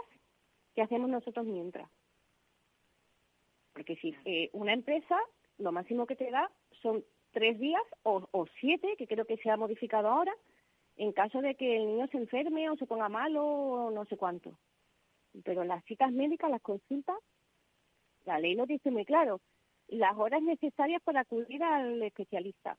¿qué 0.74 0.82
hacemos 0.82 1.10
nosotros 1.10 1.46
mientras? 1.46 1.88
Porque 3.74 3.96
si 3.96 4.16
eh, 4.24 4.48
una 4.52 4.72
empresa, 4.72 5.18
lo 5.58 5.70
máximo 5.70 6.06
que 6.06 6.16
te 6.16 6.30
da 6.30 6.50
son 6.80 7.04
tres 7.32 7.58
días 7.58 7.82
o, 8.02 8.26
o 8.30 8.46
siete, 8.60 8.96
que 8.96 9.06
creo 9.06 9.26
que 9.26 9.36
se 9.36 9.50
ha 9.50 9.56
modificado 9.58 10.08
ahora, 10.08 10.32
en 10.96 11.12
caso 11.12 11.42
de 11.42 11.54
que 11.54 11.76
el 11.76 11.86
niño 11.86 12.06
se 12.08 12.16
enferme 12.16 12.70
o 12.70 12.76
se 12.76 12.86
ponga 12.86 13.10
malo 13.10 13.44
o 13.44 13.90
no 13.90 14.06
sé 14.06 14.16
cuánto. 14.16 14.58
Pero 15.44 15.64
las 15.64 15.84
citas 15.84 16.12
médicas, 16.12 16.50
las 16.50 16.62
consultas, 16.62 17.16
la 18.24 18.38
ley 18.38 18.54
lo 18.54 18.66
dice 18.66 18.90
muy 18.90 19.04
claro. 19.04 19.40
Las 19.88 20.16
horas 20.16 20.42
necesarias 20.42 21.02
para 21.02 21.20
acudir 21.20 21.62
al 21.62 22.02
especialista. 22.02 22.76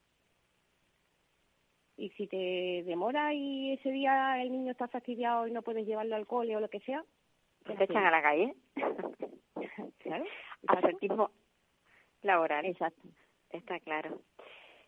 Y 1.95 2.10
si 2.12 2.28
te 2.28 2.84
demora 2.86 3.34
y 3.34 3.74
ese 3.74 3.89
día 3.89 4.41
el 4.41 4.51
niño 4.51 4.72
está 4.72 4.88
fastidiado 4.88 5.47
y 5.47 5.51
no 5.51 5.64
puedes 5.64 5.88
llevarlo 5.88 6.16
al 6.16 6.28
cole 6.28 6.55
o 6.55 6.60
lo 6.60 6.70
que 6.70 6.80
sea, 6.82 7.03
Te 7.66 7.84
echan 7.84 8.05
a 8.05 8.12
la 8.12 8.22
calle. 8.22 8.53
claro. 9.99 10.26
Asertismo 10.68 11.32
laboral. 12.22 12.66
Exacto. 12.66 13.08
Está 13.49 13.80
claro. 13.80 14.22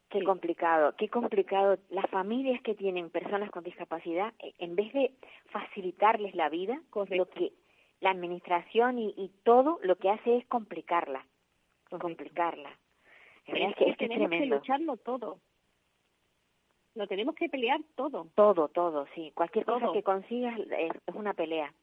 Qué 0.10 0.24
complicado, 0.24 0.96
qué 0.98 1.08
complicado. 1.08 1.78
Las 1.90 2.10
familias 2.10 2.62
que 2.64 2.74
tienen 2.74 3.12
personas 3.12 3.52
con 3.52 3.64
discapacidad, 3.64 4.34
eh, 4.40 4.54
en 4.58 4.76
vez 4.76 4.92
de 4.94 5.14
facilitarles 5.52 6.34
la 6.34 6.50
vida, 6.50 6.82
Correcto. 6.90 7.16
lo 7.16 7.30
que 7.30 7.54
la 8.00 8.12
administración 8.12 8.98
y, 8.98 9.14
y 9.18 9.30
todo 9.44 9.80
lo 9.84 9.98
que 9.98 10.10
hace 10.10 10.38
es 10.38 10.48
complicarla, 10.48 11.26
complicarla. 11.90 12.72
Es 13.46 13.54
que, 13.54 13.66
es 13.66 13.76
que 13.76 13.90
es 13.90 13.98
tenemos 13.98 14.30
que 14.30 14.46
lucharlo 14.46 14.98
todo. 14.98 15.40
Lo 16.96 17.08
tenemos 17.08 17.36
que 17.36 17.50
pelear 17.50 17.80
todo. 17.96 18.28
Todo, 18.36 18.68
todo, 18.70 19.08
sí. 19.16 19.32
Cualquier 19.36 19.66
cosa 19.66 19.92
que 19.94 20.04
consigas 20.04 20.60
es, 20.60 20.92
es 21.06 21.16
una 21.16 21.34
pelea. 21.34 21.74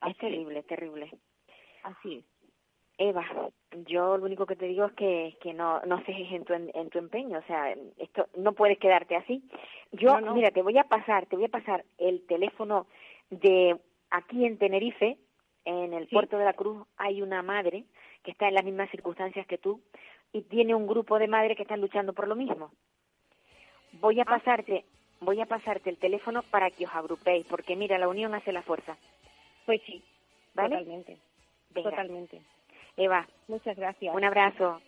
Así 0.00 0.12
es 0.12 0.18
terrible, 0.18 0.62
terrible. 0.62 1.10
Así 1.82 2.16
es. 2.16 2.33
Eva, 2.96 3.24
yo 3.86 4.16
lo 4.16 4.24
único 4.24 4.46
que 4.46 4.54
te 4.56 4.66
digo 4.66 4.86
es 4.86 4.92
que, 4.92 5.36
que 5.40 5.52
no, 5.52 5.80
no 5.84 5.98
cejes 6.04 6.30
en 6.32 6.44
tu, 6.44 6.52
en 6.54 6.90
tu 6.90 6.98
empeño, 6.98 7.38
o 7.38 7.42
sea, 7.42 7.74
esto 7.98 8.28
no 8.36 8.52
puedes 8.52 8.78
quedarte 8.78 9.16
así. 9.16 9.42
Yo, 9.92 10.12
No, 10.12 10.20
no. 10.20 10.34
mira, 10.34 10.50
te 10.52 10.62
voy 10.62 10.78
a 10.78 10.84
pasar, 10.84 11.26
te 11.26 11.34
voy 11.36 11.46
a 11.46 11.48
pasar 11.48 11.84
el 11.98 12.24
teléfono 12.26 12.86
de 13.30 13.76
aquí 14.10 14.44
en 14.44 14.58
Tenerife, 14.58 15.18
en 15.64 15.92
el 15.92 16.06
Sí. 16.08 16.14
puerto 16.14 16.38
de 16.38 16.44
la 16.44 16.52
Cruz, 16.52 16.86
hay 16.96 17.20
una 17.22 17.42
madre 17.42 17.84
que 18.22 18.30
está 18.30 18.46
en 18.48 18.54
las 18.54 18.64
mismas 18.64 18.90
circunstancias 18.90 19.46
que 19.46 19.58
tú 19.58 19.80
y 20.32 20.42
tiene 20.42 20.74
un 20.74 20.86
grupo 20.86 21.18
de 21.18 21.26
madres 21.26 21.56
que 21.56 21.62
están 21.62 21.80
luchando 21.80 22.12
por 22.12 22.28
lo 22.28 22.36
mismo. 22.36 22.70
Voy 24.00 24.20
a 24.20 24.22
Ah, 24.22 24.38
pasarte, 24.38 24.84
voy 25.20 25.40
a 25.40 25.46
pasarte 25.46 25.90
el 25.90 25.98
teléfono 25.98 26.42
para 26.42 26.70
que 26.70 26.84
os 26.86 26.94
agrupéis, 26.94 27.46
porque 27.46 27.76
mira, 27.76 27.98
la 27.98 28.08
unión 28.08 28.34
hace 28.34 28.52
la 28.52 28.62
fuerza, 28.62 28.96
Pues 29.66 29.80
sí, 29.86 30.02
¿vale? 30.54 30.76
totalmente. 30.76 31.18
Venga, 31.70 31.90
Totalmente. 31.90 32.40
Eva, 32.96 33.26
Muchas 33.48 33.76
gracias. 33.76 34.14
un 34.14 34.24
abrazo. 34.24 34.80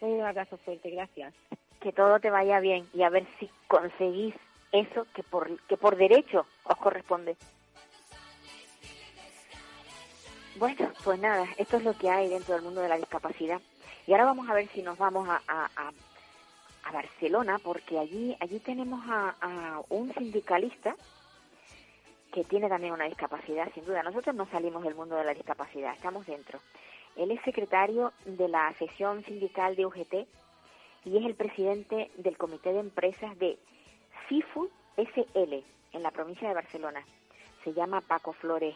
Un 0.00 0.20
abrazo 0.22 0.56
fuerte, 0.58 0.90
gracias. 0.90 1.32
que 1.80 1.92
todo 1.92 2.18
te 2.20 2.30
vaya 2.30 2.58
bien 2.60 2.88
y 2.94 3.02
a 3.02 3.10
ver 3.10 3.26
si 3.38 3.48
conseguís 3.68 4.34
eso 4.72 5.06
que 5.14 5.22
por, 5.22 5.58
que 5.66 5.76
por 5.76 5.96
derecho 5.96 6.46
os 6.64 6.76
corresponde. 6.78 7.36
Bueno, 10.56 10.90
pues 11.04 11.18
nada, 11.20 11.46
esto 11.58 11.76
es 11.76 11.84
lo 11.84 11.92
que 11.96 12.08
hay 12.10 12.28
dentro 12.28 12.54
del 12.54 12.62
mundo 12.64 12.80
de 12.80 12.88
la 12.88 12.96
discapacidad. 12.96 13.60
Y 14.06 14.12
ahora 14.12 14.24
vamos 14.24 14.48
a 14.48 14.54
ver 14.54 14.68
si 14.68 14.82
nos 14.82 14.96
vamos 14.98 15.28
a, 15.28 15.40
a, 15.46 15.70
a- 15.76 15.92
Barcelona, 16.92 17.58
porque 17.62 17.98
allí, 17.98 18.36
allí 18.40 18.60
tenemos 18.60 19.00
a 19.08 19.82
un 19.90 20.14
sindicalista 20.14 20.94
que 22.32 22.44
tiene 22.44 22.68
también 22.68 22.92
una 22.92 23.06
discapacidad, 23.06 23.68
sin 23.74 23.84
duda. 23.84 24.02
Nosotros 24.04 24.34
no 24.36 24.46
salimos 24.50 24.82
del 24.84 24.94
mundo 24.94 25.16
de 25.16 25.24
la 25.24 25.34
discapacidad, 25.34 25.92
estamos 25.94 26.24
dentro. 26.26 26.60
Él 27.16 27.30
es 27.30 27.40
secretario 27.42 28.12
de 28.24 28.48
la 28.48 28.72
sección 28.74 29.22
sindical 29.24 29.74
de 29.76 29.86
UGT 29.86 30.14
y 31.04 31.16
es 31.18 31.24
el 31.24 31.34
presidente 31.34 32.10
del 32.18 32.36
comité 32.36 32.72
de 32.72 32.80
empresas 32.80 33.38
de 33.38 33.58
Seafood 34.28 34.68
SL 34.96 35.62
en 35.92 36.02
la 36.02 36.10
provincia 36.10 36.48
de 36.48 36.54
Barcelona. 36.54 37.04
Se 37.64 37.72
llama 37.72 38.00
Paco 38.02 38.32
Flores 38.34 38.74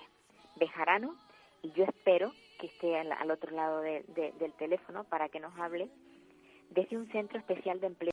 Bejarano 0.57 1.14
y 1.62 1.70
yo 1.72 1.84
espero 1.84 2.32
que 2.59 2.66
esté 2.66 2.99
al, 2.99 3.12
al 3.12 3.30
otro 3.30 3.55
lado 3.55 3.80
de- 3.80 4.05
de- 4.09 4.32
del 4.32 4.53
teléfono 4.55 5.05
para 5.05 5.28
que 5.28 5.41
nos 5.41 5.57
hable 5.59 5.88
desde 6.70 6.97
un 6.97 7.09
centro 7.11 7.38
especial 7.38 7.80
de 7.80 7.88
empleo. 7.88 8.12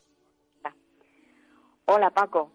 Hola 1.86 2.10
Paco. 2.10 2.50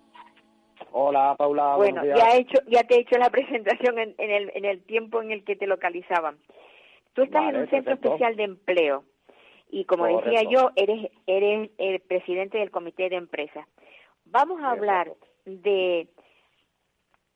Hola, 0.92 1.34
Paula. 1.38 1.76
bueno, 1.76 2.04
ya 2.06 2.36
he 2.36 2.42
hecho, 2.42 2.60
ya 2.68 2.84
te 2.84 2.96
he 2.96 3.00
hecho 3.00 3.18
la 3.18 3.30
presentación 3.32 3.98
en, 3.98 4.14
en 4.18 4.30
el, 4.32 4.52
en 4.54 4.66
el 4.66 4.84
tiempo 4.84 5.22
en 5.22 5.32
el 5.32 5.44
que 5.44 5.56
te 5.56 5.66
localizaban. 5.66 6.38
Tú 7.14 7.24
estás 7.24 7.50
en 7.50 7.62
un 7.62 7.70
centro 7.70 7.96
perfecto. 7.96 8.08
especial 8.10 8.36
de 8.36 8.44
empleo 8.44 9.04
y 9.70 9.86
como 9.86 10.06
decía 10.06 10.44
yo, 10.50 10.72
eres, 10.76 11.12
eres 11.26 11.72
el 11.78 12.00
presidente 12.02 12.58
del 12.58 12.72
comité 12.72 13.10
de 13.10 13.16
empresas. 13.16 13.68
Vamos 14.26 14.62
a 14.62 14.72
hablar 14.72 15.12
de 15.46 16.08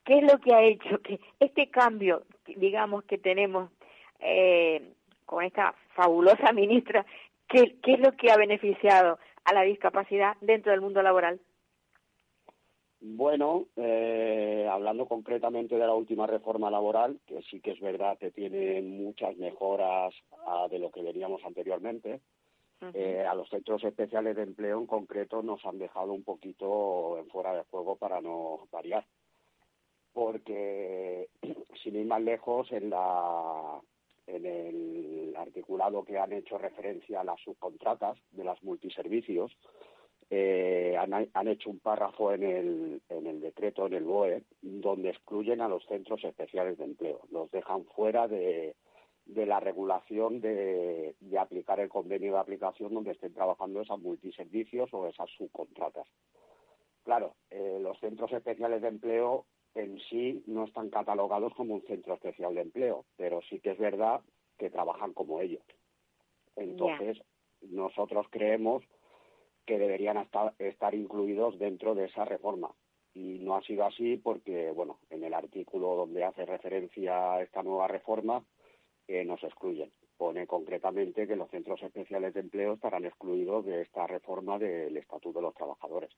qué 0.06 0.20
es 0.20 0.24
lo 0.24 0.40
que 0.40 0.54
ha 0.54 0.64
hecho 0.64 1.02
que 1.02 1.20
este 1.40 1.70
cambio, 1.70 2.24
digamos, 2.46 3.04
que 3.06 3.18
tenemos 3.18 3.72
eh, 4.20 4.94
con 5.26 5.44
esta 5.44 5.74
fabulosa 5.96 6.54
ministra, 6.54 7.06
¿qué, 7.48 7.76
qué 7.82 7.94
es 7.94 8.00
lo 8.00 8.16
que 8.16 8.32
ha 8.32 8.38
beneficiado 8.38 9.20
a 9.48 9.54
la 9.54 9.62
discapacidad 9.62 10.36
dentro 10.42 10.72
del 10.72 10.82
mundo 10.82 11.02
laboral. 11.02 11.40
Bueno, 13.00 13.68
eh, 13.76 14.68
hablando 14.70 15.08
concretamente 15.08 15.76
de 15.76 15.86
la 15.86 15.94
última 15.94 16.26
reforma 16.26 16.72
laboral, 16.72 17.20
que 17.28 17.44
sí 17.44 17.60
que 17.60 17.72
es 17.72 17.80
verdad 17.80 18.18
que 18.18 18.32
tiene 18.32 18.82
muchas 18.82 19.38
mejoras 19.38 20.16
a 20.48 20.68
de 20.68 20.80
lo 20.80 20.92
que 20.92 21.04
veníamos 21.04 21.44
anteriormente, 21.46 22.22
eh, 22.94 23.26
a 23.28 23.36
los 23.36 23.50
centros 23.50 23.84
especiales 23.84 24.36
de 24.36 24.44
empleo 24.44 24.80
en 24.80 24.88
concreto 24.88 25.42
nos 25.42 25.64
han 25.66 25.80
dejado 25.80 26.14
un 26.14 26.24
poquito 26.24 27.18
en 27.18 27.28
fuera 27.28 27.54
de 27.54 27.64
juego 27.64 27.96
para 27.98 28.20
no 28.20 28.68
variar. 28.72 29.06
Porque, 30.14 31.30
sin 31.84 31.96
ir 31.96 32.06
más 32.08 32.22
lejos, 32.22 32.72
en, 32.72 32.90
la, 32.90 33.80
en 34.26 34.46
el 34.46 35.36
articulado 35.38 36.04
que 36.04 36.18
han 36.18 36.34
hecho 36.34 36.58
referencia 36.58 37.22
a 37.22 37.24
las 37.24 37.40
subcontratas 37.42 38.18
de 38.32 38.44
las 38.44 38.62
multiservicios, 38.64 39.56
eh, 40.30 40.96
han, 41.00 41.30
han 41.34 41.48
hecho 41.48 41.70
un 41.70 41.80
párrafo 41.80 42.34
en 42.34 42.44
el, 42.44 43.02
en 43.10 43.28
el 43.28 43.40
decreto, 43.40 43.88
en 43.88 43.94
el 43.94 44.04
BOE, 44.04 44.44
donde 44.62 45.10
excluyen 45.10 45.62
a 45.62 45.70
los 45.70 45.86
centros 45.86 46.24
especiales 46.24 46.78
de 46.78 46.86
empleo. 46.86 47.22
Los 47.32 47.50
dejan 47.52 47.86
fuera 47.86 48.28
de, 48.28 48.76
de 49.26 49.46
la 49.46 49.60
regulación 49.60 50.42
de, 50.42 51.16
de 51.20 51.38
aplicar 51.40 51.80
el 51.80 51.90
convenio 51.90 52.34
de 52.34 52.40
aplicación 52.40 52.94
donde 52.94 53.12
estén 53.12 53.34
trabajando 53.34 53.82
esas 53.82 54.00
multiservicios 54.00 54.94
o 54.94 55.08
esas 55.08 55.30
subcontratas. 55.38 56.08
Claro, 57.04 57.36
eh, 57.50 57.80
los 57.82 57.98
centros 58.00 58.32
especiales 58.34 58.82
de 58.82 58.90
empleo 58.90 59.46
en 59.76 60.00
sí 60.10 60.44
no 60.48 60.66
están 60.66 60.90
catalogados 60.90 61.54
como 61.54 61.76
un 61.76 61.84
centro 61.84 62.16
especial 62.16 62.56
de 62.56 62.62
empleo, 62.62 63.06
pero 63.16 63.42
sí 63.50 63.60
que 63.60 63.72
es 63.72 63.78
verdad 63.78 64.22
que 64.58 64.70
trabajan 64.70 65.14
como 65.14 65.40
ellos. 65.40 65.64
Entonces, 66.56 67.22
nosotros 67.62 68.26
creemos 68.30 68.84
que 69.68 69.78
deberían 69.78 70.18
estar, 70.18 70.54
estar 70.58 70.96
incluidos 70.96 71.60
dentro 71.60 71.94
de 71.94 72.06
esa 72.06 72.26
reforma. 72.26 72.72
Y 73.14 73.40
no 73.40 73.56
ha 73.56 73.62
sido 73.62 73.86
así 73.86 74.18
porque, 74.18 74.72
bueno, 74.72 75.00
en 75.10 75.24
el 75.24 75.34
artículo 75.34 75.96
donde 75.96 76.24
hace 76.24 76.46
referencia 76.46 77.34
a 77.34 77.42
esta 77.44 77.62
nueva 77.62 77.88
reforma, 77.88 78.44
eh, 79.08 79.26
nos 79.26 79.44
excluyen. 79.44 79.92
Pone 80.18 80.48
concretamente 80.48 81.28
que 81.28 81.36
los 81.36 81.50
centros 81.50 81.84
especiales 81.84 82.34
de 82.34 82.40
empleo 82.40 82.74
estarán 82.74 83.06
excluidos 83.06 83.66
de 83.66 83.82
esta 83.82 84.08
reforma 84.08 84.58
del 84.58 84.96
Estatuto 84.96 85.40
de 85.40 85.44
los 85.44 85.54
Trabajadores, 85.54 86.12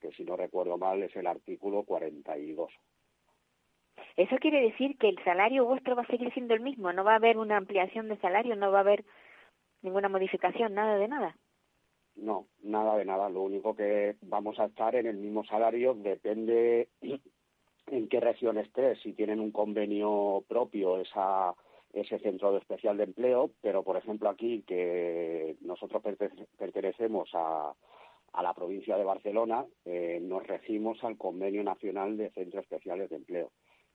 que 0.00 0.10
si 0.12 0.24
no 0.24 0.36
recuerdo 0.36 0.78
mal 0.78 1.02
es 1.02 1.14
el 1.14 1.26
artículo 1.26 1.84
42. 1.84 2.72
Eso 4.16 4.36
quiere 4.38 4.60
decir 4.60 4.96
que 4.98 5.08
el 5.08 5.22
salario 5.24 5.66
vuestro 5.66 5.94
va 5.94 6.02
a 6.02 6.06
seguir 6.06 6.32
siendo 6.32 6.54
el 6.54 6.60
mismo, 6.60 6.92
no 6.92 7.04
va 7.04 7.12
a 7.12 7.16
haber 7.16 7.36
una 7.36 7.56
ampliación 7.56 8.08
de 8.08 8.16
salario, 8.18 8.56
no 8.56 8.70
va 8.70 8.78
a 8.78 8.82
haber 8.82 9.04
ninguna 9.82 10.08
modificación, 10.08 10.74
nada 10.74 10.96
de 10.96 11.08
nada. 11.08 11.36
No, 12.16 12.46
nada 12.62 12.96
de 12.96 13.04
nada. 13.04 13.28
Lo 13.28 13.42
único 13.42 13.74
que 13.74 14.16
vamos 14.22 14.58
a 14.58 14.66
estar 14.66 14.94
en 14.94 15.06
el 15.06 15.16
mismo 15.16 15.44
salario 15.44 15.94
depende 15.94 16.88
en 17.86 18.08
qué 18.08 18.20
región 18.20 18.58
estés, 18.58 19.00
si 19.02 19.12
tienen 19.12 19.40
un 19.40 19.50
convenio 19.50 20.44
propio 20.48 20.98
esa, 21.00 21.54
ese 21.92 22.18
centro 22.20 22.52
de 22.52 22.58
especial 22.58 22.96
de 22.96 23.04
empleo, 23.04 23.50
pero 23.60 23.82
por 23.82 23.96
ejemplo 23.96 24.28
aquí 24.28 24.62
que 24.66 25.56
nosotros 25.60 26.02
pertenecemos 26.56 27.28
a, 27.34 27.74
a 28.34 28.42
la 28.42 28.52
provincia 28.54 28.96
de 28.96 29.04
Barcelona, 29.04 29.64
eh, 29.84 30.18
nos 30.20 30.46
regimos 30.46 31.02
al 31.04 31.16
Convenio 31.16 31.62
Nacional 31.62 32.16
de 32.16 32.30
Centros 32.30 32.64
Especiales 32.64 33.10
de 33.10 33.16
Empleo. 33.16 33.52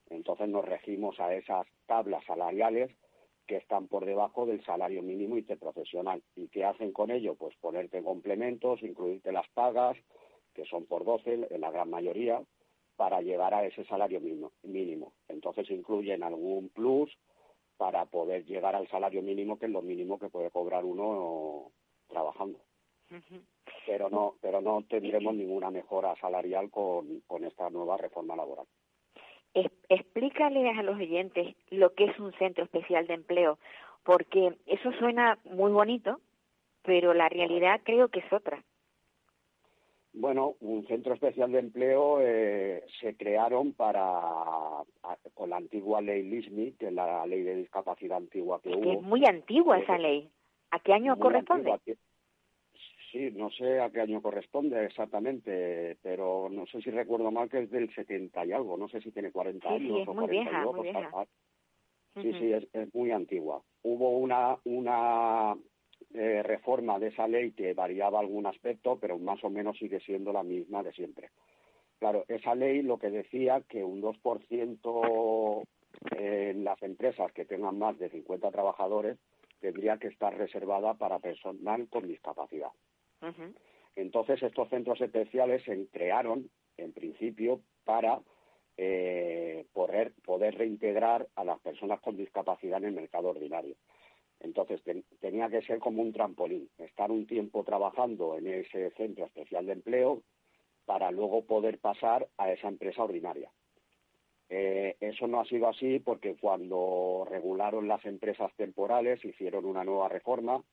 Entonces 0.10 0.48
nos 0.48 0.66
regimos 0.66 1.20
a 1.20 1.34
esas 1.36 1.68
tablas 1.86 2.24
salariales 2.26 2.90
que 3.50 3.58
están 3.58 3.88
por 3.88 4.06
debajo 4.06 4.46
del 4.46 4.64
salario 4.64 5.02
mínimo 5.02 5.36
interprofesional. 5.36 6.22
¿Y 6.36 6.50
qué 6.50 6.66
hacen 6.66 6.94
con 6.94 7.10
ello? 7.10 7.34
Pues 7.34 7.56
ponerte 7.58 8.04
complementos, 8.04 8.84
incluirte 8.84 9.32
las 9.32 9.50
pagas, 9.56 9.98
que 10.54 10.66
son 10.66 10.86
por 10.86 11.04
12 11.04 11.48
en 11.50 11.60
la 11.60 11.72
gran 11.72 11.90
mayoría, 11.90 12.44
para 12.96 13.22
llegar 13.22 13.56
a 13.56 13.66
ese 13.66 13.84
salario 13.86 14.22
mínimo. 14.62 15.14
Entonces 15.28 15.68
incluyen 15.72 16.22
algún 16.22 16.70
plus 16.70 17.12
para 17.76 18.06
poder 18.06 18.46
llegar 18.46 18.76
al 18.76 18.88
salario 18.88 19.24
mínimo, 19.24 19.58
que 19.58 19.66
es 19.66 19.72
lo 19.72 19.82
mínimo 19.82 20.20
que 20.20 20.30
puede 20.30 20.52
cobrar 20.52 20.86
uno 20.86 21.72
trabajando. 22.08 22.60
Pero 23.88 24.12
no, 24.12 24.36
pero 24.42 24.62
no 24.62 24.84
tendremos 24.88 25.34
ninguna 25.34 25.72
mejora 25.72 26.16
salarial 26.18 26.70
con, 26.70 27.22
con 27.22 27.44
esta 27.46 27.72
nueva 27.72 27.98
reforma 27.98 28.36
laboral 28.36 28.68
explícale 29.54 30.70
a 30.70 30.84
los 30.84 30.96
oyentes 30.96 31.56
lo 31.70 31.94
que 31.94 32.06
es 32.06 32.20
un 32.20 32.34
centro 32.34 32.64
especial 32.64 33.08
de 33.08 33.16
empleo, 33.16 33.58
porque 34.04 34.56
eso 34.66 34.92
suena 34.94 35.38
muy 35.44 35.72
bonito, 35.72 36.20
pero 36.84 37.14
la 37.14 37.30
realidad 37.30 37.82
creo 37.84 38.10
que 38.10 38.20
es 38.20 38.34
otra. 38.34 38.64
Bueno, 40.14 40.56
un 40.60 40.86
centro 40.88 41.14
especial 41.14 41.52
de 41.52 41.60
empleo 41.60 42.20
eh, 42.20 42.84
se 43.00 43.16
crearon 43.16 43.74
para 43.74 44.84
con 45.36 45.52
la 45.52 45.58
antigua 45.58 46.02
ley 46.02 46.24
LISMI, 46.24 46.74
que 46.74 46.88
es 46.88 46.94
la 46.94 47.26
ley 47.28 47.44
de 47.44 47.56
discapacidad 47.56 48.18
antigua 48.18 48.60
que 48.62 48.70
hubo. 48.70 48.92
Es 48.92 49.02
muy 49.02 49.24
antigua 49.26 49.78
esa 49.78 49.98
ley. 49.98 50.30
¿A 50.72 50.80
qué 50.80 50.94
año 50.94 51.18
corresponde? 51.18 51.74
Sí, 53.12 53.32
no 53.32 53.50
sé 53.50 53.80
a 53.80 53.90
qué 53.90 54.02
año 54.02 54.22
corresponde 54.22 54.86
exactamente, 54.86 55.98
pero 56.04 56.48
no 56.50 56.68
sé 56.68 56.82
si 56.82 56.92
recuerdo 56.92 57.32
mal 57.32 57.50
que 57.50 57.64
es 57.64 57.72
del 57.72 57.94
70 57.94 58.46
y 58.46 58.52
algo, 58.52 58.78
no 58.78 58.88
sé 58.88 59.02
si 59.02 59.12
tiene 59.12 59.32
40 59.32 59.68
años 59.68 59.82
sí, 59.82 60.02
es 60.02 60.08
o 60.08 60.14
muy 60.14 60.28
vieja, 60.28 60.66
muy 60.66 60.82
vieja. 60.82 61.26
Sí, 62.22 62.34
sí, 62.34 62.54
es, 62.54 62.94
muy 62.94 63.12
antigua. 63.12 63.62
Hubo 63.84 64.18
una, 64.18 64.58
una 64.66 65.56
eh, 66.14 66.44
reforma 66.44 67.00
de 67.00 67.08
esa 67.08 67.28
ley 67.28 67.52
que 67.52 67.74
variaba 67.74 68.20
algún 68.20 68.46
aspecto, 68.46 69.00
pero 69.00 69.18
más 69.18 69.44
o 69.44 69.50
menos 69.50 69.78
sigue 69.78 70.00
siendo 70.02 70.32
la 70.32 70.44
misma 70.44 70.84
de 70.84 70.92
siempre. 70.92 71.30
Claro, 71.98 72.26
esa 72.28 72.56
ley 72.56 72.82
lo 72.82 73.00
que 73.00 73.10
decía 73.10 73.62
que 73.68 73.84
un 73.84 74.02
2% 74.02 75.64
en 76.18 76.64
las 76.64 76.82
empresas 76.84 77.32
que 77.34 77.46
tengan 77.46 77.78
más 77.80 77.98
de 77.98 78.10
50 78.10 78.52
trabajadores 78.52 79.18
tendría 79.60 79.98
que 79.98 80.08
estar 80.08 80.36
reservada 80.38 80.94
para 80.94 81.20
personal 81.20 81.88
con 81.90 82.08
discapacidad. 82.08 82.70
Entonces, 83.96 84.42
estos 84.42 84.70
centros 84.70 85.00
especiales 85.02 85.64
se 85.64 85.88
crearon, 85.88 86.50
en 86.78 86.94
principio, 86.94 87.62
para 87.84 88.22
eh, 88.78 89.66
poder, 89.74 90.14
poder 90.24 90.58
reintegrar 90.58 91.28
a 91.36 91.44
las 91.44 91.60
personas 91.60 92.00
con 92.00 92.16
discapacidad 92.16 92.78
en 92.80 92.86
el 92.86 92.94
mercado 92.94 93.30
ordinario. 93.30 93.76
Entonces, 94.40 94.82
tenía 95.20 95.50
que 95.50 95.62
ser 95.64 95.80
como 95.80 96.02
un 96.02 96.14
trampolín, 96.14 96.70
estar 96.78 97.12
un 97.12 97.28
tiempo 97.28 97.64
trabajando 97.66 98.38
en 98.38 98.48
ese 98.48 98.92
centro 98.92 99.26
especial 99.26 99.66
de 99.66 99.74
empleo 99.74 100.24
para 100.86 101.12
luego 101.12 101.44
poder 101.46 101.80
pasar 101.80 102.28
a 102.38 102.52
esa 102.52 102.70
empresa 102.70 103.04
ordinaria. 103.04 103.52
Eh, 104.48 104.96
eso 105.00 105.28
no 105.28 105.42
ha 105.42 105.46
sido 105.46 105.68
así 105.68 106.00
porque 106.00 106.36
cuando 106.38 107.28
regularon 107.30 107.88
las 107.88 108.04
empresas 108.06 108.52
temporales 108.56 109.24
hicieron 109.24 109.66
una 109.66 109.84
nueva 109.84 110.10
reforma 110.10 110.64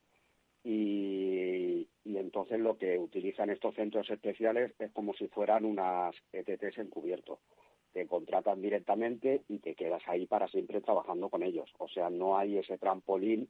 y, 0.64 1.88
entonces 2.14 2.61
lo 2.61 2.78
que 2.78 2.98
utilizan 2.98 3.50
estos 3.50 3.74
centros 3.74 4.09
especiales 4.11 4.72
es 4.78 4.92
como 4.92 5.14
si 5.14 5.26
fueran 5.28 5.64
unas 5.64 6.14
ETTs 6.32 6.78
encubiertos. 6.78 7.40
Te 7.92 8.07
contratan 8.07 8.62
directamente 8.62 9.42
y 9.48 9.59
te 9.59 9.74
quedas 9.74 10.02
ahí 10.07 10.26
para 10.26 10.46
siempre 10.48 10.80
trabajando 10.80 11.28
con 11.28 11.42
ellos. 11.42 11.72
O 11.78 11.88
sea, 11.88 12.11
no 12.11 12.38
hay 12.38 12.59
ese 12.59 12.78
trampolín 12.78 13.48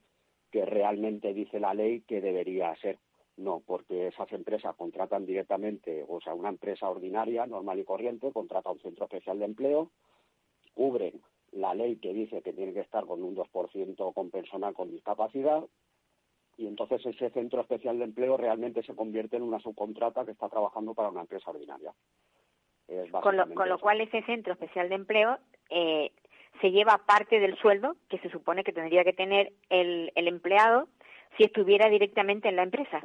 que 0.51 0.65
realmente 0.65 1.33
dice 1.33 1.59
la 1.59 1.73
ley 1.73 2.01
que 2.01 2.21
debería 2.21 2.75
ser. 2.77 2.97
No, 3.35 3.61
porque 3.63 4.07
esas 4.07 4.31
empresas 4.31 4.75
contratan 4.75 5.27
directamente, 5.27 6.03
o 6.07 6.19
sea, 6.21 6.33
una 6.33 6.49
empresa 6.49 6.89
ordinaria, 6.89 7.45
normal 7.45 7.79
y 7.79 7.83
corriente, 7.83 8.31
contrata 8.31 8.71
un 8.71 8.79
centro 8.79 9.05
especial 9.05 9.37
de 9.37 9.45
empleo, 9.45 9.91
cubren 10.73 11.21
la 11.51 11.75
ley 11.75 11.97
que 11.97 12.13
dice 12.13 12.41
que 12.41 12.53
tiene 12.53 12.73
que 12.73 12.79
estar 12.79 13.05
con 13.05 13.21
un 13.21 13.35
2% 13.35 14.13
con 14.13 14.31
personal 14.31 14.73
con 14.73 14.89
discapacidad, 14.89 15.63
y 16.57 16.67
entonces 16.67 17.05
ese 17.05 17.29
centro 17.29 17.61
especial 17.61 17.99
de 17.99 18.05
empleo 18.05 18.35
realmente 18.35 18.81
se 18.83 18.95
convierte 18.95 19.37
en 19.37 19.43
una 19.43 19.59
subcontrata 19.59 20.25
que 20.25 20.31
está 20.31 20.49
trabajando 20.49 20.93
para 20.93 21.09
una 21.09 21.21
empresa 21.21 21.51
ordinaria. 21.51 21.93
con, 23.21 23.37
lo, 23.69 23.79
cual 23.79 24.01
ese 24.01 24.23
centro 24.23 24.53
especial 24.53 24.89
de 24.89 24.95
empleo 24.95 25.37
eh, 25.69 26.11
se 26.59 26.71
lleva 26.71 27.03
parte 27.05 27.39
del 27.39 27.57
sueldo 27.59 27.95
que 28.09 28.17
se 28.19 28.29
supone 28.29 28.63
que 28.63 28.73
tendría 28.73 29.03
que 29.03 29.13
tener 29.13 29.53
el, 29.69 30.11
el 30.15 30.27
empleado 30.27 30.87
si 31.37 31.43
estuviera 31.43 31.89
directamente 31.89 32.49
en 32.49 32.55
la 32.55 32.63
empresa. 32.63 33.01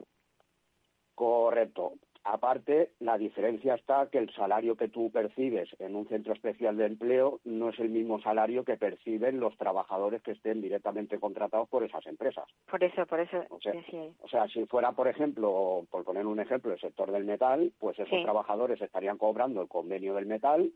Correcto. 1.15 1.93
Aparte, 2.25 2.91
la 3.01 3.19
diferencia 3.19 3.75
está 3.75 4.09
que 4.09 4.19
el 4.19 4.33
salario 4.35 4.77
que 4.77 4.89
tú 4.89 5.11
percibes 5.11 5.69
en 5.81 5.97
un 5.97 6.07
centro 6.07 6.33
especial 6.33 6.77
de 6.77 6.87
empleo 6.87 7.41
no 7.45 7.71
es 7.71 7.79
el 7.81 7.89
mismo 7.89 8.21
salario 8.21 8.65
que 8.65 8.77
perciben 8.77 9.41
los 9.41 9.57
trabajadores 9.57 10.23
que 10.23 10.33
estén 10.33 10.63
directamente 10.63 11.19
contratados 11.19 11.69
por 11.69 11.83
esas 11.83 12.07
empresas. 12.07 12.45
Por 12.71 12.83
eso, 12.85 13.07
por 13.07 13.21
eso. 13.21 13.45
O 13.51 14.29
sea, 14.29 14.47
si 14.49 14.65
fuera, 14.67 14.93
por 14.93 15.09
ejemplo, 15.09 15.85
por 15.91 16.05
poner 16.05 16.27
un 16.27 16.39
ejemplo, 16.39 16.73
el 16.73 16.81
sector 16.81 17.11
del 17.11 17.25
metal, 17.25 17.73
pues 17.79 17.99
esos 17.99 18.23
trabajadores 18.23 18.81
estarían 18.81 19.19
cobrando 19.19 19.61
el 19.61 19.69
convenio 19.69 20.15
del 20.15 20.27
metal 20.27 20.71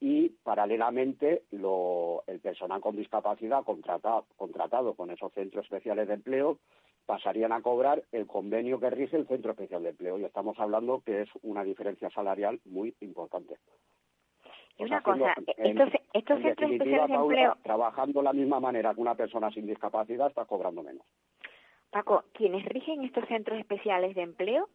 y 0.00 0.28
paralelamente 0.42 1.42
el 1.50 2.40
personal 2.40 2.80
con 2.80 2.96
discapacidad 2.96 3.64
contratado 3.64 4.94
con 4.94 5.10
esos 5.10 5.32
centros 5.32 5.64
especiales 5.64 6.08
de 6.08 6.14
empleo 6.14 6.58
pasarían 7.06 7.52
a 7.52 7.62
cobrar 7.62 8.02
el 8.12 8.26
convenio 8.26 8.80
que 8.80 8.90
rige 8.90 9.16
el 9.16 9.26
Centro 9.28 9.52
Especial 9.52 9.82
de 9.82 9.90
Empleo. 9.90 10.18
Y 10.18 10.24
estamos 10.24 10.58
hablando 10.58 11.02
que 11.04 11.22
es 11.22 11.28
una 11.42 11.62
diferencia 11.62 12.10
salarial 12.10 12.60
muy 12.64 12.94
importante. 13.00 13.56
Y 14.76 14.84
una 14.84 15.00
cosa, 15.02 15.34
estos, 15.56 15.88
estos 16.12 16.42
centros 16.42 16.70
especiales 16.70 17.08
de 17.08 17.14
empleo... 17.14 17.56
Trabajando 17.62 18.20
de 18.20 18.24
la 18.24 18.32
misma 18.32 18.60
manera 18.60 18.94
que 18.94 19.00
una 19.00 19.14
persona 19.14 19.50
sin 19.50 19.66
discapacidad, 19.66 20.26
está 20.26 20.44
cobrando 20.44 20.82
menos. 20.82 21.06
Paco, 21.90 22.24
quienes 22.32 22.64
rigen 22.66 23.04
estos 23.04 23.26
centros 23.28 23.58
especiales 23.58 24.14
de 24.14 24.22
empleo 24.22 24.68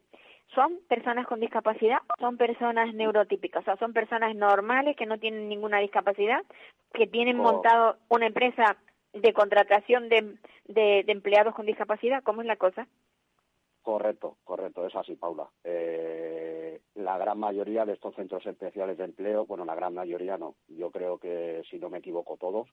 son 0.53 0.79
personas 0.87 1.27
con 1.27 1.39
discapacidad 1.39 1.99
o 2.07 2.21
son 2.21 2.37
personas 2.37 2.93
neurotípicas, 2.93 3.61
o 3.61 3.65
sea, 3.65 3.77
son 3.77 3.93
personas 3.93 4.35
normales 4.35 4.97
que 4.97 5.05
no 5.05 5.17
tienen 5.17 5.47
ninguna 5.47 5.79
discapacidad, 5.79 6.43
que 6.93 7.07
tienen 7.07 7.37
montado 7.37 7.97
una 8.09 8.27
empresa 8.27 8.77
de 9.13 9.33
contratación 9.33 10.09
de, 10.09 10.37
de, 10.65 11.03
empleados 11.07 11.55
con 11.55 11.65
discapacidad? 11.65 12.23
¿Cómo 12.23 12.41
es 12.41 12.47
la 12.47 12.55
cosa? 12.55 12.87
Correcto, 13.81 14.37
correcto, 14.43 14.85
es 14.85 14.95
así, 14.95 15.15
Paula. 15.15 15.49
Eh, 15.63 16.81
la 16.95 17.17
gran 17.17 17.39
mayoría 17.39 17.85
de 17.85 17.93
estos 17.93 18.15
centros 18.15 18.45
especiales 18.45 18.97
de 18.97 19.05
empleo, 19.05 19.45
bueno, 19.45 19.65
la 19.65 19.75
gran 19.75 19.93
mayoría 19.93 20.37
no, 20.37 20.55
yo 20.67 20.91
creo 20.91 21.17
que, 21.17 21.63
si 21.69 21.79
no 21.79 21.89
me 21.89 21.97
equivoco, 21.97 22.37
todos, 22.37 22.67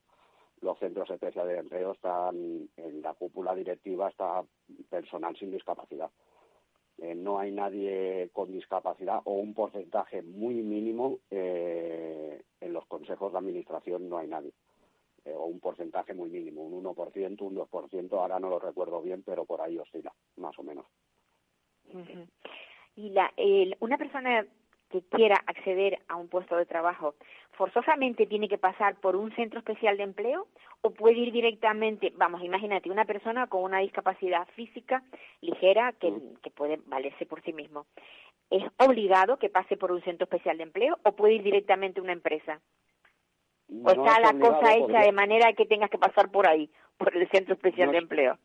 los 0.61 0.77
centros 0.77 1.09
especiales 1.09 1.53
de 1.53 1.59
empleo 1.59 1.93
están 1.93 2.69
en 2.77 3.01
la 3.01 3.13
cúpula 3.13 3.55
directiva, 3.55 4.09
está 4.09 4.43
personal 4.89 5.35
sin 5.37 5.51
discapacidad. 5.51 6.11
Eh, 7.01 7.15
no 7.15 7.39
hay 7.39 7.51
nadie 7.51 8.29
con 8.33 8.51
discapacidad 8.51 9.21
o 9.23 9.33
un 9.33 9.53
porcentaje 9.53 10.21
muy 10.21 10.55
mínimo 10.55 11.19
eh, 11.29 12.41
en 12.59 12.73
los 12.73 12.85
consejos 12.87 13.31
de 13.31 13.37
administración 13.37 14.09
no 14.09 14.17
hay 14.17 14.27
nadie 14.27 14.51
eh, 15.25 15.33
o 15.33 15.45
un 15.45 15.59
porcentaje 15.59 16.13
muy 16.13 16.29
mínimo, 16.29 16.63
un 16.63 16.83
1%, 16.83 17.41
un 17.41 17.55
2%, 17.55 18.13
ahora 18.13 18.39
no 18.39 18.49
lo 18.49 18.59
recuerdo 18.59 19.01
bien, 19.01 19.23
pero 19.23 19.45
por 19.45 19.61
ahí 19.61 19.77
oscila, 19.77 20.13
más 20.37 20.57
o 20.59 20.63
menos. 20.63 20.85
Y 22.95 23.09
la, 23.09 23.33
una 23.79 23.97
persona 23.97 24.45
que 24.89 25.01
quiera 25.01 25.35
acceder 25.45 25.99
a 26.07 26.15
un 26.15 26.27
puesto 26.27 26.55
de 26.57 26.65
trabajo, 26.65 27.15
¿forzosamente 27.51 28.25
tiene 28.25 28.49
que 28.49 28.57
pasar 28.57 28.95
por 28.95 29.15
un 29.15 29.33
centro 29.35 29.59
especial 29.59 29.97
de 29.97 30.03
empleo 30.03 30.47
o 30.81 30.91
puede 30.91 31.17
ir 31.17 31.31
directamente, 31.31 32.11
vamos, 32.15 32.43
imagínate, 32.43 32.89
una 32.89 33.05
persona 33.05 33.47
con 33.47 33.63
una 33.63 33.79
discapacidad 33.79 34.47
física 34.55 35.03
ligera 35.41 35.93
que, 35.93 36.11
mm. 36.11 36.37
que 36.41 36.49
puede 36.49 36.79
valerse 36.85 37.25
por 37.25 37.41
sí 37.43 37.53
mismo? 37.53 37.85
¿Es 38.49 38.63
obligado 38.77 39.37
que 39.37 39.49
pase 39.49 39.77
por 39.77 39.91
un 39.91 40.01
centro 40.01 40.23
especial 40.23 40.57
de 40.57 40.63
empleo 40.63 40.97
o 41.03 41.11
puede 41.11 41.35
ir 41.35 41.43
directamente 41.43 41.99
a 41.99 42.03
una 42.03 42.13
empresa? 42.13 42.59
¿O 43.83 43.91
está 43.91 44.19
la 44.19 44.33
cosa 44.39 44.75
hecha 44.75 45.01
de 45.01 45.11
manera 45.11 45.53
que 45.53 45.67
tengas 45.67 45.91
que 45.91 45.99
pasar 45.99 46.31
por 46.31 46.47
ahí, 46.47 46.71
por 46.97 47.15
el 47.15 47.29
centro 47.29 47.53
especial 47.53 47.91
de 47.91 47.99
empleo? 47.99 48.39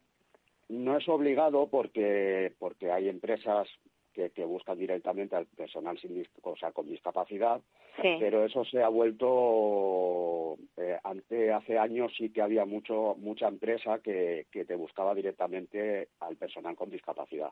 No 0.68 0.98
es 0.98 1.08
obligado 1.08 1.66
porque, 1.68 2.52
porque 2.58 2.92
hay 2.92 3.08
empresas 3.08 3.68
que, 4.14 4.44
buscan 4.44 4.78
directamente 4.78 5.36
al 5.36 5.46
personal 5.46 5.98
sin, 5.98 6.26
o 6.42 6.56
sea, 6.56 6.72
con 6.72 6.88
discapacidad, 6.88 7.60
pero 7.96 8.44
eso 8.44 8.64
se 8.64 8.82
ha 8.82 8.88
vuelto, 8.88 10.56
eh, 10.76 10.98
ante, 11.02 11.52
hace 11.52 11.78
años 11.78 12.12
sí 12.16 12.30
que 12.30 12.42
había 12.42 12.64
mucho, 12.64 13.16
mucha 13.18 13.48
empresa 13.48 13.98
que, 13.98 14.46
que 14.50 14.64
te 14.64 14.76
buscaba 14.76 15.14
directamente 15.14 16.08
al 16.20 16.36
personal 16.36 16.76
con 16.76 16.90
discapacidad. 16.90 17.50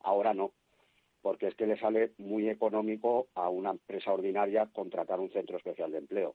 Ahora 0.00 0.32
no, 0.32 0.52
porque 1.22 1.48
es 1.48 1.54
que 1.54 1.66
le 1.66 1.78
sale 1.78 2.12
muy 2.18 2.48
económico 2.48 3.28
a 3.34 3.48
una 3.48 3.70
empresa 3.70 4.12
ordinaria 4.12 4.68
contratar 4.72 5.20
un 5.20 5.30
centro 5.30 5.58
especial 5.58 5.92
de 5.92 5.98
empleo, 5.98 6.34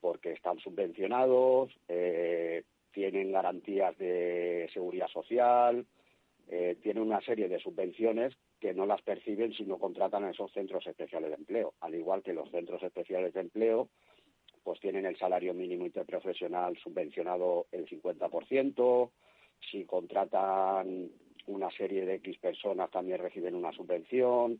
porque 0.00 0.32
están 0.32 0.58
subvencionados, 0.58 1.72
eh, 1.88 2.62
tienen 2.92 3.32
garantías 3.32 3.96
de 3.98 4.70
seguridad 4.72 5.08
social, 5.08 5.84
eh, 6.48 6.76
tienen 6.82 7.02
una 7.02 7.20
serie 7.22 7.48
de 7.48 7.58
subvenciones 7.58 8.34
que 8.64 8.72
no 8.72 8.86
las 8.86 9.02
perciben 9.02 9.52
si 9.52 9.66
no 9.66 9.76
contratan 9.78 10.24
a 10.24 10.30
esos 10.30 10.50
centros 10.50 10.86
especiales 10.86 11.28
de 11.28 11.36
empleo. 11.36 11.74
Al 11.80 11.94
igual 11.94 12.22
que 12.22 12.32
los 12.32 12.50
centros 12.50 12.82
especiales 12.82 13.34
de 13.34 13.40
empleo, 13.40 13.90
pues 14.62 14.80
tienen 14.80 15.04
el 15.04 15.18
salario 15.18 15.52
mínimo 15.52 15.84
interprofesional 15.84 16.74
subvencionado 16.78 17.66
el 17.72 17.86
50%, 17.86 19.10
si 19.70 19.84
contratan 19.84 21.10
una 21.46 21.70
serie 21.72 22.06
de 22.06 22.14
X 22.14 22.38
personas 22.38 22.90
también 22.90 23.18
reciben 23.18 23.54
una 23.54 23.70
subvención, 23.70 24.58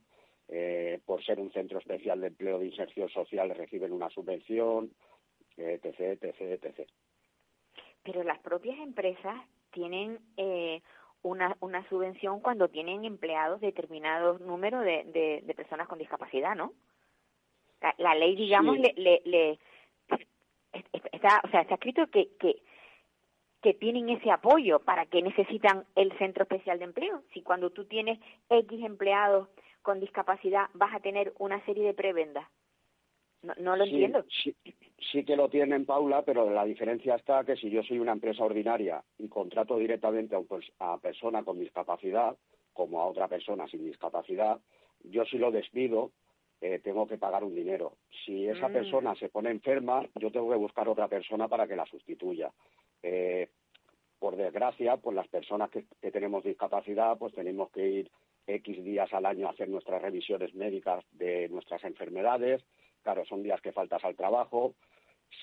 eh, 0.48 1.00
por 1.06 1.24
ser 1.24 1.40
un 1.40 1.50
centro 1.50 1.78
especial 1.78 2.20
de 2.20 2.26
empleo 2.26 2.58
de 2.58 2.66
inserción 2.66 3.08
social 3.08 3.48
reciben 3.56 3.90
una 3.90 4.10
subvención, 4.10 4.92
etc., 5.56 6.22
etc., 6.22 6.62
etc. 6.62 6.90
Pero 8.02 8.22
las 8.22 8.38
propias 8.40 8.78
empresas 8.80 9.40
tienen 9.70 10.18
eh, 10.36 10.82
una, 11.24 11.56
una 11.60 11.86
subvención 11.88 12.40
cuando 12.40 12.68
tienen 12.68 13.04
empleados 13.04 13.60
determinados 13.60 14.40
números 14.40 14.84
de, 14.84 15.42
de, 15.44 15.54
personas 15.54 15.88
con 15.88 15.98
discapacidad, 15.98 16.54
¿no? 16.54 16.72
La, 17.98 18.14
ley, 18.14 18.36
digamos, 18.36 18.78
le, 18.78 18.94
le, 19.24 19.58
está, 21.12 21.40
o 21.44 21.48
sea, 21.48 21.62
está 21.62 21.74
escrito 21.74 22.06
que, 22.08 22.28
que, 22.38 22.62
que 23.62 23.74
tienen 23.74 24.10
ese 24.10 24.30
apoyo 24.30 24.80
para 24.80 25.06
que 25.06 25.22
necesitan 25.22 25.84
el 25.96 26.16
centro 26.18 26.44
especial 26.44 26.78
de 26.78 26.84
empleo. 26.84 27.22
Si 27.32 27.42
cuando 27.42 27.70
tú 27.70 27.86
tienes 27.86 28.18
X 28.48 28.84
empleados 28.84 29.48
con 29.82 30.00
discapacidad 30.00 30.68
vas 30.74 30.94
a 30.94 31.00
tener 31.00 31.32
una 31.38 31.64
serie 31.64 31.84
de 31.84 31.94
prebendas. 31.94 32.46
No, 33.44 33.54
no 33.58 33.76
lo 33.76 33.84
entiendo 33.84 34.24
sí 35.12 35.24
que 35.24 35.36
lo 35.36 35.48
tienen, 35.48 35.84
Paula, 35.86 36.22
pero 36.22 36.50
la 36.50 36.64
diferencia 36.64 37.14
está 37.14 37.44
que 37.44 37.56
si 37.56 37.70
yo 37.70 37.82
soy 37.82 37.98
una 37.98 38.12
empresa 38.12 38.44
ordinaria 38.44 39.02
y 39.18 39.28
contrato 39.28 39.78
directamente 39.78 40.36
a, 40.78 40.98
persona 40.98 41.42
con 41.42 41.58
discapacidad, 41.58 42.36
como 42.72 43.00
a 43.00 43.06
otra 43.06 43.28
persona 43.28 43.68
sin 43.68 43.84
discapacidad, 43.84 44.58
yo 45.04 45.24
si 45.24 45.38
lo 45.38 45.50
despido, 45.50 46.10
eh, 46.60 46.80
tengo 46.82 47.06
que 47.06 47.18
pagar 47.18 47.44
un 47.44 47.54
dinero. 47.54 47.96
Si 48.24 48.46
esa 48.48 48.68
mm. 48.68 48.72
persona 48.72 49.14
se 49.14 49.28
pone 49.28 49.50
enferma, 49.50 50.02
yo 50.16 50.30
tengo 50.30 50.50
que 50.50 50.56
buscar 50.56 50.88
otra 50.88 51.08
persona 51.08 51.48
para 51.48 51.66
que 51.66 51.76
la 51.76 51.86
sustituya. 51.86 52.50
Eh, 53.02 53.48
por 54.18 54.36
desgracia, 54.36 54.96
pues 54.96 55.14
las 55.14 55.28
personas 55.28 55.70
que, 55.70 55.84
que, 56.00 56.10
tenemos 56.10 56.42
discapacidad, 56.42 57.18
pues 57.18 57.34
tenemos 57.34 57.70
que 57.70 57.86
ir 57.86 58.10
X 58.46 58.82
días 58.82 59.12
al 59.12 59.26
año 59.26 59.46
a 59.46 59.50
hacer 59.50 59.68
nuestras 59.68 60.00
revisiones 60.00 60.54
médicas 60.54 61.04
de 61.12 61.48
nuestras 61.50 61.84
enfermedades. 61.84 62.62
Claro, 63.04 63.24
son 63.24 63.44
días 63.44 63.60
que 63.60 63.70
faltas 63.70 64.04
al 64.04 64.16
trabajo, 64.16 64.74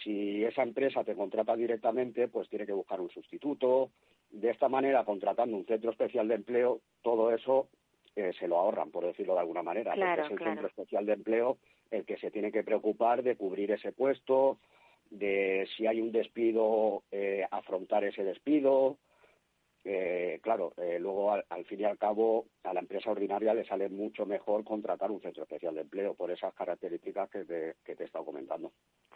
si 0.04 0.44
esa 0.44 0.64
empresa 0.64 1.04
te 1.04 1.16
contrata 1.16 1.56
directamente, 1.56 2.28
pues 2.28 2.50
tiene 2.50 2.66
que 2.66 2.74
buscar 2.74 3.00
un 3.00 3.10
sustituto. 3.10 3.92
De 4.32 4.50
esta 4.50 4.68
manera, 4.68 5.06
contratando 5.06 5.56
un 5.56 5.66
centro 5.66 5.92
especial 5.92 6.28
de 6.28 6.36
empleo, 6.36 6.82
todo 7.02 7.32
eso 7.32 7.68
eh, 8.16 8.32
se 8.38 8.48
lo 8.48 8.58
ahorran, 8.58 8.92
por 8.92 9.06
decirlo 9.06 9.34
de 9.34 9.42
alguna 9.42 9.62
manera. 9.62 9.94
porque 9.94 10.22
es 10.22 10.32
el 10.32 10.40
centro 10.40 10.68
especial 10.68 11.06
de 11.06 11.14
empleo 11.14 11.58
el 11.92 12.06
que 12.06 12.18
se 12.18 12.32
tiene 12.32 12.52
que 12.52 12.64
preocupar 12.64 13.22
de 13.22 13.36
cubrir 13.36 13.72
ese 13.72 13.92
puesto, 13.92 14.58
de 15.10 15.68
si 15.76 15.86
hay 15.86 16.00
un 16.00 16.12
despido, 16.12 17.04
eh, 17.12 17.46
afrontar 17.52 18.06
ese 18.06 18.24
despido, 18.24 18.98
eh, 19.84 20.40
claro, 20.44 20.74
eh, 20.78 21.00
luego 21.00 21.32
al, 21.32 21.66
fin 21.66 21.80
y 21.80 21.86
al 21.86 21.98
cabo 21.98 22.46
a 22.64 22.74
la 22.74 22.82
empresa 22.82 23.10
ordinaria 23.12 23.54
le 23.54 23.66
sale 23.66 23.90
mucho 23.90 24.26
mejor 24.26 24.64
contratar 24.64 25.10
un 25.10 25.22
centro 25.22 25.44
especial 25.44 25.74
de 25.74 25.82
empleo 25.82 26.14
por 26.14 26.30
esas 26.30 26.54
características 26.54 27.30
que 27.30 27.46
te, 27.46 27.76
que 27.84 27.96
te 27.96 28.04
he 28.04 28.06
estado 28.06 28.26
comentando. 28.26 28.72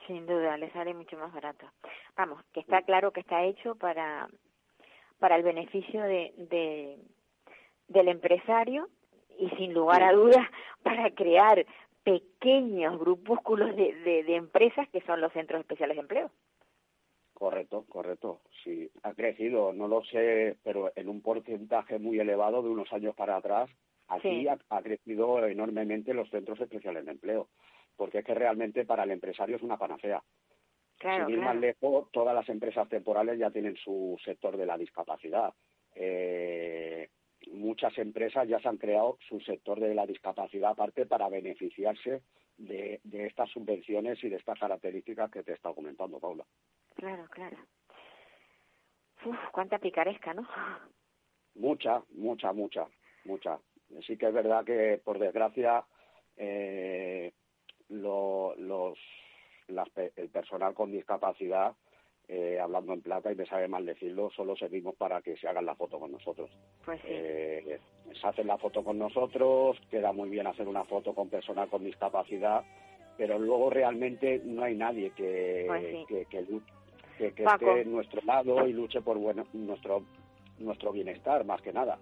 Sin 0.07 0.26
duda, 0.26 0.57
le 0.57 0.72
sale 0.72 0.93
mucho 0.93 1.18
más 1.18 1.32
barato. 1.34 1.70
Vamos, 2.16 2.43
que 2.51 2.61
está 2.61 2.82
claro 2.82 3.11
que 3.11 3.20
está 3.20 3.43
hecho 3.43 3.76
para, 3.76 4.28
para 5.20 5.36
el 5.36 5.43
beneficio 5.43 6.01
de, 6.01 6.34
de 6.38 6.97
del 7.88 8.07
empresario 8.07 8.89
y 9.38 9.49
sin 9.51 9.74
lugar 9.74 10.01
a 10.01 10.13
dudas 10.13 10.47
para 10.84 11.11
crear 11.11 11.63
pequeños 12.03 12.97
grupúsculos 12.99 13.76
de, 13.76 13.93
de, 13.93 14.24
de 14.24 14.36
empresas 14.36 14.88
que 14.89 15.01
son 15.01 15.22
los 15.22 15.32
centros 15.34 15.59
especiales 15.59 15.97
de 15.97 16.01
empleo. 16.01 16.32
Correcto, 17.36 17.86
correcto. 17.90 18.40
Sí, 18.64 18.90
ha 19.04 19.14
crecido, 19.14 19.74
no 19.74 19.90
lo 19.90 20.02
sé, 20.06 20.56
pero 20.64 20.94
en 20.96 21.10
un 21.10 21.22
porcentaje 21.22 22.00
muy 22.00 22.18
elevado 22.18 22.64
de 22.64 22.70
unos 22.70 22.92
años 22.94 23.14
para 23.14 23.36
atrás, 23.36 23.70
aquí 24.08 24.48
ha, 24.48 24.82
crecido 24.82 25.46
enormemente 25.46 26.14
los 26.14 26.30
centros 26.30 26.62
especiales 26.62 27.06
de 27.06 27.12
empleo, 27.12 27.50
porque 27.98 28.20
es 28.20 28.26
que 28.26 28.34
realmente 28.34 28.86
para 28.86 29.04
el 29.04 29.12
empresario 29.12 29.58
es 29.58 29.64
una 29.64 29.78
panacea. 29.78 30.24
Claro, 30.98 31.26
Sin 31.26 31.36
ir 31.36 31.42
más 31.42 31.58
lejos, 31.58 32.10
todas 32.14 32.34
las 32.34 32.48
empresas 32.48 32.88
temporales 32.88 33.38
ya 33.38 33.52
tienen 33.52 33.76
su 33.76 34.18
sector 34.24 34.56
de 34.56 34.66
la 34.66 34.78
discapacidad. 34.78 35.54
Eh, 35.94 37.10
muchas 37.52 37.98
empresas 37.98 38.48
ya 38.48 38.62
se 38.62 38.70
han 38.70 38.78
creado 38.78 39.18
su 39.28 39.42
sector 39.42 39.82
de 39.82 39.94
la 39.94 40.08
discapacidad 40.08 40.72
aparte 40.72 41.06
para 41.06 41.28
beneficiarse 41.28 42.22
de, 42.58 43.02
de 43.04 43.26
estas 43.26 43.50
subvenciones 43.50 44.24
y 44.24 44.30
de 44.30 44.38
estas 44.38 44.58
características 44.58 45.30
que 45.30 45.44
te 45.44 45.52
he 45.52 45.56
estado 45.56 45.76
comentando, 45.76 46.18
Paula. 46.18 46.46
Claro, 46.96 47.28
claro. 47.30 47.58
Uf, 49.26 49.38
cuánta 49.52 49.80
picaresca, 49.80 50.34
¿no? 50.34 50.48
Mucha, 51.56 52.04
mucha, 52.14 52.54
mucha, 52.54 52.88
mucha. 53.26 53.60
Sí 54.06 54.18
que 54.18 54.28
es 54.28 54.34
verdad 54.34 54.66
que, 54.66 55.02
por 55.04 55.20
desgracia, 55.20 55.86
eh, 56.38 57.32
lo, 57.89 58.56
los, 58.58 58.98
el 59.68 60.30
personal 60.30 60.74
con 60.74 60.91
discapacidad, 60.91 61.76
eh, 62.28 62.60
hablando 62.60 62.93
en 62.93 63.02
plata, 63.02 63.32
y 63.32 63.36
me 63.36 63.46
sabe 63.46 63.68
mal 63.68 63.86
decirlo, 63.86 64.32
solo 64.32 64.56
servimos 64.56 64.96
para 64.96 65.22
que 65.22 65.38
se 65.38 65.48
hagan 65.48 65.66
la 65.66 65.76
foto 65.76 66.00
con 66.00 66.12
nosotros. 66.12 66.50
Pues 66.84 67.00
sí. 67.02 67.08
Eh, 67.10 67.80
se 68.20 68.28
hacen 68.28 68.48
la 68.48 68.58
foto 68.58 68.84
con 68.84 68.98
nosotros, 68.98 69.80
queda 69.89 70.12
muy 70.12 70.30
bien 70.30 70.48
hacer 70.48 70.68
una 70.68 70.86
foto 70.86 71.14
con 71.14 71.30
personal 71.30 71.70
con 71.70 71.84
discapacidad, 71.84 72.64
pero 73.18 73.39
luego 73.39 73.70
realmente 73.70 74.41
no 74.43 74.64
hay 74.64 74.76
nadie 74.76 75.12
que, 75.12 75.66
pues 75.68 76.08
que, 76.08 76.26
que, 76.26 76.46
que, 77.18 77.28
esté 77.28 77.82
en 77.82 77.91
nuestro 77.91 78.22
lado 78.26 78.68
y 78.68 78.74
luche 78.74 79.01
por 79.01 79.18
bueno, 79.18 79.45
nuestro 79.53 80.03
nuestro 80.59 80.91
bienestar 80.91 81.45
más 81.45 81.61
que 81.61 81.74
nada. 81.74 81.97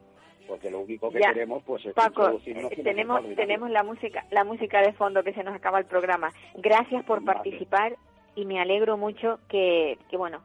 Porque 0.47 0.69
lo 0.69 0.81
único 0.81 1.09
que 1.09 1.19
queremos 1.19 1.63
pues 1.63 1.85
es 1.85 1.93
Paco, 1.93 2.39
tenemos 2.83 3.21
tenemos 3.35 3.69
la 3.69 3.83
música 3.83 4.25
la 4.29 4.43
música 4.43 4.81
de 4.81 4.93
fondo 4.93 5.23
que 5.23 5.33
se 5.33 5.43
nos 5.43 5.55
acaba 5.55 5.79
el 5.79 5.85
programa. 5.85 6.31
Gracias 6.55 7.03
por 7.05 7.23
participar 7.23 7.95
y 8.35 8.45
me 8.45 8.59
alegro 8.59 8.97
mucho 8.97 9.39
que, 9.47 9.97
que 10.09 10.17
bueno 10.17 10.41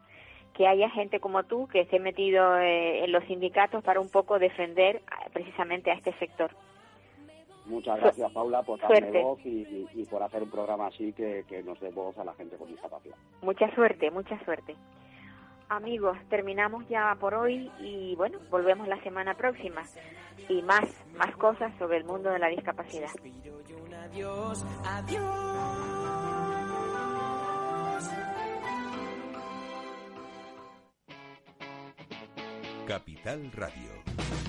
que 0.53 0.67
haya 0.67 0.89
gente 0.89 1.19
como 1.19 1.43
tú 1.43 1.67
que 1.67 1.81
esté 1.81 1.99
metido 1.99 2.57
eh, 2.57 3.03
en 3.03 3.11
los 3.11 3.23
sindicatos 3.25 3.83
para 3.83 3.99
un 3.99 4.09
poco 4.09 4.39
defender 4.39 4.97
eh, 4.97 5.29
precisamente 5.31 5.91
a 5.91 5.93
este 5.93 6.13
sector 6.13 6.51
Muchas 7.69 7.99
gracias, 7.99 8.31
Paula, 8.31 8.63
por 8.63 8.79
darme 8.79 9.23
voz 9.23 9.39
y, 9.45 10.05
por 10.09 10.23
hacer 10.23 10.43
un 10.43 10.49
programa 10.49 10.87
así 10.87 11.13
que, 11.13 11.63
nos 11.63 11.79
dé 11.79 11.91
voz 11.91 12.17
a 12.17 12.23
la 12.23 12.33
gente 12.33 12.57
con 12.57 12.67
discapacidad. 12.67 13.15
Mucha 13.41 13.73
suerte, 13.75 14.11
mucha 14.11 14.43
suerte. 14.43 14.75
amigos, 15.69 16.17
terminamos 16.29 16.87
ya 16.89 17.15
por 17.19 17.35
hoy 17.35 17.71
y 17.79 18.15
bueno, 18.15 18.39
volvemos 18.49 18.87
la 18.87 19.01
semana 19.03 19.35
próxima 19.35 19.83
y 20.47 20.63
más, 20.63 20.83
más 21.15 21.35
cosas 21.35 21.71
sobre 21.77 21.97
el 21.97 22.05
mundo 22.05 22.31
de 22.31 22.39
la 22.39 22.47
discapacidad. 22.47 23.09
Adiós, 24.09 24.65
adiós. 24.83 25.79
Capital 32.87 33.51
Radio. 33.51 34.48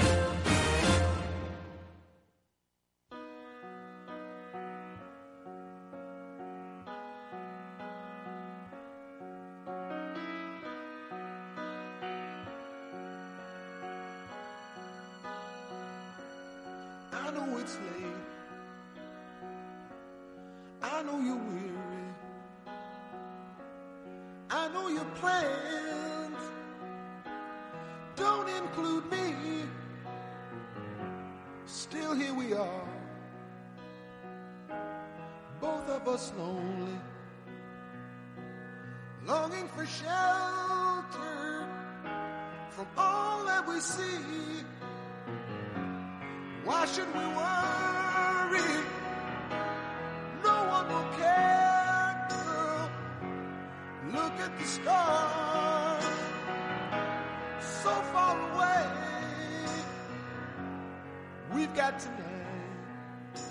Tonight. 61.99 63.41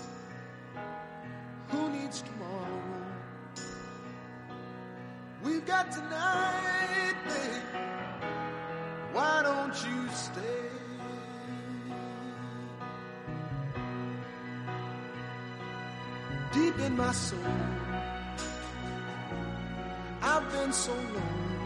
Who 1.69 1.89
needs 1.89 2.21
tomorrow? 2.21 2.81
We've 5.43 5.65
got 5.65 5.91
tonight, 5.91 7.15
babe. 7.25 7.81
Why 9.13 9.41
don't 9.43 9.75
you 9.85 10.09
stay? 10.13 10.71
deep 16.51 16.79
in 16.79 16.97
my 16.97 17.11
soul. 17.11 17.39
I've 20.21 20.51
been 20.51 20.73
so 20.73 20.93
lonely. 20.93 21.60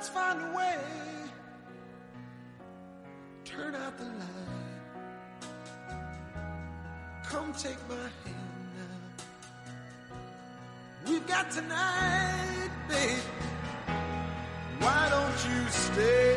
Let's 0.00 0.08
find 0.08 0.40
a 0.40 0.56
way. 0.56 0.78
Turn 3.44 3.74
out 3.74 3.98
the 3.98 4.04
light. 4.04 4.70
Come 7.24 7.52
take 7.52 7.76
my 7.86 7.96
hand 7.96 8.70
now. 8.78 9.00
We've 11.06 11.26
got 11.26 11.50
tonight, 11.50 12.70
babe. 12.88 13.18
Why 14.78 15.08
don't 15.10 15.44
you 15.50 15.68
stay? 15.68 16.29